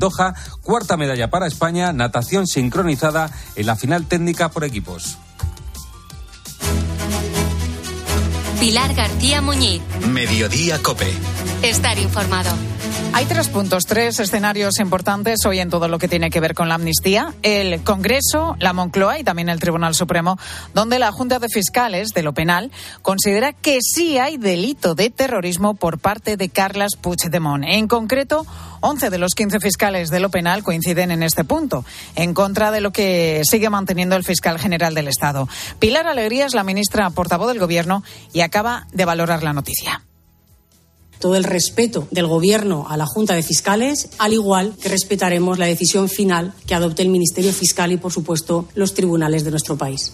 Cuarta 0.62 0.97
medalla 0.97 1.30
para 1.30 1.47
España, 1.47 1.93
natación 1.93 2.47
sincronizada 2.47 3.32
en 3.55 3.66
la 3.66 3.76
final 3.76 4.07
técnica 4.07 4.49
por 4.49 4.64
equipos. 4.64 5.18
Pilar 8.59 8.93
García 8.93 9.41
Muñiz. 9.41 9.82
Mediodía 10.07 10.78
Cope. 10.84 11.12
Estar 11.64 11.97
informado. 11.97 12.51
Hay 13.14 13.26
tres 13.26 13.49
puntos, 13.49 13.84
tres 13.86 14.20
escenarios 14.22 14.80
importantes 14.80 15.45
hoy 15.45 15.59
en 15.59 15.70
todo 15.70 15.89
lo 15.89 15.99
que 15.99 16.07
tiene 16.07 16.30
que 16.30 16.39
ver 16.39 16.55
con 16.55 16.70
la 16.70 16.76
amnistía. 16.76 17.34
El 17.43 17.84
Congreso, 17.84 18.55
la 18.59 18.72
Moncloa 18.72 19.20
y 19.20 19.24
también 19.26 19.49
el 19.49 19.59
Tribunal 19.59 19.95
Supremo, 19.95 20.39
donde 20.74 20.97
la 20.97 21.12
Junta 21.12 21.38
de 21.39 21.49
Fiscales 21.49 22.14
de 22.14 22.24
lo 22.24 22.34
Penal 22.34 22.72
considera 23.01 23.51
que 23.51 23.80
sí 23.82 24.18
hay 24.18 24.38
delito 24.38 24.95
de 24.95 25.09
terrorismo 25.09 25.76
por 25.76 25.99
parte 25.99 26.38
de 26.38 26.47
Carlas 26.47 26.91
Puigdemont. 26.99 27.66
En 27.68 27.89
concreto, 27.89 28.45
11 28.80 29.09
de 29.09 29.18
los 29.18 29.34
15 29.36 29.59
fiscales 29.59 30.09
de 30.09 30.22
lo 30.22 30.30
penal 30.30 30.64
coinciden 30.64 31.12
en 31.12 31.22
este 31.22 31.43
punto, 31.43 31.86
en 32.16 32.34
contra 32.34 32.72
de 32.72 32.82
lo 32.82 32.91
que 32.91 33.41
sigue 33.43 33.70
manteniendo 33.70 34.16
el 34.16 34.24
fiscal 34.24 34.57
general 34.57 34.95
del 34.95 35.09
Estado. 35.09 35.49
Pilar 35.80 36.07
Alegría 36.07 36.45
es 36.45 36.53
la 36.53 36.64
ministra 36.64 37.09
portavoz 37.09 37.49
del 37.49 37.59
Gobierno 37.59 38.03
y 38.32 38.39
acaba 38.39 38.88
de 38.93 39.05
valorar 39.05 39.43
la 39.43 39.53
noticia. 39.53 40.01
Todo 41.22 41.38
el 41.38 41.46
respeto 41.46 42.10
del 42.12 42.28
Gobierno 42.28 42.88
a 42.90 42.98
la 42.98 43.06
Junta 43.06 43.34
de 43.34 43.44
Fiscales, 43.44 44.10
al 44.18 44.34
igual 44.34 44.74
que 44.82 44.90
respetaremos 44.90 45.58
la 45.58 45.68
decisión 45.68 46.10
final 46.10 46.54
que 46.68 46.76
adopte 46.76 47.02
el 47.02 47.08
Ministerio 47.08 47.54
Fiscal 47.54 47.94
y, 47.94 47.98
por 47.98 48.12
supuesto, 48.12 48.68
los 48.76 48.94
tribunales 48.94 49.46
de 49.46 49.52
nuestro 49.52 49.78
país. 49.78 50.12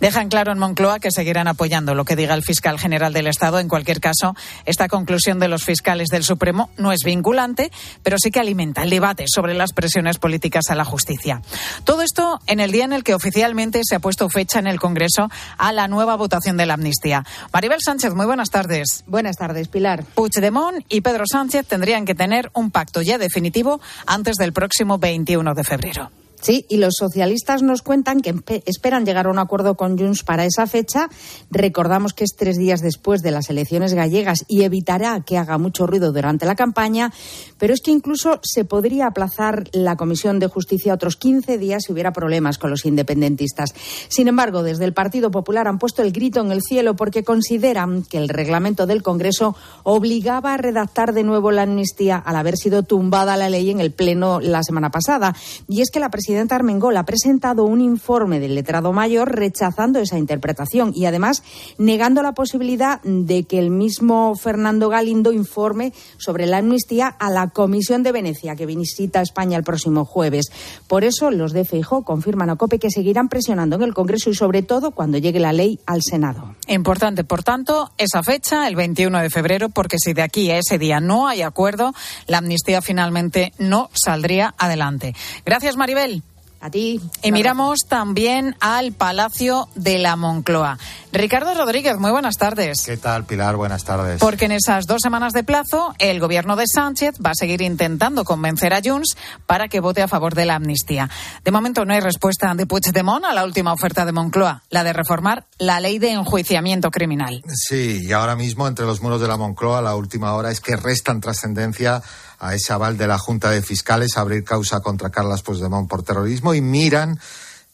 Dejan 0.00 0.30
claro 0.30 0.50
en 0.50 0.58
Moncloa 0.58 0.98
que 0.98 1.10
seguirán 1.10 1.46
apoyando 1.46 1.94
lo 1.94 2.04
que 2.04 2.16
diga 2.16 2.34
el 2.34 2.42
fiscal 2.42 2.78
general 2.78 3.12
del 3.12 3.26
Estado. 3.26 3.58
En 3.58 3.68
cualquier 3.68 4.00
caso, 4.00 4.34
esta 4.64 4.88
conclusión 4.88 5.38
de 5.38 5.48
los 5.48 5.64
fiscales 5.64 6.08
del 6.08 6.24
Supremo 6.24 6.70
no 6.78 6.90
es 6.92 7.00
vinculante, 7.04 7.70
pero 8.02 8.16
sí 8.18 8.30
que 8.30 8.40
alimenta 8.40 8.82
el 8.82 8.90
debate 8.90 9.26
sobre 9.28 9.54
las 9.54 9.72
presiones 9.72 10.18
políticas 10.18 10.70
a 10.70 10.74
la 10.74 10.84
justicia. 10.86 11.42
Todo 11.84 12.02
esto 12.02 12.40
en 12.46 12.60
el 12.60 12.72
día 12.72 12.84
en 12.84 12.94
el 12.94 13.04
que 13.04 13.14
oficialmente 13.14 13.82
se 13.84 13.96
ha 13.96 14.00
puesto 14.00 14.28
fecha 14.30 14.58
en 14.58 14.66
el 14.66 14.80
Congreso 14.80 15.28
a 15.58 15.72
la 15.72 15.86
nueva 15.86 16.16
votación 16.16 16.56
de 16.56 16.66
la 16.66 16.74
amnistía. 16.74 17.24
Maribel 17.52 17.80
Sánchez, 17.84 18.14
muy 18.14 18.26
buenas 18.26 18.48
tardes. 18.48 19.04
Buenas 19.06 19.36
tardes, 19.36 19.68
Pilar. 19.68 20.04
Puigdemont 20.14 20.82
y 20.88 21.02
Pedro 21.02 21.24
Sánchez 21.30 21.66
tendrían 21.66 22.06
que 22.06 22.14
tener 22.14 22.50
un 22.54 22.70
pacto 22.70 23.02
ya 23.02 23.18
definitivo 23.18 23.80
antes 24.06 24.36
del 24.36 24.52
próximo 24.52 24.98
21 24.98 25.54
de 25.54 25.64
febrero. 25.64 26.10
Sí, 26.40 26.64
y 26.68 26.78
los 26.78 26.94
socialistas 26.98 27.62
nos 27.62 27.82
cuentan 27.82 28.20
que 28.20 28.34
esperan 28.64 29.04
llegar 29.04 29.26
a 29.26 29.30
un 29.30 29.38
acuerdo 29.38 29.76
con 29.76 29.98
Junts 29.98 30.24
para 30.24 30.46
esa 30.46 30.66
fecha. 30.66 31.08
Recordamos 31.50 32.14
que 32.14 32.24
es 32.24 32.34
tres 32.36 32.56
días 32.56 32.80
después 32.80 33.20
de 33.22 33.30
las 33.30 33.50
elecciones 33.50 33.92
gallegas 33.92 34.44
y 34.48 34.62
evitará 34.62 35.20
que 35.20 35.36
haga 35.36 35.58
mucho 35.58 35.86
ruido 35.86 36.12
durante 36.12 36.46
la 36.46 36.54
campaña, 36.54 37.12
pero 37.58 37.74
es 37.74 37.80
que 37.80 37.90
incluso 37.90 38.40
se 38.42 38.64
podría 38.64 39.06
aplazar 39.06 39.68
la 39.72 39.96
Comisión 39.96 40.38
de 40.38 40.46
Justicia 40.46 40.94
otros 40.94 41.16
15 41.16 41.58
días 41.58 41.82
si 41.86 41.92
hubiera 41.92 42.12
problemas 42.12 42.56
con 42.56 42.70
los 42.70 42.86
independentistas. 42.86 43.74
Sin 44.08 44.26
embargo, 44.28 44.62
desde 44.62 44.86
el 44.86 44.94
Partido 44.94 45.30
Popular 45.30 45.68
han 45.68 45.78
puesto 45.78 46.02
el 46.02 46.12
grito 46.12 46.40
en 46.40 46.52
el 46.52 46.62
cielo 46.62 46.96
porque 46.96 47.22
consideran 47.22 48.02
que 48.02 48.16
el 48.16 48.28
reglamento 48.30 48.86
del 48.86 49.02
Congreso 49.02 49.56
obligaba 49.82 50.54
a 50.54 50.56
redactar 50.56 51.12
de 51.12 51.22
nuevo 51.22 51.50
la 51.50 51.62
amnistía 51.62 52.16
al 52.16 52.36
haber 52.36 52.56
sido 52.56 52.82
tumbada 52.82 53.36
la 53.36 53.50
ley 53.50 53.70
en 53.70 53.80
el 53.80 53.92
Pleno 53.92 54.40
la 54.40 54.62
semana 54.62 54.90
pasada. 54.90 55.34
Y 55.68 55.82
es 55.82 55.90
que 55.90 56.00
la 56.00 56.08
presidenta 56.08 56.29
Armengol 56.38 56.96
ha 56.96 57.04
presentado 57.04 57.64
un 57.64 57.80
informe 57.80 58.40
del 58.40 58.54
letrado 58.54 58.92
mayor 58.92 59.34
rechazando 59.34 59.98
esa 59.98 60.18
interpretación 60.18 60.92
y 60.94 61.06
además 61.06 61.42
negando 61.78 62.22
la 62.22 62.32
posibilidad 62.32 63.00
de 63.02 63.44
que 63.44 63.58
el 63.58 63.70
mismo 63.70 64.34
Fernando 64.36 64.88
Galindo 64.88 65.32
informe 65.32 65.92
sobre 66.18 66.46
la 66.46 66.58
amnistía 66.58 67.08
a 67.08 67.30
la 67.30 67.48
Comisión 67.48 68.02
de 68.02 68.12
Venecia 68.12 68.56
que 68.56 68.66
visita 68.66 69.20
España 69.20 69.56
el 69.56 69.64
próximo 69.64 70.04
jueves. 70.04 70.46
Por 70.86 71.04
eso 71.04 71.30
los 71.30 71.52
de 71.52 71.64
Feijó 71.64 72.02
confirman 72.02 72.50
a 72.50 72.56
COPE 72.56 72.78
que 72.78 72.90
seguirán 72.90 73.28
presionando 73.28 73.76
en 73.76 73.82
el 73.82 73.94
Congreso 73.94 74.30
y 74.30 74.34
sobre 74.34 74.62
todo 74.62 74.92
cuando 74.92 75.18
llegue 75.18 75.40
la 75.40 75.52
ley 75.52 75.80
al 75.86 76.02
Senado. 76.02 76.54
Importante, 76.68 77.24
por 77.24 77.42
tanto, 77.42 77.90
esa 77.98 78.22
fecha, 78.22 78.68
el 78.68 78.76
21 78.76 79.20
de 79.20 79.30
febrero, 79.30 79.68
porque 79.68 79.98
si 79.98 80.12
de 80.12 80.22
aquí 80.22 80.50
a 80.50 80.58
ese 80.58 80.78
día 80.78 81.00
no 81.00 81.28
hay 81.28 81.42
acuerdo, 81.42 81.92
la 82.26 82.38
amnistía 82.38 82.82
finalmente 82.82 83.52
no 83.58 83.90
saldría 83.92 84.54
adelante. 84.56 85.14
Gracias, 85.44 85.76
Maribel. 85.76 86.19
A 86.62 86.70
ti. 86.70 87.00
Y 87.22 87.32
miramos 87.32 87.78
también 87.88 88.54
al 88.60 88.92
Palacio 88.92 89.68
de 89.74 89.98
la 89.98 90.16
Moncloa. 90.16 90.78
Ricardo 91.10 91.54
Rodríguez, 91.54 91.96
muy 91.98 92.10
buenas 92.10 92.36
tardes. 92.36 92.82
¿Qué 92.84 92.98
tal, 92.98 93.24
Pilar? 93.24 93.56
Buenas 93.56 93.84
tardes. 93.84 94.20
Porque 94.20 94.44
en 94.44 94.52
esas 94.52 94.86
dos 94.86 94.98
semanas 95.02 95.32
de 95.32 95.42
plazo, 95.42 95.94
el 95.98 96.20
gobierno 96.20 96.56
de 96.56 96.66
Sánchez 96.66 97.14
va 97.24 97.30
a 97.30 97.34
seguir 97.34 97.62
intentando 97.62 98.24
convencer 98.24 98.74
a 98.74 98.80
Junts 98.84 99.16
para 99.46 99.68
que 99.68 99.80
vote 99.80 100.02
a 100.02 100.08
favor 100.08 100.34
de 100.34 100.44
la 100.44 100.56
amnistía. 100.56 101.08
De 101.44 101.50
momento 101.50 101.86
no 101.86 101.94
hay 101.94 102.00
respuesta 102.00 102.54
de 102.54 102.66
Puigdemont 102.66 103.24
a 103.24 103.32
la 103.32 103.44
última 103.44 103.72
oferta 103.72 104.04
de 104.04 104.12
Moncloa, 104.12 104.62
la 104.68 104.84
de 104.84 104.92
reformar 104.92 105.46
la 105.58 105.80
ley 105.80 105.98
de 105.98 106.10
enjuiciamiento 106.10 106.90
criminal. 106.90 107.42
Sí, 107.48 108.04
y 108.06 108.12
ahora 108.12 108.36
mismo 108.36 108.68
entre 108.68 108.84
los 108.84 109.00
muros 109.00 109.20
de 109.20 109.28
la 109.28 109.38
Moncloa 109.38 109.80
la 109.80 109.96
última 109.96 110.34
hora 110.34 110.50
es 110.50 110.60
que 110.60 110.76
restan 110.76 111.20
trascendencia 111.22 112.02
a 112.40 112.54
ese 112.54 112.72
aval 112.72 112.96
de 112.96 113.06
la 113.06 113.18
Junta 113.18 113.50
de 113.50 113.62
Fiscales 113.62 114.16
a 114.16 114.22
abrir 114.22 114.42
causa 114.42 114.80
contra 114.80 115.10
Carlas 115.10 115.42
Puigdemont 115.42 115.88
por 115.88 116.02
terrorismo 116.02 116.54
y 116.54 116.60
miran 116.60 117.20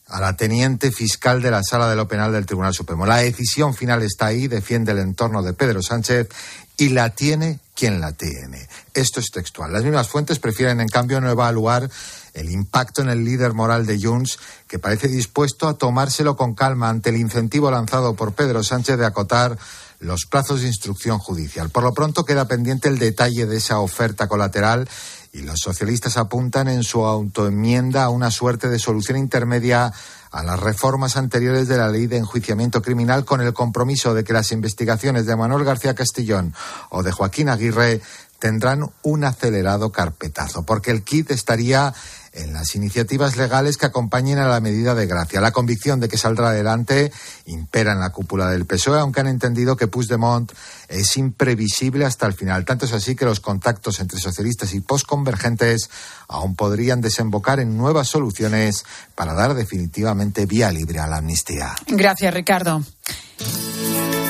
a 0.08 0.20
la 0.20 0.36
teniente 0.36 0.92
fiscal 0.92 1.42
de 1.42 1.50
la 1.50 1.62
Sala 1.62 1.88
de 1.88 1.96
lo 1.96 2.06
Penal 2.06 2.32
del 2.32 2.46
Tribunal 2.46 2.74
Supremo. 2.74 3.06
La 3.06 3.18
decisión 3.18 3.74
final 3.74 4.02
está 4.02 4.26
ahí, 4.26 4.46
defiende 4.46 4.92
el 4.92 4.98
entorno 4.98 5.42
de 5.42 5.52
Pedro 5.52 5.82
Sánchez 5.82 6.28
y 6.76 6.90
la 6.90 7.10
tiene 7.10 7.60
quien 7.74 8.00
la 8.00 8.12
tiene. 8.12 8.68
Esto 8.94 9.20
es 9.20 9.30
textual. 9.30 9.72
Las 9.72 9.84
mismas 9.84 10.08
fuentes 10.08 10.38
prefieren, 10.38 10.80
en 10.80 10.88
cambio, 10.88 11.20
no 11.20 11.30
evaluar 11.30 11.90
el 12.34 12.50
impacto 12.50 13.02
en 13.02 13.08
el 13.08 13.24
líder 13.24 13.52
moral 13.52 13.86
de 13.86 14.00
Junts, 14.00 14.38
que 14.68 14.78
parece 14.78 15.08
dispuesto 15.08 15.68
a 15.68 15.74
tomárselo 15.74 16.36
con 16.36 16.54
calma 16.54 16.88
ante 16.88 17.10
el 17.10 17.16
incentivo 17.16 17.70
lanzado 17.70 18.14
por 18.14 18.34
Pedro 18.34 18.62
Sánchez 18.62 18.98
de 18.98 19.06
acotar 19.06 19.58
los 20.00 20.26
plazos 20.26 20.60
de 20.60 20.68
instrucción 20.68 21.18
judicial. 21.18 21.70
Por 21.70 21.82
lo 21.82 21.94
pronto 21.94 22.24
queda 22.24 22.48
pendiente 22.48 22.88
el 22.88 22.98
detalle 22.98 23.46
de 23.46 23.56
esa 23.56 23.80
oferta 23.80 24.28
colateral 24.28 24.88
y 25.32 25.42
los 25.42 25.60
socialistas 25.60 26.16
apuntan 26.16 26.68
en 26.68 26.82
su 26.82 27.04
autoenmienda 27.04 28.04
a 28.04 28.10
una 28.10 28.30
suerte 28.30 28.68
de 28.68 28.78
solución 28.78 29.18
intermedia 29.18 29.92
a 30.30 30.42
las 30.42 30.60
reformas 30.60 31.16
anteriores 31.16 31.68
de 31.68 31.78
la 31.78 31.88
ley 31.88 32.06
de 32.06 32.18
enjuiciamiento 32.18 32.82
criminal 32.82 33.24
con 33.24 33.40
el 33.40 33.54
compromiso 33.54 34.12
de 34.12 34.24
que 34.24 34.32
las 34.32 34.52
investigaciones 34.52 35.24
de 35.24 35.36
Manuel 35.36 35.64
García 35.64 35.94
Castellón 35.94 36.54
o 36.90 37.02
de 37.02 37.12
Joaquín 37.12 37.48
Aguirre 37.48 38.02
tendrán 38.38 38.90
un 39.02 39.24
acelerado 39.24 39.92
carpetazo, 39.92 40.64
porque 40.64 40.90
el 40.90 41.02
kit 41.02 41.30
estaría 41.30 41.94
en 42.36 42.52
las 42.52 42.74
iniciativas 42.74 43.36
legales 43.36 43.76
que 43.76 43.86
acompañen 43.86 44.38
a 44.38 44.46
la 44.46 44.60
medida 44.60 44.94
de 44.94 45.06
gracia. 45.06 45.40
La 45.40 45.52
convicción 45.52 46.00
de 46.00 46.08
que 46.08 46.18
saldrá 46.18 46.50
adelante 46.50 47.10
impera 47.46 47.92
en 47.92 48.00
la 48.00 48.10
cúpula 48.10 48.50
del 48.50 48.66
PSOE, 48.66 49.00
aunque 49.00 49.20
han 49.20 49.26
entendido 49.26 49.76
que 49.76 49.88
Puigdemont 49.88 50.52
es 50.88 51.16
imprevisible 51.16 52.04
hasta 52.04 52.26
el 52.26 52.34
final. 52.34 52.64
Tanto 52.64 52.84
es 52.84 52.92
así 52.92 53.16
que 53.16 53.24
los 53.24 53.40
contactos 53.40 54.00
entre 54.00 54.20
socialistas 54.20 54.74
y 54.74 54.80
postconvergentes 54.80 55.90
aún 56.28 56.54
podrían 56.56 57.00
desembocar 57.00 57.58
en 57.58 57.76
nuevas 57.76 58.08
soluciones 58.08 58.84
para 59.14 59.32
dar 59.32 59.54
definitivamente 59.54 60.46
vía 60.46 60.70
libre 60.70 60.98
a 60.98 61.06
la 61.06 61.18
amnistía. 61.18 61.74
Gracias, 61.86 62.34
Ricardo. 62.34 62.82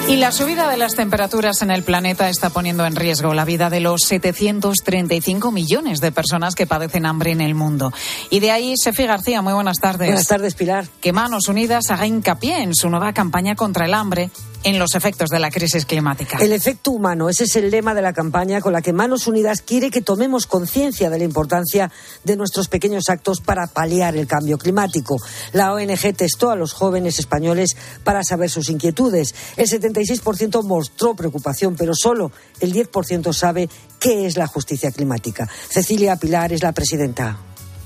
Y 0.08 0.14
la 0.18 0.30
subida 0.30 0.70
de 0.70 0.76
las 0.76 0.94
temperaturas 0.94 1.62
en 1.62 1.72
el 1.72 1.82
planeta 1.82 2.28
está 2.28 2.50
poniendo 2.50 2.86
en 2.86 2.94
riesgo 2.94 3.34
la 3.34 3.44
vida 3.44 3.70
de 3.70 3.80
los 3.80 4.02
735 4.02 5.50
millones 5.50 6.00
de 6.00 6.12
personas 6.12 6.54
que 6.54 6.64
padecen 6.64 7.06
hambre 7.06 7.32
en 7.32 7.40
el 7.40 7.56
mundo. 7.56 7.92
Y 8.30 8.38
de 8.38 8.52
ahí, 8.52 8.74
Sefi 8.76 9.04
García, 9.04 9.42
muy 9.42 9.52
buenas 9.52 9.78
tardes. 9.80 10.06
Buenas 10.06 10.28
tardes, 10.28 10.54
Pilar. 10.54 10.86
Que 11.00 11.12
Manos 11.12 11.48
Unidas 11.48 11.90
haga 11.90 12.06
hincapié 12.06 12.62
en 12.62 12.72
su 12.76 12.88
nueva 12.88 13.12
campaña 13.12 13.56
contra 13.56 13.86
el 13.86 13.94
hambre 13.94 14.30
en 14.66 14.80
los 14.80 14.96
efectos 14.96 15.30
de 15.30 15.38
la 15.38 15.52
crisis 15.52 15.86
climática. 15.86 16.38
El 16.40 16.52
efecto 16.52 16.90
humano, 16.90 17.28
ese 17.28 17.44
es 17.44 17.54
el 17.54 17.70
lema 17.70 17.94
de 17.94 18.02
la 18.02 18.12
campaña 18.12 18.60
con 18.60 18.72
la 18.72 18.82
que 18.82 18.92
Manos 18.92 19.28
Unidas 19.28 19.62
quiere 19.62 19.90
que 19.90 20.02
tomemos 20.02 20.48
conciencia 20.48 21.08
de 21.08 21.18
la 21.18 21.24
importancia 21.24 21.92
de 22.24 22.34
nuestros 22.34 22.66
pequeños 22.66 23.08
actos 23.08 23.40
para 23.40 23.68
paliar 23.68 24.16
el 24.16 24.26
cambio 24.26 24.58
climático. 24.58 25.18
La 25.52 25.72
ONG 25.72 26.16
testó 26.16 26.50
a 26.50 26.56
los 26.56 26.72
jóvenes 26.72 27.20
españoles 27.20 27.76
para 28.02 28.24
saber 28.24 28.50
sus 28.50 28.68
inquietudes. 28.68 29.36
El 29.56 29.68
76% 29.68 30.64
mostró 30.64 31.14
preocupación, 31.14 31.76
pero 31.76 31.94
solo 31.94 32.32
el 32.58 32.72
10% 32.72 33.32
sabe 33.32 33.68
qué 34.00 34.26
es 34.26 34.36
la 34.36 34.48
justicia 34.48 34.90
climática. 34.90 35.48
Cecilia 35.68 36.16
Pilar 36.16 36.52
es 36.52 36.64
la 36.64 36.72
presidenta 36.72 37.38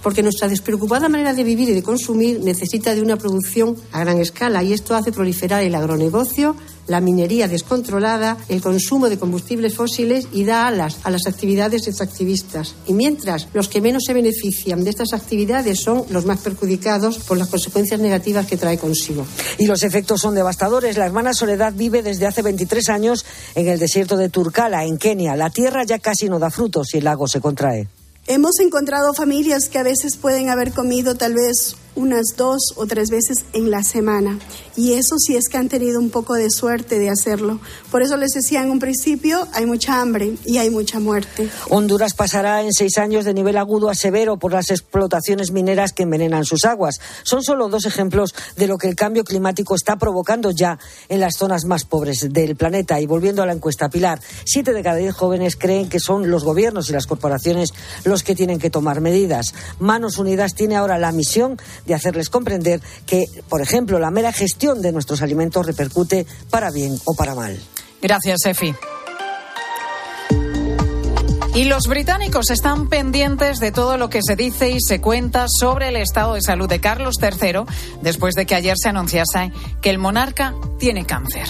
porque 0.02 0.22
nuestra 0.22 0.48
despreocupada 0.48 1.08
manera 1.08 1.34
de 1.34 1.44
vivir 1.44 1.68
y 1.68 1.74
de 1.74 1.82
consumir 1.82 2.40
necesita 2.40 2.94
de 2.94 3.02
una 3.02 3.16
producción 3.16 3.76
a 3.92 4.00
gran 4.00 4.18
escala 4.18 4.62
y 4.62 4.72
esto 4.72 4.94
hace 4.94 5.12
proliferar 5.12 5.62
el 5.62 5.74
agronegocio, 5.74 6.56
la 6.86 7.00
minería 7.00 7.48
descontrolada, 7.48 8.36
el 8.48 8.60
consumo 8.60 9.08
de 9.08 9.18
combustibles 9.18 9.74
fósiles 9.74 10.26
y 10.32 10.44
da 10.44 10.66
alas 10.66 10.98
a 11.04 11.10
las 11.10 11.26
actividades 11.26 11.86
extractivistas. 11.86 12.74
Y 12.86 12.94
mientras 12.94 13.48
los 13.52 13.68
que 13.68 13.80
menos 13.80 14.02
se 14.06 14.12
benefician 14.12 14.82
de 14.82 14.90
estas 14.90 15.12
actividades 15.12 15.80
son 15.80 16.04
los 16.10 16.26
más 16.26 16.40
perjudicados 16.40 17.18
por 17.18 17.38
las 17.38 17.48
consecuencias 17.48 18.00
negativas 18.00 18.46
que 18.46 18.56
trae 18.56 18.78
consigo. 18.78 19.24
Y 19.58 19.66
los 19.66 19.82
efectos 19.82 20.20
son 20.20 20.34
devastadores. 20.34 20.96
La 20.96 21.06
hermana 21.06 21.32
Soledad 21.32 21.72
vive 21.74 22.02
desde 22.02 22.26
hace 22.26 22.42
23 22.42 22.88
años 22.88 23.24
en 23.54 23.68
el 23.68 23.78
desierto 23.78 24.16
de 24.16 24.28
Turkala, 24.28 24.84
en 24.84 24.98
Kenia. 24.98 25.36
La 25.36 25.50
tierra 25.50 25.84
ya 25.84 25.98
casi 25.98 26.28
no 26.28 26.38
da 26.38 26.50
frutos 26.50 26.92
y 26.94 26.98
el 26.98 27.04
lago 27.04 27.28
se 27.28 27.40
contrae. 27.40 27.99
Hemos 28.30 28.60
encontrado 28.60 29.12
familias 29.12 29.68
que 29.68 29.80
a 29.80 29.82
veces 29.82 30.16
pueden 30.16 30.50
haber 30.50 30.70
comido 30.70 31.16
tal 31.16 31.34
vez 31.34 31.74
unas 31.94 32.26
dos 32.36 32.60
o 32.76 32.86
tres 32.86 33.10
veces 33.10 33.44
en 33.52 33.70
la 33.70 33.82
semana. 33.82 34.38
Y 34.76 34.94
eso 34.94 35.16
sí 35.18 35.36
es 35.36 35.48
que 35.48 35.58
han 35.58 35.68
tenido 35.68 36.00
un 36.00 36.10
poco 36.10 36.34
de 36.34 36.50
suerte 36.50 36.98
de 36.98 37.10
hacerlo. 37.10 37.60
Por 37.90 38.02
eso 38.02 38.16
les 38.16 38.30
decía 38.30 38.62
en 38.62 38.70
un 38.70 38.78
principio, 38.78 39.46
hay 39.52 39.66
mucha 39.66 40.00
hambre 40.00 40.36
y 40.46 40.58
hay 40.58 40.70
mucha 40.70 41.00
muerte. 41.00 41.50
Honduras 41.68 42.14
pasará 42.14 42.62
en 42.62 42.72
seis 42.72 42.96
años 42.98 43.24
de 43.24 43.34
nivel 43.34 43.58
agudo 43.58 43.90
a 43.90 43.94
severo 43.94 44.38
por 44.38 44.52
las 44.52 44.70
explotaciones 44.70 45.50
mineras 45.50 45.92
que 45.92 46.04
envenenan 46.04 46.44
sus 46.44 46.64
aguas. 46.64 47.00
Son 47.24 47.42
solo 47.42 47.68
dos 47.68 47.84
ejemplos 47.84 48.34
de 48.56 48.66
lo 48.66 48.78
que 48.78 48.88
el 48.88 48.96
cambio 48.96 49.24
climático 49.24 49.74
está 49.74 49.96
provocando 49.96 50.50
ya 50.50 50.78
en 51.08 51.20
las 51.20 51.36
zonas 51.36 51.64
más 51.64 51.84
pobres 51.84 52.28
del 52.30 52.56
planeta. 52.56 53.00
Y 53.00 53.06
volviendo 53.06 53.42
a 53.42 53.46
la 53.46 53.52
encuesta 53.52 53.90
Pilar, 53.90 54.20
siete 54.44 54.72
de 54.72 54.82
cada 54.82 54.96
diez 54.96 55.14
jóvenes 55.14 55.56
creen 55.56 55.88
que 55.88 56.00
son 56.00 56.30
los 56.30 56.44
gobiernos 56.44 56.88
y 56.88 56.92
las 56.92 57.06
corporaciones 57.06 57.74
los 58.04 58.22
que 58.22 58.34
tienen 58.34 58.58
que 58.58 58.70
tomar 58.70 59.00
medidas. 59.00 59.54
Manos 59.78 60.18
Unidas 60.18 60.54
tiene 60.54 60.76
ahora 60.76 60.98
la 60.98 61.12
misión 61.12 61.58
de 61.86 61.94
hacerles 61.94 62.28
comprender 62.28 62.80
que, 63.06 63.24
por 63.48 63.60
ejemplo, 63.60 63.98
la 63.98 64.10
mera 64.10 64.32
gestión 64.32 64.82
de 64.82 64.92
nuestros 64.92 65.22
alimentos 65.22 65.66
repercute 65.66 66.26
para 66.50 66.70
bien 66.70 66.98
o 67.04 67.14
para 67.14 67.34
mal. 67.34 67.58
Gracias, 68.02 68.44
Efi. 68.46 68.74
Y 71.54 71.64
los 71.64 71.88
británicos 71.88 72.50
están 72.50 72.88
pendientes 72.88 73.58
de 73.58 73.72
todo 73.72 73.96
lo 73.96 74.08
que 74.08 74.20
se 74.22 74.36
dice 74.36 74.70
y 74.70 74.80
se 74.80 75.00
cuenta 75.00 75.46
sobre 75.48 75.88
el 75.88 75.96
estado 75.96 76.34
de 76.34 76.42
salud 76.42 76.68
de 76.68 76.80
Carlos 76.80 77.16
III 77.20 77.64
después 78.02 78.34
de 78.34 78.46
que 78.46 78.54
ayer 78.54 78.76
se 78.80 78.88
anunciase 78.88 79.52
que 79.82 79.90
el 79.90 79.98
monarca 79.98 80.54
tiene 80.78 81.04
cáncer. 81.04 81.48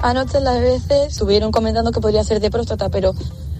Anoche 0.00 0.40
las 0.40 0.60
veces 0.60 1.08
estuvieron 1.08 1.50
comentando 1.50 1.90
que 1.90 2.00
podría 2.00 2.22
ser 2.22 2.40
de 2.40 2.50
próstata, 2.50 2.90
pero 2.90 3.14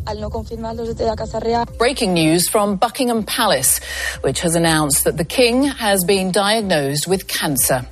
al 0.08 0.20
no 0.20 0.30
desde 0.74 1.04
la 1.04 1.14
Casa 1.14 1.38
Real. 1.38 1.66
Breaking 1.78 2.14
news 2.14 2.48
from 2.48 2.76
Buckingham 2.76 3.24
Palace, 3.24 3.80
which 4.22 4.40
has 4.40 4.54
announced 4.54 5.04
that 5.04 5.18
the 5.18 5.24
King 5.24 5.64
has 5.64 6.02
been 6.04 6.32
diagnosed 6.32 7.06
with 7.06 7.28
cancer. 7.28 7.86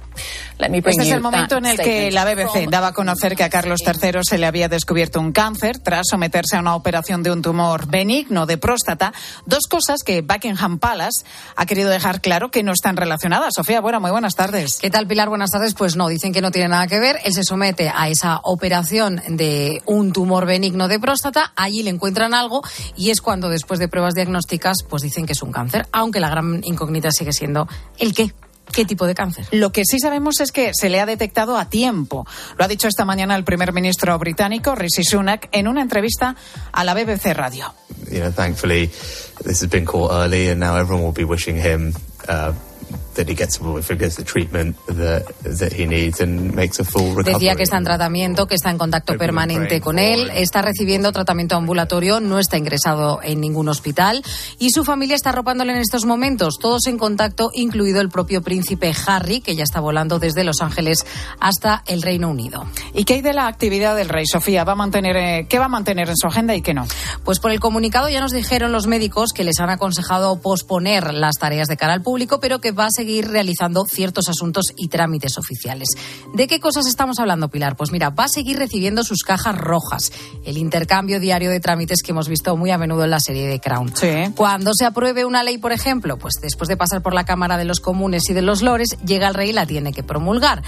Este 0.59 1.03
es 1.03 1.11
el 1.11 1.21
momento 1.21 1.59
en 1.59 1.67
el 1.67 1.79
que 1.79 2.11
la 2.11 2.25
BBC 2.25 2.69
daba 2.71 2.89
a 2.89 2.93
conocer 2.93 3.37
que 3.37 3.45
a 3.45 3.51
Carlos 3.51 3.81
III 3.87 4.21
se 4.23 4.39
le 4.39 4.47
había 4.47 4.69
descubierto 4.69 5.21
un 5.21 5.33
cáncer 5.33 5.79
tras 5.79 6.07
someterse 6.11 6.57
a 6.57 6.61
una 6.61 6.75
operación 6.75 7.23
de 7.23 7.31
un 7.31 7.43
tumor 7.43 7.87
benigno 7.87 8.47
de 8.47 8.59
próstata. 8.59 9.13
Dos 9.45 9.65
cosas 9.69 10.03
que 10.05 10.23
Buckingham 10.23 10.79
Palace 10.79 11.25
ha 11.57 11.67
querido 11.67 11.91
dejar 11.91 12.21
claro 12.21 12.51
que 12.51 12.63
no 12.63 12.73
están 12.73 12.97
relacionadas. 12.97 13.55
Sofía 13.55 13.81
Buena, 13.81 14.01
muy 14.01 14.11
buenas 14.11 14.35
tardes. 14.35 14.79
¿Qué 14.81 14.91
tal, 14.91 15.07
Pilar? 15.07 15.29
Buenas 15.29 15.51
tardes. 15.51 15.75
Pues 15.75 15.97
no, 15.97 16.09
dicen 16.09 16.33
que 16.33 16.41
no 16.41 16.51
tiene 16.51 16.69
nada 16.69 16.87
que 16.87 16.99
ver. 16.99 17.19
Él 17.25 17.35
se 17.35 17.45
somete 17.45 17.93
a 17.95 18.09
esa 18.09 18.41
operación 18.43 19.23
de 19.29 19.83
un 19.87 20.13
tumor 20.13 20.47
benigno 20.47 20.89
de 20.89 20.99
próstata. 20.99 21.53
Allí 21.57 21.83
le 21.83 21.91
encuentran 21.91 22.35
algo 22.35 22.63
y 22.97 23.11
es 23.11 23.21
cuando, 23.21 23.49
después 23.49 23.79
de 23.79 23.89
pruebas 23.89 24.15
diagnósticas, 24.15 24.79
pues 24.89 25.03
dicen 25.03 25.27
que 25.27 25.33
es 25.33 25.43
un 25.43 25.53
cáncer. 25.53 25.87
Aunque 25.93 26.21
la 26.21 26.31
gran 26.31 26.63
incógnita 26.65 27.11
sigue 27.11 27.33
siendo 27.33 27.69
el 27.99 28.15
qué. 28.15 28.33
¿Qué 28.77 28.85
tipo 28.85 29.07
de 29.07 29.15
cáncer? 29.15 29.47
Lo 29.53 29.73
que 29.73 29.85
sí 29.91 29.99
sabemos 29.99 30.39
es 30.41 30.53
que 30.53 30.73
se 30.79 30.91
le 30.91 31.01
ha 31.01 31.07
detectado 31.07 31.57
a 31.57 31.71
tiempo. 31.71 32.27
Lo 32.59 32.65
ha 32.67 32.69
dicho 32.69 32.89
esta 32.89 33.07
mañana 33.07 33.35
el 33.35 33.43
primer 33.43 33.73
ministro 33.73 34.19
británico, 34.19 34.75
Rishi 34.75 35.03
Sunak, 35.03 35.49
en 35.53 35.67
una 35.67 35.81
entrevista 35.81 36.37
a 36.73 36.85
la 36.85 36.93
BBC 36.93 37.33
Radio. 37.33 37.73
You 38.11 38.19
know, 38.21 38.31
thankfully, 38.31 38.89
this 39.43 39.63
has 39.63 39.71
been 39.71 39.87
caught 39.87 40.13
early, 40.13 40.51
and 40.51 40.61
now 40.61 40.77
everyone 40.77 41.07
will 41.07 41.15
be 41.15 41.25
wishing 41.25 41.57
him 41.57 41.95
uh, 42.29 42.53
Decía 47.25 47.55
que 47.55 47.63
está 47.63 47.79
en 47.79 47.85
tratamiento, 47.85 48.47
que 48.47 48.55
está 48.55 48.71
en 48.71 48.79
contacto 48.79 49.17
permanente 49.17 49.81
con 49.81 49.99
él, 49.99 50.31
está 50.35 50.63
recibiendo 50.63 51.13
tratamiento 51.13 51.57
ambulatorio, 51.57 52.21
no 52.21 52.39
está 52.39 52.59
ingresado 52.59 53.21
en 53.23 53.41
ningún 53.41 53.69
hospital 53.69 54.23
y 54.59 54.71
su 54.71 54.85
familia 54.85 55.17
está 55.17 55.31
arropándole 55.31 55.73
en 55.73 55.79
estos 55.79 56.05
momentos, 56.05 56.59
todos 56.61 56.87
en 56.87 56.99
contacto, 56.99 57.51
incluido 57.55 58.01
el 58.01 58.09
propio 58.09 58.43
príncipe 58.43 58.93
Harry, 59.07 59.41
que 59.41 59.57
ya 59.57 59.65
está 59.65 59.81
volando 59.81 60.19
desde 60.19 60.45
Los 60.45 60.61
Ángeles 60.61 61.07
hasta 61.41 61.83
el 61.87 62.03
Reino 62.03 62.29
Unido. 62.29 62.67
¿Y 62.95 63.05
qué 63.05 63.15
hay 63.15 63.23
de 63.23 63.33
la 63.33 63.47
actividad 63.47 63.97
del 63.97 64.09
rey, 64.09 64.27
Sofía? 64.27 64.65
¿Va 64.65 64.73
a 64.73 64.77
mantener, 64.77 65.17
eh, 65.17 65.47
¿Qué 65.49 65.59
va 65.59 65.67
a 65.67 65.69
mantener 65.69 66.09
en 66.09 66.17
su 66.17 66.27
agenda 66.27 66.55
y 66.55 66.63
qué 66.63 66.75
no? 66.75 66.87
Pues 67.25 67.41
por 67.41 67.51
el 67.51 67.61
comunicado 67.61 68.09
ya 68.09 68.21
nos 68.21 68.33
dijeron 68.33 68.73
los 68.73 68.87
médicos 68.87 69.33
que 69.33 69.45
les 69.45 69.59
han 69.61 69.71
aconsejado 69.71 70.41
posponer 70.41 71.15
las 71.15 71.37
tareas 71.37 71.69
de 71.69 71.77
cara 71.77 71.95
al 71.95 72.03
público, 72.03 72.41
pero 72.41 72.61
que 72.61 72.73
va 72.73 72.87
a 72.87 72.91
seguir 72.91 73.06
seguir 73.07 73.29
realizando 73.29 73.85
ciertos 73.85 74.29
asuntos 74.29 74.73
y 74.77 74.89
trámites 74.89 75.39
oficiales. 75.39 75.91
¿De 76.35 76.49
qué 76.49 76.59
cosas 76.59 76.89
estamos 76.89 77.21
hablando, 77.21 77.49
Pilar? 77.49 77.77
Pues 77.77 77.93
mira, 77.93 78.11
va 78.11 78.25
a 78.25 78.29
seguir 78.29 78.59
recibiendo 78.59 79.05
sus 79.05 79.23
cajas 79.23 79.57
rojas, 79.57 80.11
el 80.45 80.59
intercambio 80.59 81.21
diario 81.21 81.51
de 81.51 81.61
trámites 81.61 82.03
que 82.03 82.11
hemos 82.11 82.29
visto 82.29 82.57
muy 82.57 82.73
a 82.73 82.79
menudo 82.79 83.05
en 83.05 83.11
la 83.11 83.21
serie 83.21 83.47
de 83.47 83.61
Crown. 83.61 83.93
Cuando 84.35 84.73
se 84.75 84.87
apruebe 84.87 85.25
una 85.25 85.45
ley, 85.45 85.59
por 85.59 85.71
ejemplo, 85.71 86.19
pues 86.19 86.35
después 86.43 86.67
de 86.69 86.77
pasar 86.77 87.01
por 87.01 87.15
la 87.15 87.25
Cámara 87.25 87.57
de 87.57 87.65
los 87.65 87.79
Comunes 87.79 88.29
y 88.29 88.33
de 88.33 88.43
los 88.43 88.61
Lores, 88.63 88.97
llega 89.07 89.29
el 89.29 89.35
rey 89.35 89.51
y 89.51 89.53
la 89.53 89.67
tiene 89.67 89.93
que 89.93 90.03
promulgar 90.03 90.65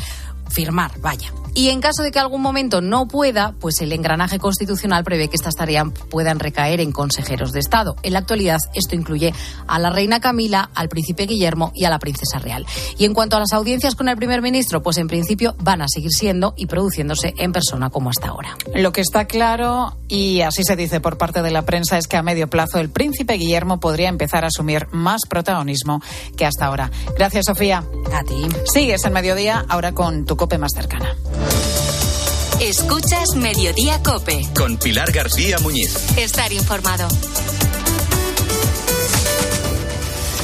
firmar, 0.50 0.98
vaya. 1.00 1.32
Y 1.54 1.70
en 1.70 1.80
caso 1.80 2.04
de 2.04 2.12
que 2.12 2.20
algún 2.20 2.40
momento 2.40 2.80
no 2.80 3.08
pueda, 3.08 3.54
pues 3.58 3.80
el 3.80 3.92
engranaje 3.92 4.38
constitucional 4.38 5.02
prevé 5.02 5.28
que 5.28 5.34
estas 5.34 5.56
tareas 5.56 5.88
puedan 6.08 6.38
recaer 6.38 6.80
en 6.80 6.92
consejeros 6.92 7.50
de 7.52 7.58
Estado. 7.58 7.96
En 8.04 8.12
la 8.12 8.20
actualidad, 8.20 8.58
esto 8.74 8.94
incluye 8.94 9.34
a 9.66 9.78
la 9.80 9.90
reina 9.90 10.20
Camila, 10.20 10.70
al 10.74 10.88
príncipe 10.88 11.26
Guillermo 11.26 11.72
y 11.74 11.84
a 11.84 11.90
la 11.90 11.98
princesa 11.98 12.38
real. 12.38 12.64
Y 12.96 13.06
en 13.06 13.12
cuanto 13.12 13.36
a 13.36 13.40
las 13.40 13.52
audiencias 13.52 13.96
con 13.96 14.08
el 14.08 14.16
primer 14.16 14.40
ministro, 14.40 14.82
pues 14.82 14.98
en 14.98 15.08
principio 15.08 15.56
van 15.58 15.82
a 15.82 15.88
seguir 15.88 16.12
siendo 16.12 16.54
y 16.56 16.66
produciéndose 16.66 17.34
en 17.38 17.50
persona 17.50 17.90
como 17.90 18.10
hasta 18.10 18.28
ahora. 18.28 18.56
Lo 18.74 18.92
que 18.92 19.00
está 19.00 19.24
claro, 19.24 19.96
y 20.06 20.42
así 20.42 20.62
se 20.62 20.76
dice 20.76 21.00
por 21.00 21.18
parte 21.18 21.42
de 21.42 21.50
la 21.50 21.62
prensa, 21.62 21.98
es 21.98 22.06
que 22.06 22.16
a 22.16 22.22
medio 22.22 22.48
plazo 22.48 22.78
el 22.78 22.88
príncipe 22.88 23.34
Guillermo 23.34 23.80
podría 23.80 24.08
empezar 24.08 24.44
a 24.44 24.46
asumir 24.46 24.86
más 24.92 25.22
protagonismo 25.28 26.00
que 26.36 26.46
hasta 26.46 26.66
ahora. 26.66 26.92
Gracias, 27.16 27.46
Sofía. 27.46 27.82
A 28.12 28.22
ti. 28.22 28.46
Sigues 28.72 29.04
en 29.04 29.12
mediodía 29.12 29.64
ahora 29.68 29.92
con 29.92 30.24
tu 30.24 30.36
cope 30.38 30.56
más 30.56 30.72
cercana. 30.72 31.14
Escuchas 32.60 33.34
Mediodía 33.36 34.02
Cope. 34.02 34.48
Con 34.56 34.78
Pilar 34.78 35.12
García 35.12 35.58
Muñiz. 35.58 36.16
Estar 36.16 36.50
informado. 36.52 37.08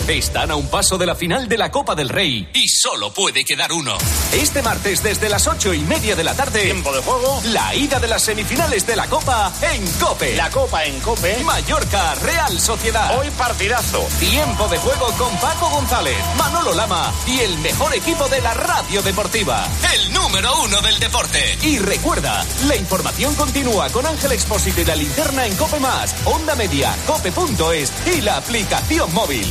Están 0.08 0.50
a 0.50 0.56
un 0.56 0.68
paso 0.68 0.98
de 0.98 1.06
la 1.06 1.14
final 1.14 1.48
de 1.48 1.56
la 1.56 1.70
Copa 1.70 1.94
del 1.94 2.10
Rey 2.10 2.46
y 2.52 2.68
solo 2.68 3.10
puede 3.14 3.42
quedar 3.42 3.72
uno. 3.72 3.96
Este 4.34 4.60
martes 4.60 5.02
desde 5.02 5.30
las 5.30 5.46
ocho 5.46 5.72
y 5.72 5.78
media 5.80 6.14
de 6.14 6.22
la 6.22 6.34
tarde. 6.34 6.60
Tiempo 6.60 6.92
de 6.92 7.00
juego. 7.00 7.40
La 7.46 7.74
ida 7.74 7.98
de 7.98 8.08
las 8.08 8.22
semifinales 8.22 8.86
de 8.86 8.96
la 8.96 9.06
Copa 9.06 9.50
en 9.62 9.86
Cope. 9.92 10.36
La 10.36 10.50
Copa 10.50 10.84
en 10.84 11.00
Cope. 11.00 11.42
Mallorca, 11.44 12.14
Real 12.16 12.60
Sociedad. 12.60 13.18
Hoy 13.18 13.30
partidazo. 13.30 14.06
Tiempo 14.20 14.68
de 14.68 14.76
juego 14.76 15.06
con 15.16 15.34
Paco 15.38 15.70
González, 15.70 16.18
Manolo 16.36 16.74
Lama 16.74 17.10
y 17.26 17.40
el 17.40 17.58
mejor 17.60 17.94
equipo 17.94 18.28
de 18.28 18.42
la 18.42 18.52
radio 18.52 19.00
deportiva. 19.00 19.66
El 19.94 20.12
número 20.12 20.50
uno 20.64 20.82
del 20.82 20.98
deporte. 20.98 21.56
Y 21.62 21.78
recuerda, 21.78 22.44
la 22.66 22.76
información 22.76 23.34
continúa 23.36 23.88
con 23.88 24.04
Ángel 24.04 24.32
Expósito 24.32 24.82
y 24.82 24.84
la 24.84 24.96
linterna 24.96 25.46
en 25.46 25.56
Cope 25.56 25.80
Más, 25.80 26.14
Onda 26.26 26.54
Media, 26.56 26.94
Cope.es 27.06 27.90
y 28.14 28.20
la 28.20 28.36
aplicación 28.36 29.10
móvil. 29.14 29.50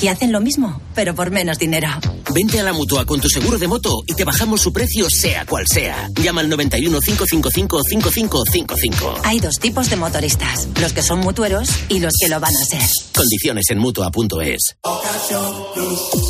que 0.00 0.08
hacen 0.08 0.32
lo 0.32 0.40
mismo, 0.40 0.80
pero 0.94 1.14
por 1.14 1.30
menos 1.30 1.58
dinero. 1.58 1.88
Vente 2.34 2.58
a 2.58 2.62
la 2.62 2.72
mutua 2.72 3.04
con 3.04 3.20
tu 3.20 3.28
seguro 3.28 3.58
de 3.58 3.68
moto 3.68 4.02
y 4.06 4.14
te 4.14 4.24
bajamos 4.24 4.62
su 4.62 4.72
precio, 4.72 5.10
sea 5.10 5.44
cual 5.44 5.66
sea. 5.68 6.08
Llama 6.22 6.40
al 6.40 6.48
91 6.48 7.00
555 7.00 7.82
5555. 7.82 9.20
Hay 9.24 9.40
dos 9.40 9.58
tipos 9.58 9.90
de 9.90 9.96
motoristas: 9.96 10.68
los 10.80 10.92
que 10.92 11.02
son 11.02 11.20
mutueros 11.20 11.68
y 11.88 11.98
los 11.98 12.14
que 12.18 12.28
lo 12.28 12.40
van 12.40 12.56
a 12.56 12.64
ser. 12.64 12.80
Condiciones 13.14 13.66
en 13.70 13.78
mutua.es. 13.78 14.76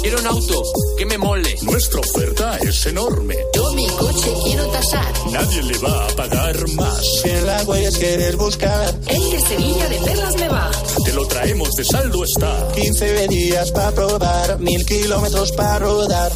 Quiero 0.03 0.19
un 0.19 0.27
auto 0.27 0.63
que 0.99 1.07
me 1.07 1.19
mole. 1.19 1.55
Nuestra 1.63 2.01
oferta 2.01 2.59
es 2.59 2.87
enorme. 2.87 3.37
Yo 3.55 3.73
mi 3.75 3.87
coche 3.89 4.33
quiero 4.45 4.67
tasar. 4.69 5.13
Nadie 5.31 5.63
le 5.63 5.79
va 5.79 6.07
a 6.07 6.09
pagar 6.17 6.69
más. 6.71 7.01
Si 7.23 7.29
en 7.29 7.47
la 7.47 7.63
huellas 7.65 7.97
quieres 7.99 8.37
buscar. 8.37 8.99
El 9.07 9.31
de 9.31 9.41
Sevilla 9.41 9.89
de 9.89 9.99
Perlas 9.99 10.37
me 10.37 10.49
va. 10.49 10.71
Te 11.05 11.13
lo 11.13 11.27
traemos 11.27 11.71
de 11.77 11.85
saldo 11.85 12.25
está. 12.25 12.69
15 12.75 13.29
días 13.29 13.60
para 13.69 13.93
probar, 13.93 14.59
mil 14.59 14.87
kilómetros 14.87 15.53
para 15.53 15.79
rodar. 15.81 16.33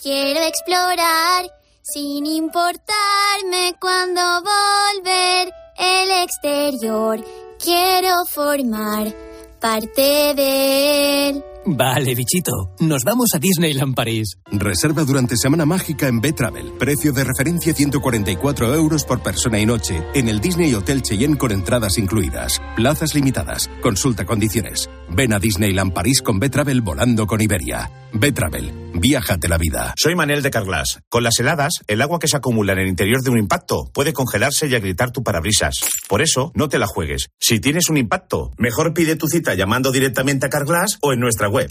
Quiero 0.00 0.40
explorar 0.40 1.50
sin 1.82 2.24
importarme 2.24 3.74
cuando 3.78 4.22
volver 4.40 5.52
el 5.78 6.10
exterior. 6.22 7.22
Quiero 7.62 8.24
formar 8.24 9.14
parte 9.60 10.34
de 10.34 11.28
él. 11.28 11.44
Vale, 11.66 12.14
bichito. 12.14 12.74
Nos 12.80 13.04
vamos 13.04 13.30
a 13.34 13.38
Disneyland 13.38 13.94
París. 13.94 14.36
Reserva 14.50 15.04
durante 15.04 15.36
Semana 15.36 15.64
Mágica 15.64 16.08
en 16.08 16.20
B-Travel. 16.20 16.74
Precio 16.78 17.12
de 17.12 17.24
referencia 17.24 17.72
144 17.72 18.74
euros 18.74 19.04
por 19.04 19.22
persona 19.22 19.58
y 19.58 19.64
noche. 19.64 20.02
En 20.14 20.28
el 20.28 20.40
Disney 20.40 20.74
Hotel 20.74 21.00
Cheyenne 21.00 21.38
con 21.38 21.52
entradas 21.52 21.96
incluidas. 21.96 22.60
Plazas 22.76 23.14
limitadas. 23.14 23.70
Consulta 23.80 24.26
condiciones. 24.26 24.90
Ven 25.10 25.32
a 25.32 25.38
Disneyland 25.38 25.94
París 25.94 26.20
con 26.20 26.38
B-Travel 26.38 26.82
volando 26.82 27.26
con 27.26 27.40
Iberia. 27.40 27.90
B-Travel. 28.12 28.90
Viájate 28.94 29.48
la 29.48 29.58
vida. 29.58 29.94
Soy 29.96 30.14
Manel 30.14 30.42
de 30.42 30.50
Carglass. 30.50 31.00
Con 31.08 31.24
las 31.24 31.38
heladas, 31.40 31.72
el 31.88 32.00
agua 32.00 32.18
que 32.18 32.28
se 32.28 32.36
acumula 32.36 32.74
en 32.74 32.80
el 32.80 32.88
interior 32.88 33.22
de 33.22 33.30
un 33.30 33.38
impacto 33.38 33.90
puede 33.92 34.12
congelarse 34.12 34.68
y 34.68 34.74
agrietar 34.74 35.10
tu 35.10 35.22
parabrisas. 35.22 35.80
Por 36.08 36.22
eso, 36.22 36.52
no 36.54 36.68
te 36.68 36.78
la 36.78 36.86
juegues. 36.86 37.28
Si 37.40 37.58
tienes 37.58 37.88
un 37.88 37.96
impacto, 37.96 38.52
mejor 38.56 38.94
pide 38.94 39.16
tu 39.16 39.26
cita 39.26 39.54
llamando 39.54 39.90
directamente 39.90 40.46
a 40.46 40.50
Carglass 40.50 40.98
o 41.02 41.12
en 41.12 41.20
nuestra 41.20 41.48
web. 41.54 41.70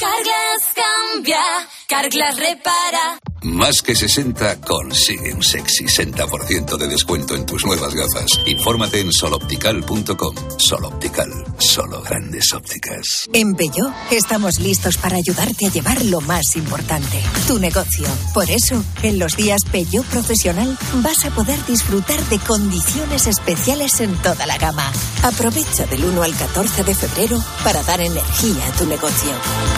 Carglass 0.54 0.74
cambia, 0.76 1.40
Carglass 1.88 2.38
repara. 2.38 3.20
Más 3.44 3.82
que 3.82 3.94
60 3.94 4.62
consigue 4.62 5.34
un 5.34 5.44
sexy 5.44 5.84
60% 5.84 6.78
de 6.78 6.88
descuento 6.88 7.36
en 7.36 7.46
tus 7.46 7.66
nuevas 7.66 7.94
gafas. 7.94 8.40
Infórmate 8.46 9.02
en 9.02 9.12
soloptical.com. 9.12 10.36
Soloptical, 10.58 11.30
solo 11.58 12.02
grandes 12.02 12.54
ópticas. 12.54 13.28
En 13.34 13.54
Peugeot 13.56 13.92
estamos 14.12 14.60
listos 14.60 14.98
para 14.98 15.18
ayudarte 15.18 15.66
a 15.66 15.72
llevar 15.72 16.06
lo 16.06 16.22
más 16.22 16.56
importante, 16.56 17.22
tu 17.46 17.60
negocio. 17.60 18.08
Por 18.34 18.50
eso, 18.50 18.82
en 19.02 19.20
los 19.20 19.36
días 19.36 19.64
Peugeot 19.66 20.06
Profesional 20.06 20.78
vas 21.02 21.26
a 21.26 21.32
poder 21.32 21.66
disfrutar 21.66 22.24
de 22.30 22.40
condiciones 22.40 23.28
especiales 23.28 24.00
en 24.00 24.16
toda 24.22 24.46
la 24.46 24.58
gama. 24.58 24.90
Aprovecha 25.22 25.86
del 25.88 26.06
1 26.06 26.24
al 26.24 26.34
14 26.34 26.84
de 26.86 26.96
febrero 26.96 27.44
para 27.64 27.84
dar 27.84 28.00
energía 28.00 28.68
a 28.68 28.72
tu 28.78 28.86
negocio. 28.86 29.32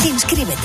Inscríbete 0.05 0.64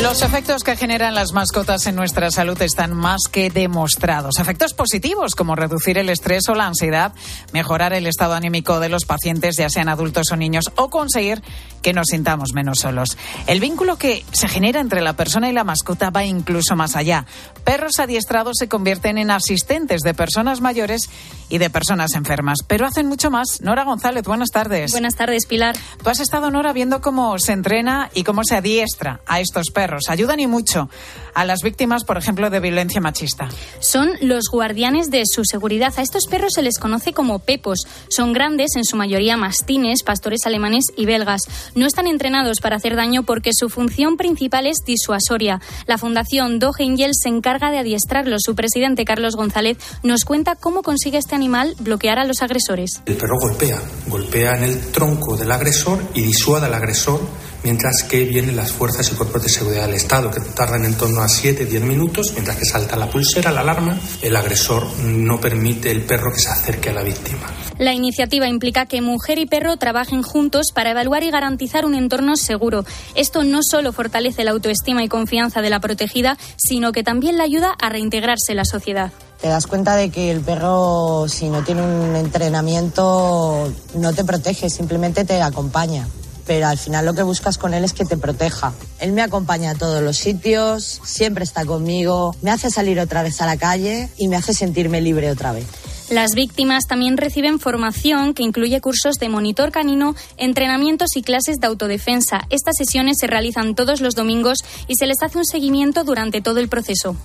Los 0.00 0.22
efectos 0.22 0.64
que 0.64 0.74
generan 0.74 1.14
las 1.14 1.32
mascotas 1.32 1.86
en 1.86 1.96
nuestra 1.96 2.30
salud 2.30 2.60
están 2.62 2.94
más 2.94 3.20
que 3.30 3.50
demostrados. 3.50 4.38
Efectos 4.38 4.72
positivos 4.72 5.34
como 5.34 5.54
reducir 5.54 5.98
el 5.98 6.08
estrés 6.08 6.48
o 6.48 6.54
la 6.54 6.66
ansiedad, 6.66 7.12
mejorar 7.52 7.92
el 7.92 8.06
estado 8.06 8.32
anímico 8.32 8.80
de 8.80 8.88
los 8.88 9.04
pacientes, 9.04 9.56
ya 9.58 9.68
sean 9.68 9.90
adultos 9.90 10.32
o 10.32 10.36
niños, 10.36 10.72
o 10.76 10.88
conseguir 10.88 11.42
que 11.82 11.92
nos 11.92 12.06
sintamos 12.08 12.54
menos 12.54 12.78
solos. 12.78 13.18
El 13.46 13.60
vínculo 13.60 13.98
que 13.98 14.24
se 14.32 14.48
genera 14.48 14.80
entre 14.80 15.02
la 15.02 15.12
persona 15.12 15.50
y 15.50 15.52
la 15.52 15.64
mascota 15.64 16.08
va 16.08 16.24
incluso 16.24 16.74
más 16.74 16.96
allá. 16.96 17.26
Perros 17.64 17.98
adiestrados 17.98 18.56
se 18.58 18.68
convierten 18.68 19.18
en 19.18 19.30
asistentes 19.30 20.00
de 20.00 20.14
personas 20.14 20.62
mayores 20.62 21.10
y 21.50 21.58
de 21.58 21.68
personas 21.68 22.14
enfermas, 22.14 22.60
pero 22.66 22.86
hacen 22.86 23.06
mucho 23.08 23.30
más. 23.30 23.60
Nora 23.60 23.84
González, 23.84 24.24
buenas 24.24 24.48
tardes. 24.50 24.92
Buenas 24.92 25.16
tardes, 25.16 25.44
Pilar. 25.46 25.76
Tú 26.02 26.08
has 26.08 26.20
estado, 26.20 26.50
Nora, 26.50 26.72
viendo 26.72 27.02
cómo 27.02 27.38
se 27.38 27.52
entrena 27.52 28.10
y 28.14 28.24
cómo 28.24 28.42
se 28.42 28.56
adiestra 28.56 29.20
a 29.26 29.40
estos 29.40 29.61
perros. 29.70 30.04
Ayudan 30.08 30.40
y 30.40 30.46
mucho 30.46 30.88
a 31.34 31.44
las 31.44 31.60
víctimas, 31.62 32.04
por 32.04 32.18
ejemplo, 32.18 32.50
de 32.50 32.60
violencia 32.60 33.00
machista. 33.00 33.48
Son 33.80 34.10
los 34.20 34.44
guardianes 34.50 35.10
de 35.10 35.22
su 35.24 35.44
seguridad. 35.44 35.92
A 35.96 36.02
estos 36.02 36.26
perros 36.26 36.52
se 36.54 36.62
les 36.62 36.78
conoce 36.78 37.12
como 37.12 37.38
pepos. 37.38 37.86
Son 38.08 38.32
grandes, 38.32 38.76
en 38.76 38.84
su 38.84 38.96
mayoría 38.96 39.36
mastines, 39.36 40.02
pastores 40.02 40.46
alemanes 40.46 40.86
y 40.96 41.06
belgas. 41.06 41.42
No 41.74 41.86
están 41.86 42.06
entrenados 42.06 42.60
para 42.60 42.76
hacer 42.76 42.96
daño 42.96 43.22
porque 43.22 43.50
su 43.52 43.68
función 43.68 44.16
principal 44.16 44.66
es 44.66 44.78
disuasoria. 44.84 45.60
La 45.86 45.98
Fundación 45.98 46.58
Dog 46.58 46.76
Angel 46.80 47.12
se 47.14 47.28
encarga 47.28 47.70
de 47.70 47.78
adiestrarlos. 47.78 48.42
Su 48.44 48.54
presidente, 48.54 49.04
Carlos 49.04 49.36
González, 49.36 49.78
nos 50.02 50.24
cuenta 50.24 50.56
cómo 50.56 50.82
consigue 50.82 51.18
este 51.18 51.34
animal 51.34 51.74
bloquear 51.78 52.18
a 52.18 52.24
los 52.24 52.42
agresores. 52.42 53.02
El 53.06 53.16
perro 53.16 53.36
golpea, 53.40 53.80
golpea 54.08 54.56
en 54.56 54.64
el 54.64 54.92
tronco 54.92 55.36
del 55.36 55.50
agresor 55.50 56.02
y 56.14 56.22
disuada 56.22 56.66
al 56.66 56.74
agresor 56.74 57.20
mientras 57.62 58.02
que 58.04 58.24
vienen 58.24 58.56
las 58.56 58.72
fuerzas 58.72 59.10
y 59.10 59.14
cuerpos 59.14 59.42
de 59.42 59.48
seguridad 59.48 59.86
del 59.86 59.94
Estado, 59.94 60.30
que 60.30 60.40
tardan 60.40 60.84
en 60.84 60.94
torno 60.94 61.20
a 61.22 61.26
7-10 61.26 61.80
minutos, 61.80 62.32
mientras 62.32 62.56
que 62.56 62.64
salta 62.64 62.96
la 62.96 63.08
pulsera, 63.08 63.52
la 63.52 63.60
alarma, 63.60 63.98
el 64.20 64.36
agresor 64.36 64.86
no 64.98 65.40
permite 65.40 65.90
el 65.90 66.02
perro 66.02 66.32
que 66.32 66.40
se 66.40 66.48
acerque 66.48 66.90
a 66.90 66.92
la 66.92 67.02
víctima. 67.02 67.42
La 67.78 67.94
iniciativa 67.94 68.48
implica 68.48 68.86
que 68.86 69.00
mujer 69.00 69.38
y 69.38 69.46
perro 69.46 69.76
trabajen 69.76 70.22
juntos 70.22 70.68
para 70.74 70.90
evaluar 70.90 71.22
y 71.22 71.30
garantizar 71.30 71.84
un 71.84 71.94
entorno 71.94 72.36
seguro. 72.36 72.84
Esto 73.14 73.44
no 73.44 73.60
solo 73.62 73.92
fortalece 73.92 74.44
la 74.44 74.52
autoestima 74.52 75.02
y 75.02 75.08
confianza 75.08 75.62
de 75.62 75.70
la 75.70 75.80
protegida, 75.80 76.36
sino 76.56 76.92
que 76.92 77.02
también 77.02 77.38
la 77.38 77.44
ayuda 77.44 77.74
a 77.80 77.88
reintegrarse 77.88 78.52
en 78.52 78.58
la 78.58 78.64
sociedad. 78.64 79.12
Te 79.40 79.48
das 79.48 79.66
cuenta 79.66 79.96
de 79.96 80.10
que 80.10 80.30
el 80.30 80.40
perro, 80.40 81.26
si 81.28 81.48
no 81.48 81.64
tiene 81.64 81.82
un 81.82 82.14
entrenamiento, 82.14 83.72
no 83.96 84.12
te 84.12 84.22
protege, 84.22 84.70
simplemente 84.70 85.24
te 85.24 85.42
acompaña 85.42 86.06
pero 86.46 86.66
al 86.66 86.78
final 86.78 87.06
lo 87.06 87.14
que 87.14 87.22
buscas 87.22 87.58
con 87.58 87.74
él 87.74 87.84
es 87.84 87.92
que 87.92 88.04
te 88.04 88.16
proteja. 88.16 88.72
Él 89.00 89.12
me 89.12 89.22
acompaña 89.22 89.70
a 89.70 89.74
todos 89.74 90.02
los 90.02 90.16
sitios, 90.16 91.00
siempre 91.04 91.44
está 91.44 91.64
conmigo, 91.64 92.34
me 92.42 92.50
hace 92.50 92.70
salir 92.70 93.00
otra 93.00 93.22
vez 93.22 93.40
a 93.40 93.46
la 93.46 93.56
calle 93.56 94.08
y 94.16 94.28
me 94.28 94.36
hace 94.36 94.54
sentirme 94.54 95.00
libre 95.00 95.30
otra 95.30 95.52
vez. 95.52 95.66
Las 96.10 96.34
víctimas 96.34 96.84
también 96.86 97.16
reciben 97.16 97.58
formación 97.58 98.34
que 98.34 98.42
incluye 98.42 98.82
cursos 98.82 99.14
de 99.16 99.30
monitor 99.30 99.72
canino, 99.72 100.14
entrenamientos 100.36 101.16
y 101.16 101.22
clases 101.22 101.58
de 101.58 101.66
autodefensa. 101.66 102.42
Estas 102.50 102.74
sesiones 102.76 103.16
se 103.18 103.28
realizan 103.28 103.74
todos 103.74 104.02
los 104.02 104.14
domingos 104.14 104.58
y 104.88 104.96
se 104.96 105.06
les 105.06 105.22
hace 105.22 105.38
un 105.38 105.46
seguimiento 105.46 106.04
durante 106.04 106.42
todo 106.42 106.60
el 106.60 106.68
proceso. 106.68 107.16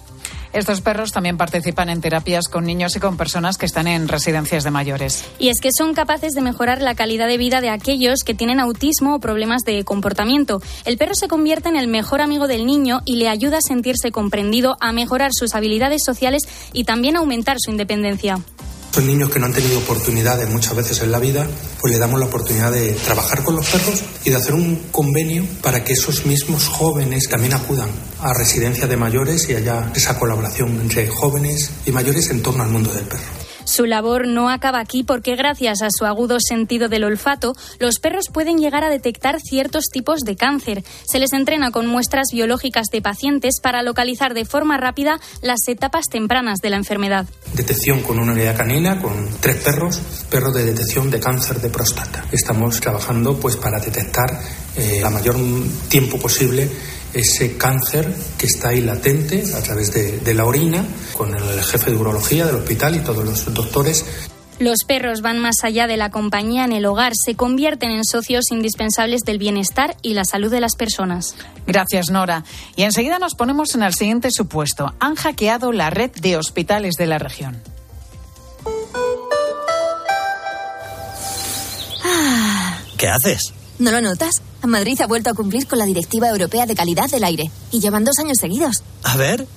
Estos 0.53 0.81
perros 0.81 1.11
también 1.11 1.37
participan 1.37 1.89
en 1.89 2.01
terapias 2.01 2.47
con 2.47 2.65
niños 2.65 2.95
y 2.95 2.99
con 2.99 3.17
personas 3.17 3.57
que 3.57 3.65
están 3.65 3.87
en 3.87 4.07
residencias 4.07 4.63
de 4.63 4.71
mayores. 4.71 5.25
Y 5.39 5.49
es 5.49 5.59
que 5.61 5.71
son 5.71 5.93
capaces 5.93 6.33
de 6.33 6.41
mejorar 6.41 6.81
la 6.81 6.95
calidad 6.95 7.27
de 7.27 7.37
vida 7.37 7.61
de 7.61 7.69
aquellos 7.69 8.23
que 8.25 8.33
tienen 8.33 8.59
autismo 8.59 9.15
o 9.15 9.19
problemas 9.19 9.63
de 9.63 9.83
comportamiento. 9.83 10.61
El 10.85 10.97
perro 10.97 11.15
se 11.15 11.27
convierte 11.27 11.69
en 11.69 11.75
el 11.75 11.87
mejor 11.87 12.21
amigo 12.21 12.47
del 12.47 12.65
niño 12.65 13.01
y 13.05 13.17
le 13.17 13.29
ayuda 13.29 13.57
a 13.57 13.61
sentirse 13.61 14.11
comprendido, 14.11 14.77
a 14.79 14.91
mejorar 14.91 15.31
sus 15.33 15.55
habilidades 15.55 16.03
sociales 16.03 16.43
y 16.73 16.83
también 16.83 17.15
a 17.15 17.19
aumentar 17.19 17.57
su 17.59 17.71
independencia. 17.71 18.39
Son 18.97 19.05
niños 19.05 19.29
que 19.29 19.37
no 19.37 19.45
han 19.45 19.53
tenido 19.53 19.77
oportunidades 19.77 20.49
muchas 20.49 20.75
veces 20.75 21.03
en 21.03 21.11
la 21.11 21.19
vida, 21.19 21.45
pues 21.79 21.93
le 21.93 21.99
damos 21.99 22.19
la 22.19 22.25
oportunidad 22.25 22.71
de 22.71 22.93
trabajar 22.93 23.43
con 23.43 23.55
los 23.55 23.67
perros 23.67 24.01
y 24.25 24.31
de 24.31 24.35
hacer 24.37 24.55
un 24.55 24.87
convenio 24.91 25.45
para 25.61 25.83
que 25.83 25.93
esos 25.93 26.25
mismos 26.25 26.67
jóvenes 26.67 27.29
también 27.29 27.53
acudan 27.53 27.89
a 28.19 28.33
residencias 28.33 28.89
de 28.89 28.97
mayores 28.97 29.47
y 29.49 29.53
haya 29.53 29.91
esa 29.95 30.17
colaboración 30.17 30.81
entre 30.81 31.07
jóvenes 31.09 31.69
y 31.85 31.91
mayores 31.91 32.31
en 32.31 32.41
torno 32.41 32.63
al 32.63 32.69
mundo 32.69 32.91
del 32.91 33.03
perro. 33.03 33.46
Su 33.67 33.85
labor 33.85 34.27
no 34.27 34.49
acaba 34.49 34.79
aquí 34.79 35.03
porque 35.03 35.35
gracias 35.35 35.81
a 35.81 35.89
su 35.91 36.05
agudo 36.05 36.37
sentido 36.39 36.87
del 36.87 37.03
olfato, 37.03 37.53
los 37.79 37.99
perros 37.99 38.27
pueden 38.31 38.59
llegar 38.59 38.85
a 38.85 38.89
detectar 38.89 39.41
ciertos 39.41 39.89
tipos 39.91 40.21
de 40.21 40.37
cáncer. 40.37 40.85
Se 41.05 41.19
les 41.19 41.33
entrena 41.33 41.71
con 41.71 41.85
muestras 41.85 42.27
biológicas 42.31 42.87
de 42.93 43.01
pacientes 43.01 43.59
para 43.61 43.83
localizar 43.83 44.33
de 44.33 44.45
forma 44.45 44.77
rápida 44.77 45.19
las 45.41 45.67
etapas 45.67 46.05
tempranas 46.09 46.59
de 46.59 46.69
la 46.69 46.77
enfermedad. 46.77 47.25
Detección 47.53 48.03
con 48.03 48.19
una 48.19 48.31
unidad 48.31 48.55
canina, 48.55 49.01
con 49.01 49.29
tres 49.41 49.57
perros, 49.57 49.99
perros 50.29 50.53
de 50.53 50.63
detección 50.63 51.11
de 51.11 51.19
cáncer 51.19 51.59
de 51.59 51.69
próstata. 51.69 52.23
Estamos 52.31 52.79
trabajando 52.79 53.37
pues 53.37 53.57
para 53.57 53.81
detectar 53.81 54.39
eh, 54.77 54.99
la 55.01 55.09
mayor 55.09 55.35
tiempo 55.89 56.17
posible 56.17 56.69
ese 57.13 57.57
cáncer 57.57 58.13
que 58.37 58.47
está 58.47 58.69
ahí 58.69 58.81
latente 58.81 59.43
a 59.55 59.61
través 59.61 59.93
de, 59.93 60.19
de 60.19 60.33
la 60.33 60.45
orina, 60.45 60.85
con 61.13 61.33
el 61.35 61.63
jefe 61.63 61.91
de 61.91 61.97
urología 61.97 62.45
del 62.45 62.55
hospital 62.55 62.95
y 62.95 62.99
todos 62.99 63.25
los 63.25 63.53
doctores. 63.53 64.05
Los 64.59 64.85
perros 64.85 65.21
van 65.21 65.37
más 65.37 65.57
allá 65.63 65.85
de 65.85 65.97
la 65.97 66.09
compañía 66.09 66.65
en 66.65 66.71
el 66.71 66.87
hogar, 66.87 67.13
se 67.15 67.35
convierten 67.35 67.91
en 67.91 68.03
socios 68.03 68.45
indispensables 68.51 69.21
del 69.21 69.37
bienestar 69.37 69.95
y 70.01 70.15
la 70.15 70.25
salud 70.25 70.49
de 70.49 70.59
las 70.59 70.75
personas. 70.75 71.35
Gracias, 71.67 72.09
Nora. 72.09 72.43
Y 72.75 72.81
enseguida 72.81 73.19
nos 73.19 73.35
ponemos 73.35 73.75
en 73.75 73.83
el 73.83 73.93
siguiente 73.93 74.29
supuesto. 74.31 74.95
Han 74.99 75.13
hackeado 75.13 75.71
la 75.71 75.91
red 75.91 76.09
de 76.09 76.37
hospitales 76.37 76.95
de 76.95 77.05
la 77.05 77.19
región. 77.19 77.61
¿Qué 82.97 83.07
haces? 83.07 83.53
¿No 83.79 83.91
lo 83.91 84.01
notas? 84.01 84.41
Madrid 84.63 84.99
ha 85.01 85.07
vuelto 85.07 85.29
a 85.29 85.33
cumplir 85.33 85.67
con 85.67 85.77
la 85.79 85.85
Directiva 85.85 86.29
Europea 86.29 86.65
de 86.65 86.75
Calidad 86.75 87.09
del 87.09 87.23
Aire 87.23 87.51
y 87.71 87.79
llevan 87.79 88.03
dos 88.03 88.17
años 88.19 88.37
seguidos. 88.39 88.83
A 89.03 89.15
ver. 89.17 89.47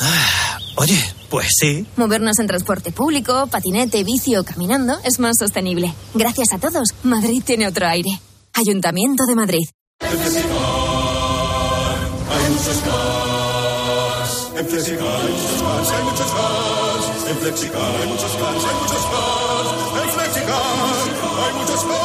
Ah, 0.00 0.58
oye, 0.76 0.98
pues 1.28 1.48
sí. 1.60 1.86
Movernos 1.96 2.38
en 2.38 2.46
transporte 2.46 2.92
público, 2.92 3.48
patinete, 3.48 4.04
bici 4.04 4.36
o 4.36 4.44
caminando 4.44 4.96
es 5.04 5.18
más 5.18 5.36
sostenible. 5.38 5.92
Gracias 6.14 6.52
a 6.52 6.58
todos, 6.58 6.90
Madrid 7.02 7.42
tiene 7.44 7.66
otro 7.66 7.86
aire. 7.86 8.10
Ayuntamiento 8.54 9.24
de 9.26 9.34
Madrid. 9.34 9.68
En 10.00 10.08
Flexicar 10.08 10.50
hay 12.30 12.50
muchos 12.50 12.78
cars. 12.78 14.50
En 14.56 14.66
Flexicar 14.68 15.20
hay 15.20 15.32
muchos 15.32 15.62
cars, 15.62 15.90
hay 15.90 16.04
muchos 16.04 16.30
cars. 16.30 17.28
En 17.28 17.36
Flexicar 17.38 17.96
hay 18.00 18.08
muchos 18.08 18.32
cars, 18.32 18.64
hay 18.64 18.74
muchos 18.80 19.04
cars. 19.10 19.68
En 20.02 20.10
Flexicar 20.10 20.62
hay 21.44 21.52
muchos 21.58 21.84
cars. 21.84 22.03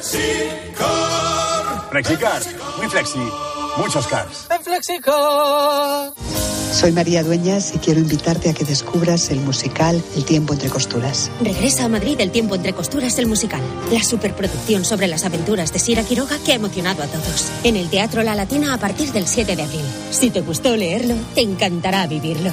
Flexicar. 0.00 0.70
Flexicar, 1.90 2.42
muy 2.78 2.88
flexi, 2.88 3.18
muchos 3.76 4.06
cars. 4.06 4.46
En 4.50 4.62
Flexicar. 4.62 6.12
Soy 6.72 6.92
María 6.92 7.24
Dueñas 7.24 7.74
y 7.74 7.78
quiero 7.78 8.00
invitarte 8.00 8.48
a 8.48 8.54
que 8.54 8.64
descubras 8.64 9.30
el 9.30 9.40
musical 9.40 10.00
El 10.16 10.24
tiempo 10.24 10.52
entre 10.52 10.70
costuras. 10.70 11.30
Regresa 11.42 11.84
a 11.84 11.88
Madrid 11.88 12.20
El 12.20 12.30
tiempo 12.30 12.54
entre 12.54 12.72
costuras, 12.72 13.18
el 13.18 13.26
musical. 13.26 13.60
La 13.92 14.02
superproducción 14.02 14.84
sobre 14.84 15.08
las 15.08 15.24
aventuras 15.24 15.72
de 15.72 15.80
Sira 15.80 16.04
Quiroga 16.04 16.38
que 16.44 16.52
ha 16.52 16.54
emocionado 16.54 17.02
a 17.02 17.06
todos. 17.06 17.50
En 17.64 17.76
el 17.76 17.90
Teatro 17.90 18.22
La 18.22 18.36
Latina 18.36 18.72
a 18.72 18.78
partir 18.78 19.12
del 19.12 19.26
7 19.26 19.56
de 19.56 19.62
abril. 19.62 19.84
Si 20.10 20.30
te 20.30 20.40
gustó 20.40 20.76
leerlo, 20.76 21.16
te 21.34 21.40
encantará 21.40 22.06
vivirlo. 22.06 22.52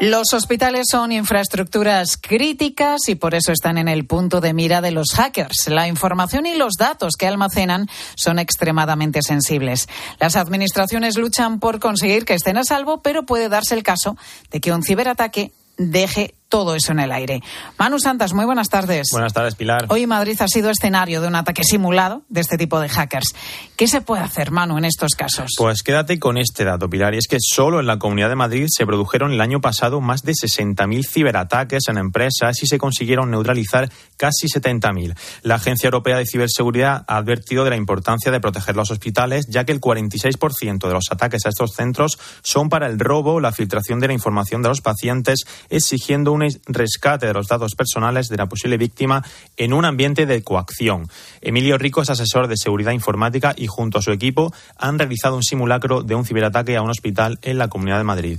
Los 0.00 0.32
hospitales 0.32 0.86
son 0.90 1.12
infraestructuras 1.12 2.16
críticas 2.16 3.00
y 3.08 3.16
por 3.16 3.34
eso 3.34 3.52
están 3.52 3.76
en 3.76 3.86
el 3.86 4.06
punto 4.06 4.40
de 4.40 4.54
mira 4.54 4.80
de 4.80 4.92
los 4.92 5.08
hackers. 5.12 5.68
La 5.68 5.88
información 5.88 6.46
y 6.46 6.54
los 6.54 6.76
datos 6.78 7.16
que 7.18 7.26
almacenan 7.26 7.86
son 8.14 8.38
extremadamente 8.38 9.20
sensibles. 9.20 9.90
Las 10.18 10.36
administraciones 10.36 11.18
luchan 11.18 11.60
por 11.60 11.80
conseguir 11.80 12.24
que 12.24 12.32
estén 12.32 12.56
a 12.56 12.64
salvo, 12.64 13.02
pero 13.02 13.26
puede 13.26 13.50
darse 13.50 13.74
el 13.74 13.82
caso 13.82 14.16
de 14.50 14.62
que 14.62 14.72
un 14.72 14.82
ciberataque 14.82 15.52
deje 15.76 16.34
todo 16.50 16.74
eso 16.74 16.92
en 16.92 16.98
el 16.98 17.12
aire. 17.12 17.40
Manu 17.78 17.98
Santas, 17.98 18.34
muy 18.34 18.44
buenas 18.44 18.68
tardes. 18.68 19.08
Buenas 19.12 19.32
tardes, 19.32 19.54
Pilar. 19.54 19.86
Hoy 19.88 20.06
Madrid 20.06 20.36
ha 20.40 20.48
sido 20.48 20.68
escenario 20.68 21.22
de 21.22 21.28
un 21.28 21.36
ataque 21.36 21.62
simulado 21.64 22.22
de 22.28 22.40
este 22.40 22.58
tipo 22.58 22.80
de 22.80 22.88
hackers. 22.88 23.34
¿Qué 23.76 23.86
se 23.86 24.02
puede 24.02 24.22
hacer, 24.22 24.50
Manu, 24.50 24.76
en 24.76 24.84
estos 24.84 25.14
casos? 25.14 25.52
Pues 25.56 25.82
quédate 25.82 26.18
con 26.18 26.36
este 26.36 26.64
dato, 26.64 26.90
Pilar, 26.90 27.14
y 27.14 27.18
es 27.18 27.28
que 27.28 27.38
solo 27.40 27.80
en 27.80 27.86
la 27.86 27.98
Comunidad 27.98 28.28
de 28.28 28.36
Madrid 28.36 28.66
se 28.68 28.84
produjeron 28.84 29.32
el 29.32 29.40
año 29.40 29.60
pasado 29.60 30.00
más 30.00 30.22
de 30.22 30.32
60.000 30.32 31.06
ciberataques 31.06 31.84
en 31.88 31.98
empresas 31.98 32.62
y 32.62 32.66
se 32.66 32.78
consiguieron 32.78 33.30
neutralizar 33.30 33.88
casi 34.16 34.48
70.000. 34.48 35.16
La 35.42 35.54
Agencia 35.54 35.86
Europea 35.86 36.18
de 36.18 36.26
Ciberseguridad 36.26 37.04
ha 37.06 37.16
advertido 37.16 37.62
de 37.62 37.70
la 37.70 37.76
importancia 37.76 38.32
de 38.32 38.40
proteger 38.40 38.74
los 38.74 38.90
hospitales, 38.90 39.46
ya 39.48 39.64
que 39.64 39.72
el 39.72 39.80
46% 39.80 40.88
de 40.88 40.92
los 40.92 41.04
ataques 41.12 41.46
a 41.46 41.50
estos 41.50 41.74
centros 41.74 42.18
son 42.42 42.68
para 42.68 42.88
el 42.88 42.98
robo 42.98 43.34
o 43.34 43.40
la 43.40 43.52
filtración 43.52 44.00
de 44.00 44.08
la 44.08 44.14
información 44.14 44.62
de 44.62 44.68
los 44.68 44.80
pacientes, 44.80 45.44
exigiendo 45.68 46.32
un 46.32 46.39
rescate 46.66 47.26
de 47.26 47.32
los 47.32 47.48
datos 47.48 47.74
personales 47.74 48.28
de 48.28 48.36
la 48.36 48.46
posible 48.46 48.76
víctima 48.76 49.22
en 49.56 49.72
un 49.72 49.84
ambiente 49.84 50.26
de 50.26 50.42
coacción. 50.42 51.06
Emilio 51.40 51.78
Rico 51.78 52.02
es 52.02 52.10
asesor 52.10 52.48
de 52.48 52.56
seguridad 52.56 52.92
informática 52.92 53.54
y 53.56 53.66
junto 53.66 53.98
a 53.98 54.02
su 54.02 54.12
equipo 54.12 54.52
han 54.76 54.98
realizado 54.98 55.36
un 55.36 55.42
simulacro 55.42 56.02
de 56.02 56.14
un 56.14 56.24
ciberataque 56.24 56.76
a 56.76 56.82
un 56.82 56.90
hospital 56.90 57.38
en 57.42 57.58
la 57.58 57.68
Comunidad 57.68 57.98
de 57.98 58.04
Madrid 58.04 58.38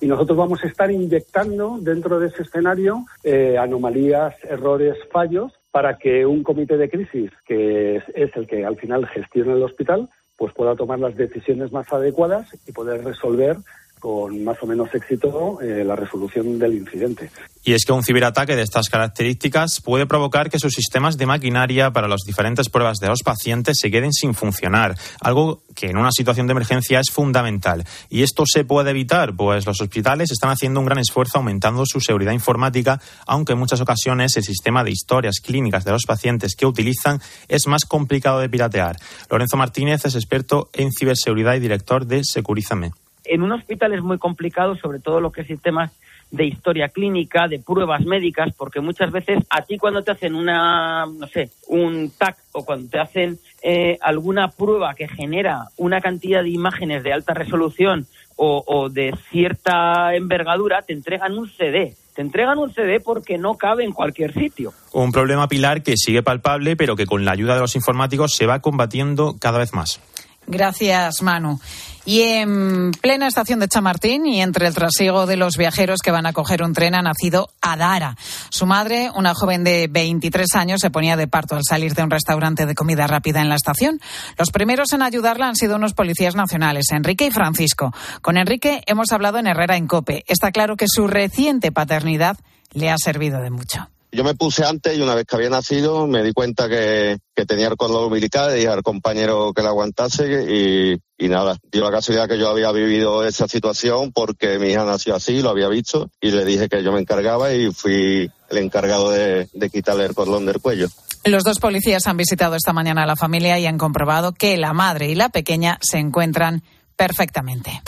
y 0.00 0.06
nosotros 0.06 0.36
vamos 0.36 0.62
a 0.62 0.66
estar 0.66 0.90
inyectando 0.90 1.78
dentro 1.80 2.20
de 2.20 2.26
ese 2.26 2.42
escenario 2.42 3.06
eh, 3.22 3.56
anomalías, 3.56 4.34
errores, 4.44 4.96
fallos 5.10 5.52
para 5.70 5.96
que 5.96 6.26
un 6.26 6.42
comité 6.42 6.76
de 6.76 6.90
crisis, 6.90 7.30
que 7.46 7.96
es, 7.96 8.04
es, 8.14 8.36
el 8.36 8.46
que 8.46 8.66
al 8.66 8.76
final 8.76 9.06
gestiona 9.06 9.54
el 9.54 9.62
hospital, 9.62 10.10
pues 10.36 10.52
pueda 10.52 10.76
tomar 10.76 10.98
las 10.98 11.16
decisiones 11.16 11.72
más 11.72 11.90
adecuadas 11.90 12.48
y 12.66 12.72
poder 12.72 13.02
resolver 13.02 13.56
con 14.04 14.44
más 14.44 14.58
o 14.60 14.66
menos 14.66 14.94
éxito 14.94 15.62
eh, 15.62 15.82
la 15.82 15.96
resolución 15.96 16.58
del 16.58 16.74
incidente. 16.74 17.30
Y 17.64 17.72
es 17.72 17.86
que 17.86 17.92
un 17.92 18.04
ciberataque 18.04 18.54
de 18.54 18.60
estas 18.60 18.90
características 18.90 19.80
puede 19.80 20.04
provocar 20.04 20.50
que 20.50 20.58
sus 20.58 20.74
sistemas 20.74 21.16
de 21.16 21.24
maquinaria 21.24 21.90
para 21.90 22.06
las 22.06 22.20
diferentes 22.26 22.68
pruebas 22.68 22.98
de 22.98 23.08
los 23.08 23.22
pacientes 23.22 23.78
se 23.80 23.90
queden 23.90 24.12
sin 24.12 24.34
funcionar, 24.34 24.94
algo 25.22 25.62
que 25.74 25.86
en 25.86 25.96
una 25.96 26.10
situación 26.12 26.46
de 26.46 26.50
emergencia 26.50 27.00
es 27.00 27.10
fundamental. 27.10 27.84
Y 28.10 28.22
esto 28.24 28.44
se 28.46 28.66
puede 28.66 28.90
evitar, 28.90 29.34
pues 29.34 29.64
los 29.64 29.80
hospitales 29.80 30.30
están 30.30 30.50
haciendo 30.50 30.80
un 30.80 30.86
gran 30.86 30.98
esfuerzo 30.98 31.38
aumentando 31.38 31.86
su 31.86 31.98
seguridad 32.00 32.32
informática, 32.32 33.00
aunque 33.26 33.54
en 33.54 33.58
muchas 33.58 33.80
ocasiones 33.80 34.36
el 34.36 34.42
sistema 34.42 34.84
de 34.84 34.90
historias 34.90 35.40
clínicas 35.42 35.86
de 35.86 35.92
los 35.92 36.04
pacientes 36.06 36.56
que 36.56 36.66
utilizan 36.66 37.22
es 37.48 37.66
más 37.66 37.86
complicado 37.86 38.40
de 38.40 38.50
piratear. 38.50 38.96
Lorenzo 39.30 39.56
Martínez 39.56 40.04
es 40.04 40.14
experto 40.14 40.68
en 40.74 40.92
ciberseguridad 40.92 41.54
y 41.54 41.60
director 41.60 42.04
de 42.04 42.22
Securízame. 42.22 42.90
En 43.24 43.42
un 43.42 43.52
hospital 43.52 43.92
es 43.92 44.02
muy 44.02 44.18
complicado, 44.18 44.76
sobre 44.76 45.00
todo 45.00 45.20
lo 45.20 45.32
que 45.32 45.42
es 45.42 45.46
sistemas 45.46 45.92
de 46.30 46.46
historia 46.46 46.88
clínica, 46.88 47.48
de 47.48 47.60
pruebas 47.60 48.04
médicas, 48.04 48.52
porque 48.56 48.80
muchas 48.80 49.12
veces 49.12 49.38
a 49.50 49.62
ti 49.62 49.78
cuando 49.78 50.02
te 50.02 50.10
hacen 50.10 50.34
una, 50.34 51.06
no 51.06 51.26
sé, 51.28 51.50
un 51.68 52.10
TAC 52.16 52.36
o 52.52 52.64
cuando 52.64 52.88
te 52.88 52.98
hacen 52.98 53.38
eh, 53.62 53.98
alguna 54.00 54.48
prueba 54.48 54.94
que 54.94 55.08
genera 55.08 55.68
una 55.76 56.00
cantidad 56.00 56.42
de 56.42 56.50
imágenes 56.50 57.02
de 57.04 57.12
alta 57.12 57.34
resolución 57.34 58.06
o, 58.36 58.64
o 58.66 58.88
de 58.88 59.14
cierta 59.30 60.14
envergadura, 60.14 60.82
te 60.82 60.92
entregan 60.92 61.38
un 61.38 61.48
CD 61.48 61.94
te 62.14 62.22
entregan 62.22 62.58
un 62.58 62.72
CD 62.72 63.00
porque 63.00 63.38
no 63.38 63.56
cabe 63.56 63.84
en 63.84 63.92
cualquier 63.92 64.32
sitio. 64.32 64.72
Un 64.92 65.10
problema 65.10 65.48
pilar 65.48 65.82
que 65.82 65.96
sigue 65.96 66.22
palpable, 66.22 66.76
pero 66.76 66.94
que 66.94 67.06
con 67.06 67.24
la 67.24 67.32
ayuda 67.32 67.54
de 67.54 67.60
los 67.60 67.74
informáticos 67.74 68.32
se 68.36 68.46
va 68.46 68.60
combatiendo 68.60 69.34
cada 69.40 69.58
vez 69.58 69.74
más. 69.74 70.00
Gracias, 70.46 71.22
Manu. 71.22 71.58
Y 72.06 72.20
en 72.20 72.90
plena 73.00 73.26
estación 73.26 73.60
de 73.60 73.68
Chamartín 73.68 74.26
y 74.26 74.42
entre 74.42 74.66
el 74.66 74.74
trasiego 74.74 75.24
de 75.24 75.38
los 75.38 75.56
viajeros 75.56 76.00
que 76.02 76.10
van 76.10 76.26
a 76.26 76.34
coger 76.34 76.62
un 76.62 76.74
tren 76.74 76.94
ha 76.94 77.00
nacido 77.00 77.48
Adara. 77.62 78.16
Su 78.50 78.66
madre, 78.66 79.10
una 79.14 79.34
joven 79.34 79.64
de 79.64 79.88
23 79.90 80.54
años, 80.54 80.80
se 80.82 80.90
ponía 80.90 81.16
de 81.16 81.28
parto 81.28 81.56
al 81.56 81.62
salir 81.66 81.94
de 81.94 82.02
un 82.02 82.10
restaurante 82.10 82.66
de 82.66 82.74
comida 82.74 83.06
rápida 83.06 83.40
en 83.40 83.48
la 83.48 83.54
estación. 83.54 84.00
Los 84.36 84.50
primeros 84.50 84.92
en 84.92 85.00
ayudarla 85.00 85.48
han 85.48 85.56
sido 85.56 85.76
unos 85.76 85.94
policías 85.94 86.34
nacionales, 86.34 86.90
Enrique 86.90 87.26
y 87.26 87.30
Francisco. 87.30 87.94
Con 88.20 88.36
Enrique 88.36 88.82
hemos 88.86 89.10
hablado 89.12 89.38
en 89.38 89.46
Herrera 89.46 89.76
en 89.76 89.86
Cope. 89.86 90.24
Está 90.26 90.52
claro 90.52 90.76
que 90.76 90.86
su 90.88 91.06
reciente 91.06 91.72
paternidad 91.72 92.36
le 92.72 92.90
ha 92.90 92.98
servido 92.98 93.40
de 93.40 93.50
mucho. 93.50 93.93
Yo 94.14 94.22
me 94.22 94.36
puse 94.36 94.64
antes 94.64 94.96
y 94.96 95.00
una 95.00 95.16
vez 95.16 95.26
que 95.26 95.34
había 95.34 95.50
nacido 95.50 96.06
me 96.06 96.22
di 96.22 96.32
cuenta 96.32 96.68
que, 96.68 97.18
tenía 97.48 97.66
el 97.66 97.76
cordón 97.76 98.04
umbilical 98.04 98.52
y 98.52 98.60
dije 98.60 98.68
al 98.68 98.84
compañero 98.84 99.52
que 99.52 99.60
la 99.60 99.70
aguantase 99.70 100.46
y, 100.48 100.96
y 101.18 101.28
nada, 101.28 101.56
dio 101.72 101.82
la 101.82 101.90
casualidad 101.90 102.28
que 102.28 102.38
yo 102.38 102.48
había 102.48 102.70
vivido 102.70 103.24
esa 103.24 103.48
situación 103.48 104.12
porque 104.12 104.60
mi 104.60 104.68
hija 104.68 104.84
nació 104.84 105.16
así, 105.16 105.42
lo 105.42 105.50
había 105.50 105.68
visto 105.68 106.10
y 106.20 106.30
le 106.30 106.44
dije 106.44 106.68
que 106.68 106.84
yo 106.84 106.92
me 106.92 107.00
encargaba 107.00 107.52
y 107.52 107.72
fui 107.72 108.30
el 108.50 108.58
encargado 108.58 109.10
de, 109.10 109.48
de 109.52 109.70
quitarle 109.70 110.04
el 110.04 110.14
cordón 110.14 110.46
del 110.46 110.60
cuello. 110.60 110.86
Los 111.24 111.42
dos 111.42 111.58
policías 111.58 112.06
han 112.06 112.16
visitado 112.16 112.54
esta 112.54 112.72
mañana 112.72 113.02
a 113.02 113.06
la 113.06 113.16
familia 113.16 113.58
y 113.58 113.66
han 113.66 113.78
comprobado 113.78 114.32
que 114.32 114.56
la 114.56 114.72
madre 114.72 115.08
y 115.08 115.16
la 115.16 115.28
pequeña 115.28 115.78
se 115.82 115.98
encuentran 115.98 116.62
perfectamente. 116.94 117.82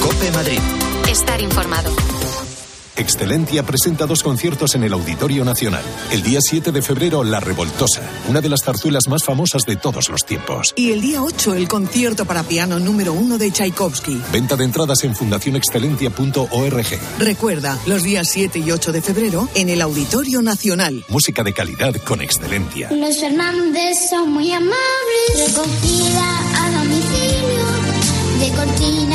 Cope 0.00 0.30
Madrid. 0.30 0.60
Estar 1.08 1.40
informado. 1.40 1.90
Excelentia 2.96 3.64
presenta 3.64 4.06
dos 4.06 4.22
conciertos 4.22 4.74
en 4.74 4.84
el 4.84 4.92
Auditorio 4.92 5.44
Nacional. 5.44 5.82
El 6.12 6.22
día 6.22 6.38
7 6.40 6.70
de 6.70 6.80
febrero, 6.80 7.24
La 7.24 7.40
Revoltosa, 7.40 8.02
una 8.28 8.40
de 8.40 8.48
las 8.48 8.62
zarzuelas 8.64 9.08
más 9.08 9.24
famosas 9.24 9.62
de 9.66 9.76
todos 9.76 10.08
los 10.08 10.24
tiempos. 10.24 10.72
Y 10.76 10.92
el 10.92 11.00
día 11.00 11.22
8, 11.22 11.54
el 11.54 11.66
concierto 11.68 12.24
para 12.24 12.44
piano 12.44 12.78
número 12.78 13.12
1 13.12 13.38
de 13.38 13.50
Tchaikovsky. 13.50 14.22
Venta 14.32 14.54
de 14.56 14.64
entradas 14.64 15.02
en 15.02 15.16
fundacionexcelentia.org. 15.16 16.86
Recuerda, 17.18 17.78
los 17.86 18.02
días 18.04 18.28
7 18.30 18.60
y 18.60 18.70
8 18.70 18.92
de 18.92 19.02
febrero, 19.02 19.48
en 19.54 19.68
el 19.68 19.80
Auditorio 19.80 20.40
Nacional. 20.42 21.04
Música 21.08 21.42
de 21.42 21.52
calidad 21.52 21.94
con 21.96 22.20
Excelentia. 22.20 22.90
Los 22.92 23.18
Fernández 23.18 24.08
son 24.08 24.32
muy 24.32 24.52
amables. 24.52 25.48
Recogida 25.48 26.38
a 26.62 26.70
domicilio 26.78 27.64
de 28.40 28.50
cortinas 28.56 29.13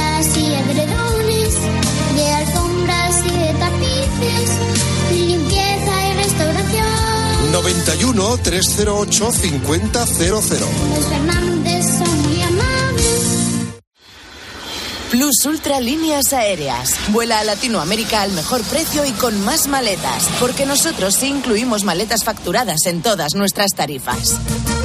91 7.62 8.38
308 8.38 9.32
5000. 9.34 9.92
Los 9.92 11.06
Fernández 11.10 11.86
son 11.86 12.22
muy 12.22 12.42
amables. 12.42 13.04
Plus 15.12 15.46
Ultra 15.46 15.82
Líneas 15.82 16.32
Aéreas. 16.32 16.96
Vuela 17.10 17.40
a 17.40 17.44
Latinoamérica 17.44 18.22
al 18.22 18.32
mejor 18.32 18.62
precio 18.64 19.04
y 19.06 19.12
con 19.12 19.44
más 19.44 19.68
maletas, 19.68 20.30
porque 20.40 20.66
nosotros 20.66 21.16
sí 21.16 21.28
incluimos 21.28 21.84
maletas 21.84 22.24
facturadas 22.24 22.86
en 22.86 23.02
todas 23.02 23.36
nuestras 23.36 23.72
tarifas. 23.76 24.38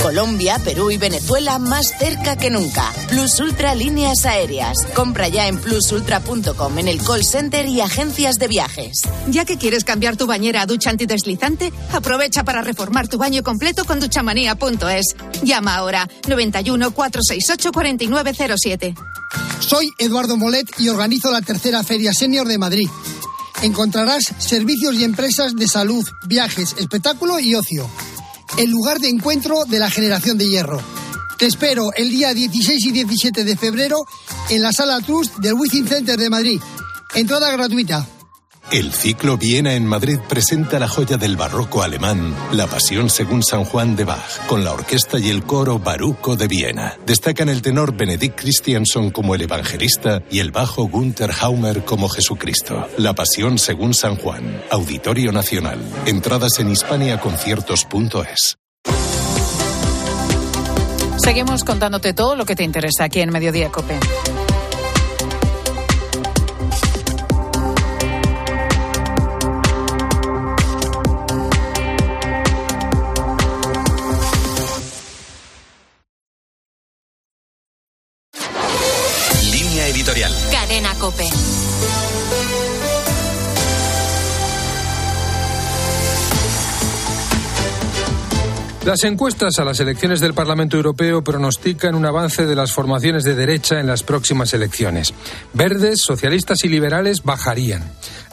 Colombia, 0.04 0.60
Perú 0.62 0.90
y 0.90 0.98
Venezuela 0.98 1.58
más 1.58 1.94
cerca 1.98 2.36
que 2.36 2.50
nunca. 2.50 2.92
Plus 3.08 3.40
Ultra 3.40 3.74
Líneas 3.74 4.26
Aéreas. 4.26 4.76
Compra 4.94 5.28
ya 5.28 5.48
en 5.48 5.58
plusultra.com 5.58 6.78
en 6.78 6.88
el 6.88 7.00
call 7.00 7.24
center 7.24 7.66
y 7.66 7.80
agencias 7.80 8.36
de 8.36 8.46
viajes. 8.46 9.00
Ya 9.28 9.46
que 9.46 9.56
quieres 9.56 9.82
cambiar 9.82 10.18
tu 10.18 10.26
bañera 10.26 10.60
a 10.60 10.66
ducha 10.66 10.90
antideslizante, 10.90 11.72
aprovecha 11.90 12.44
para 12.44 12.60
reformar 12.60 13.08
tu 13.08 13.16
baño 13.16 13.42
completo 13.42 13.86
con 13.86 13.98
duchamanía.es. 13.98 15.16
Llama 15.42 15.74
ahora 15.74 16.06
91 16.28 16.90
468 16.90 17.72
4907. 17.72 18.94
Soy 19.60 19.90
Eduardo 19.96 20.36
Molet 20.36 20.68
y 20.78 20.90
organizo 20.90 21.30
la 21.30 21.40
tercera 21.40 21.82
Feria 21.82 22.12
Senior 22.12 22.46
de 22.46 22.58
Madrid. 22.58 22.90
Encontrarás 23.62 24.34
servicios 24.36 24.96
y 24.96 25.04
empresas 25.04 25.56
de 25.56 25.66
salud, 25.66 26.06
viajes, 26.26 26.74
espectáculo 26.78 27.40
y 27.40 27.54
ocio. 27.54 27.88
El 28.56 28.70
lugar 28.70 29.00
de 29.00 29.08
encuentro 29.08 29.64
de 29.64 29.80
la 29.80 29.90
generación 29.90 30.38
de 30.38 30.48
hierro. 30.48 30.80
Te 31.38 31.46
espero 31.46 31.92
el 31.96 32.10
día 32.10 32.32
16 32.32 32.86
y 32.86 32.92
17 32.92 33.42
de 33.42 33.56
febrero 33.56 34.06
en 34.48 34.62
la 34.62 34.72
Sala 34.72 35.00
Trust 35.00 35.38
del 35.38 35.54
Wizzing 35.54 35.88
Center 35.88 36.16
de 36.16 36.30
Madrid. 36.30 36.60
Entrada 37.14 37.50
gratuita. 37.50 38.06
El 38.74 38.92
ciclo 38.92 39.38
Viena 39.38 39.74
en 39.74 39.86
Madrid 39.86 40.18
presenta 40.28 40.80
la 40.80 40.88
joya 40.88 41.16
del 41.16 41.36
barroco 41.36 41.84
alemán, 41.84 42.34
La 42.50 42.66
Pasión 42.66 43.08
según 43.08 43.44
San 43.44 43.64
Juan 43.64 43.94
de 43.94 44.02
Bach, 44.02 44.46
con 44.48 44.64
la 44.64 44.72
orquesta 44.72 45.16
y 45.20 45.30
el 45.30 45.44
coro 45.44 45.78
Baruco 45.78 46.34
de 46.34 46.48
Viena. 46.48 46.96
Destacan 47.06 47.48
el 47.48 47.62
tenor 47.62 47.96
Benedict 47.96 48.36
Christianson 48.36 49.12
como 49.12 49.36
el 49.36 49.42
evangelista 49.42 50.24
y 50.28 50.40
el 50.40 50.50
bajo 50.50 50.88
Gunther 50.88 51.30
Haumer 51.40 51.84
como 51.84 52.08
Jesucristo. 52.08 52.88
La 52.98 53.14
Pasión 53.14 53.58
según 53.58 53.94
San 53.94 54.16
Juan, 54.16 54.60
Auditorio 54.72 55.30
Nacional. 55.30 55.78
Entradas 56.06 56.58
en 56.58 56.72
hispaniaconciertos.es. 56.72 58.58
Seguimos 61.18 61.62
contándote 61.62 62.12
todo 62.12 62.34
lo 62.34 62.44
que 62.44 62.56
te 62.56 62.64
interesa 62.64 63.04
aquí 63.04 63.20
en 63.20 63.30
Mediodía 63.30 63.70
Cope. 63.70 64.00
Las 88.84 89.02
encuestas 89.04 89.58
a 89.58 89.64
las 89.64 89.80
elecciones 89.80 90.20
del 90.20 90.34
Parlamento 90.34 90.76
Europeo 90.76 91.24
pronostican 91.24 91.94
un 91.94 92.04
avance 92.04 92.44
de 92.44 92.54
las 92.54 92.70
formaciones 92.70 93.24
de 93.24 93.34
derecha 93.34 93.80
en 93.80 93.86
las 93.86 94.02
próximas 94.02 94.52
elecciones. 94.52 95.14
Verdes, 95.54 96.02
socialistas 96.02 96.64
y 96.64 96.68
liberales 96.68 97.22
bajarían. 97.22 97.82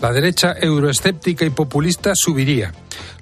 La 0.02 0.12
derecha 0.12 0.54
euroescéptica 0.60 1.46
y 1.46 1.52
populista 1.52 2.12
subiría. 2.16 2.74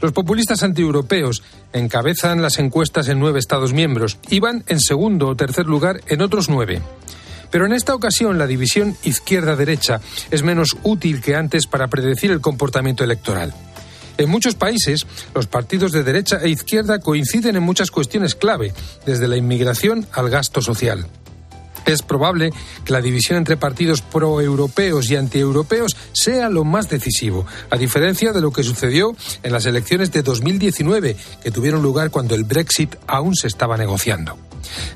Los 0.02 0.12
populistas 0.12 0.64
antieuropeos 0.64 1.44
encabezan 1.72 2.42
las 2.42 2.58
encuestas 2.58 3.08
en 3.10 3.20
nueve 3.20 3.38
Estados 3.38 3.74
miembros 3.74 4.18
y 4.28 4.40
van 4.40 4.64
en 4.66 4.80
segundo 4.80 5.28
o 5.28 5.36
tercer 5.36 5.68
lugar 5.68 6.02
en 6.08 6.24
otros 6.24 6.50
nueve. 6.50 6.82
Pero 7.52 7.68
en 7.68 7.74
esta 7.74 7.94
ocasión 7.94 8.40
la 8.40 8.48
división 8.48 8.98
izquierda-derecha 9.04 10.02
es 10.32 10.42
menos 10.42 10.78
útil 10.82 11.22
que 11.22 11.36
antes 11.36 11.68
para 11.68 11.90
predecir 11.90 12.32
el 12.32 12.42
comportamiento 12.42 13.04
electoral. 13.04 13.54
En 14.20 14.30
muchos 14.30 14.56
países, 14.56 15.08
los 15.34 15.48
partidos 15.48 15.94
de 15.94 16.04
derecha 16.04 16.40
e 16.44 16.50
izquierda 16.50 17.00
coinciden 17.00 17.56
en 17.56 17.64
muchas 17.64 17.90
cuestiones 17.90 18.36
clave, 18.36 18.74
desde 19.06 19.30
la 19.30 19.38
inmigración 19.38 20.06
al 20.12 20.30
gasto 20.30 20.62
social. 20.62 21.08
Es 21.86 22.02
probable 22.02 22.52
que 22.84 22.92
la 22.92 23.00
división 23.00 23.38
entre 23.38 23.56
partidos 23.56 24.02
proeuropeos 24.02 25.10
y 25.10 25.16
antieuropeos 25.16 25.96
sea 26.12 26.50
lo 26.50 26.66
más 26.66 26.90
decisivo, 26.90 27.46
a 27.70 27.78
diferencia 27.78 28.34
de 28.34 28.42
lo 28.42 28.52
que 28.52 28.64
sucedió 28.64 29.16
en 29.42 29.54
las 29.54 29.66
elecciones 29.66 30.12
de 30.12 30.22
2019, 30.22 31.16
que 31.42 31.52
tuvieron 31.52 31.82
lugar 31.82 32.12
cuando 32.12 32.36
el 32.36 32.44
Brexit 32.44 32.98
aún 33.08 33.36
se 33.36 33.48
estaba 33.48 33.78
negociando. 33.78 34.38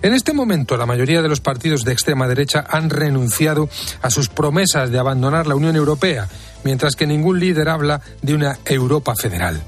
En 0.02 0.14
este 0.14 0.34
momento, 0.34 0.76
la 0.76 0.86
mayoría 0.86 1.22
de 1.22 1.30
los 1.30 1.40
partidos 1.40 1.86
de 1.86 1.94
extrema 1.94 2.28
derecha 2.28 2.66
han 2.70 2.90
renunciado 2.90 3.70
a 4.02 4.10
sus 4.10 4.28
promesas 4.28 4.92
de 4.92 5.00
abandonar 5.00 5.48
la 5.48 5.56
Unión 5.56 5.78
Europea, 5.78 6.28
mientras 6.64 6.96
que 6.96 7.08
ningún 7.08 7.40
líder 7.40 7.70
habla 7.70 8.02
de 8.22 8.34
una 8.34 8.60
Europa 8.66 9.14
federal. 9.16 9.62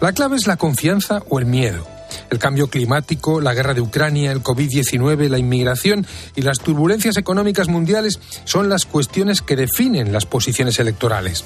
La 0.00 0.12
clave 0.12 0.36
es 0.36 0.46
la 0.46 0.56
confianza 0.56 1.22
o 1.28 1.38
el 1.38 1.46
miedo. 1.46 1.86
El 2.30 2.38
cambio 2.38 2.68
climático, 2.68 3.40
la 3.40 3.54
guerra 3.54 3.74
de 3.74 3.80
Ucrania, 3.80 4.32
el 4.32 4.42
COVID-19, 4.42 5.28
la 5.28 5.38
inmigración 5.38 6.06
y 6.34 6.42
las 6.42 6.58
turbulencias 6.58 7.16
económicas 7.16 7.68
mundiales 7.68 8.20
son 8.44 8.68
las 8.68 8.86
cuestiones 8.86 9.42
que 9.42 9.56
definen 9.56 10.12
las 10.12 10.26
posiciones 10.26 10.78
electorales. 10.78 11.44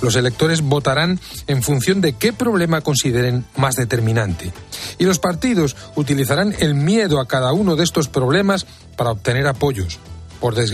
Los 0.00 0.14
electores 0.14 0.62
votarán 0.62 1.18
en 1.48 1.62
función 1.62 2.00
de 2.00 2.12
qué 2.12 2.32
problema 2.32 2.82
consideren 2.82 3.44
más 3.56 3.74
determinante. 3.74 4.52
Y 4.98 5.04
los 5.04 5.18
partidos 5.18 5.76
utilizarán 5.96 6.54
el 6.58 6.74
miedo 6.74 7.20
a 7.20 7.26
cada 7.26 7.52
uno 7.52 7.74
de 7.74 7.84
estos 7.84 8.08
problemas 8.08 8.66
para 8.96 9.10
obtener 9.10 9.46
apoyos. 9.48 9.98
Por 10.40 10.54
desgracia, 10.54 10.66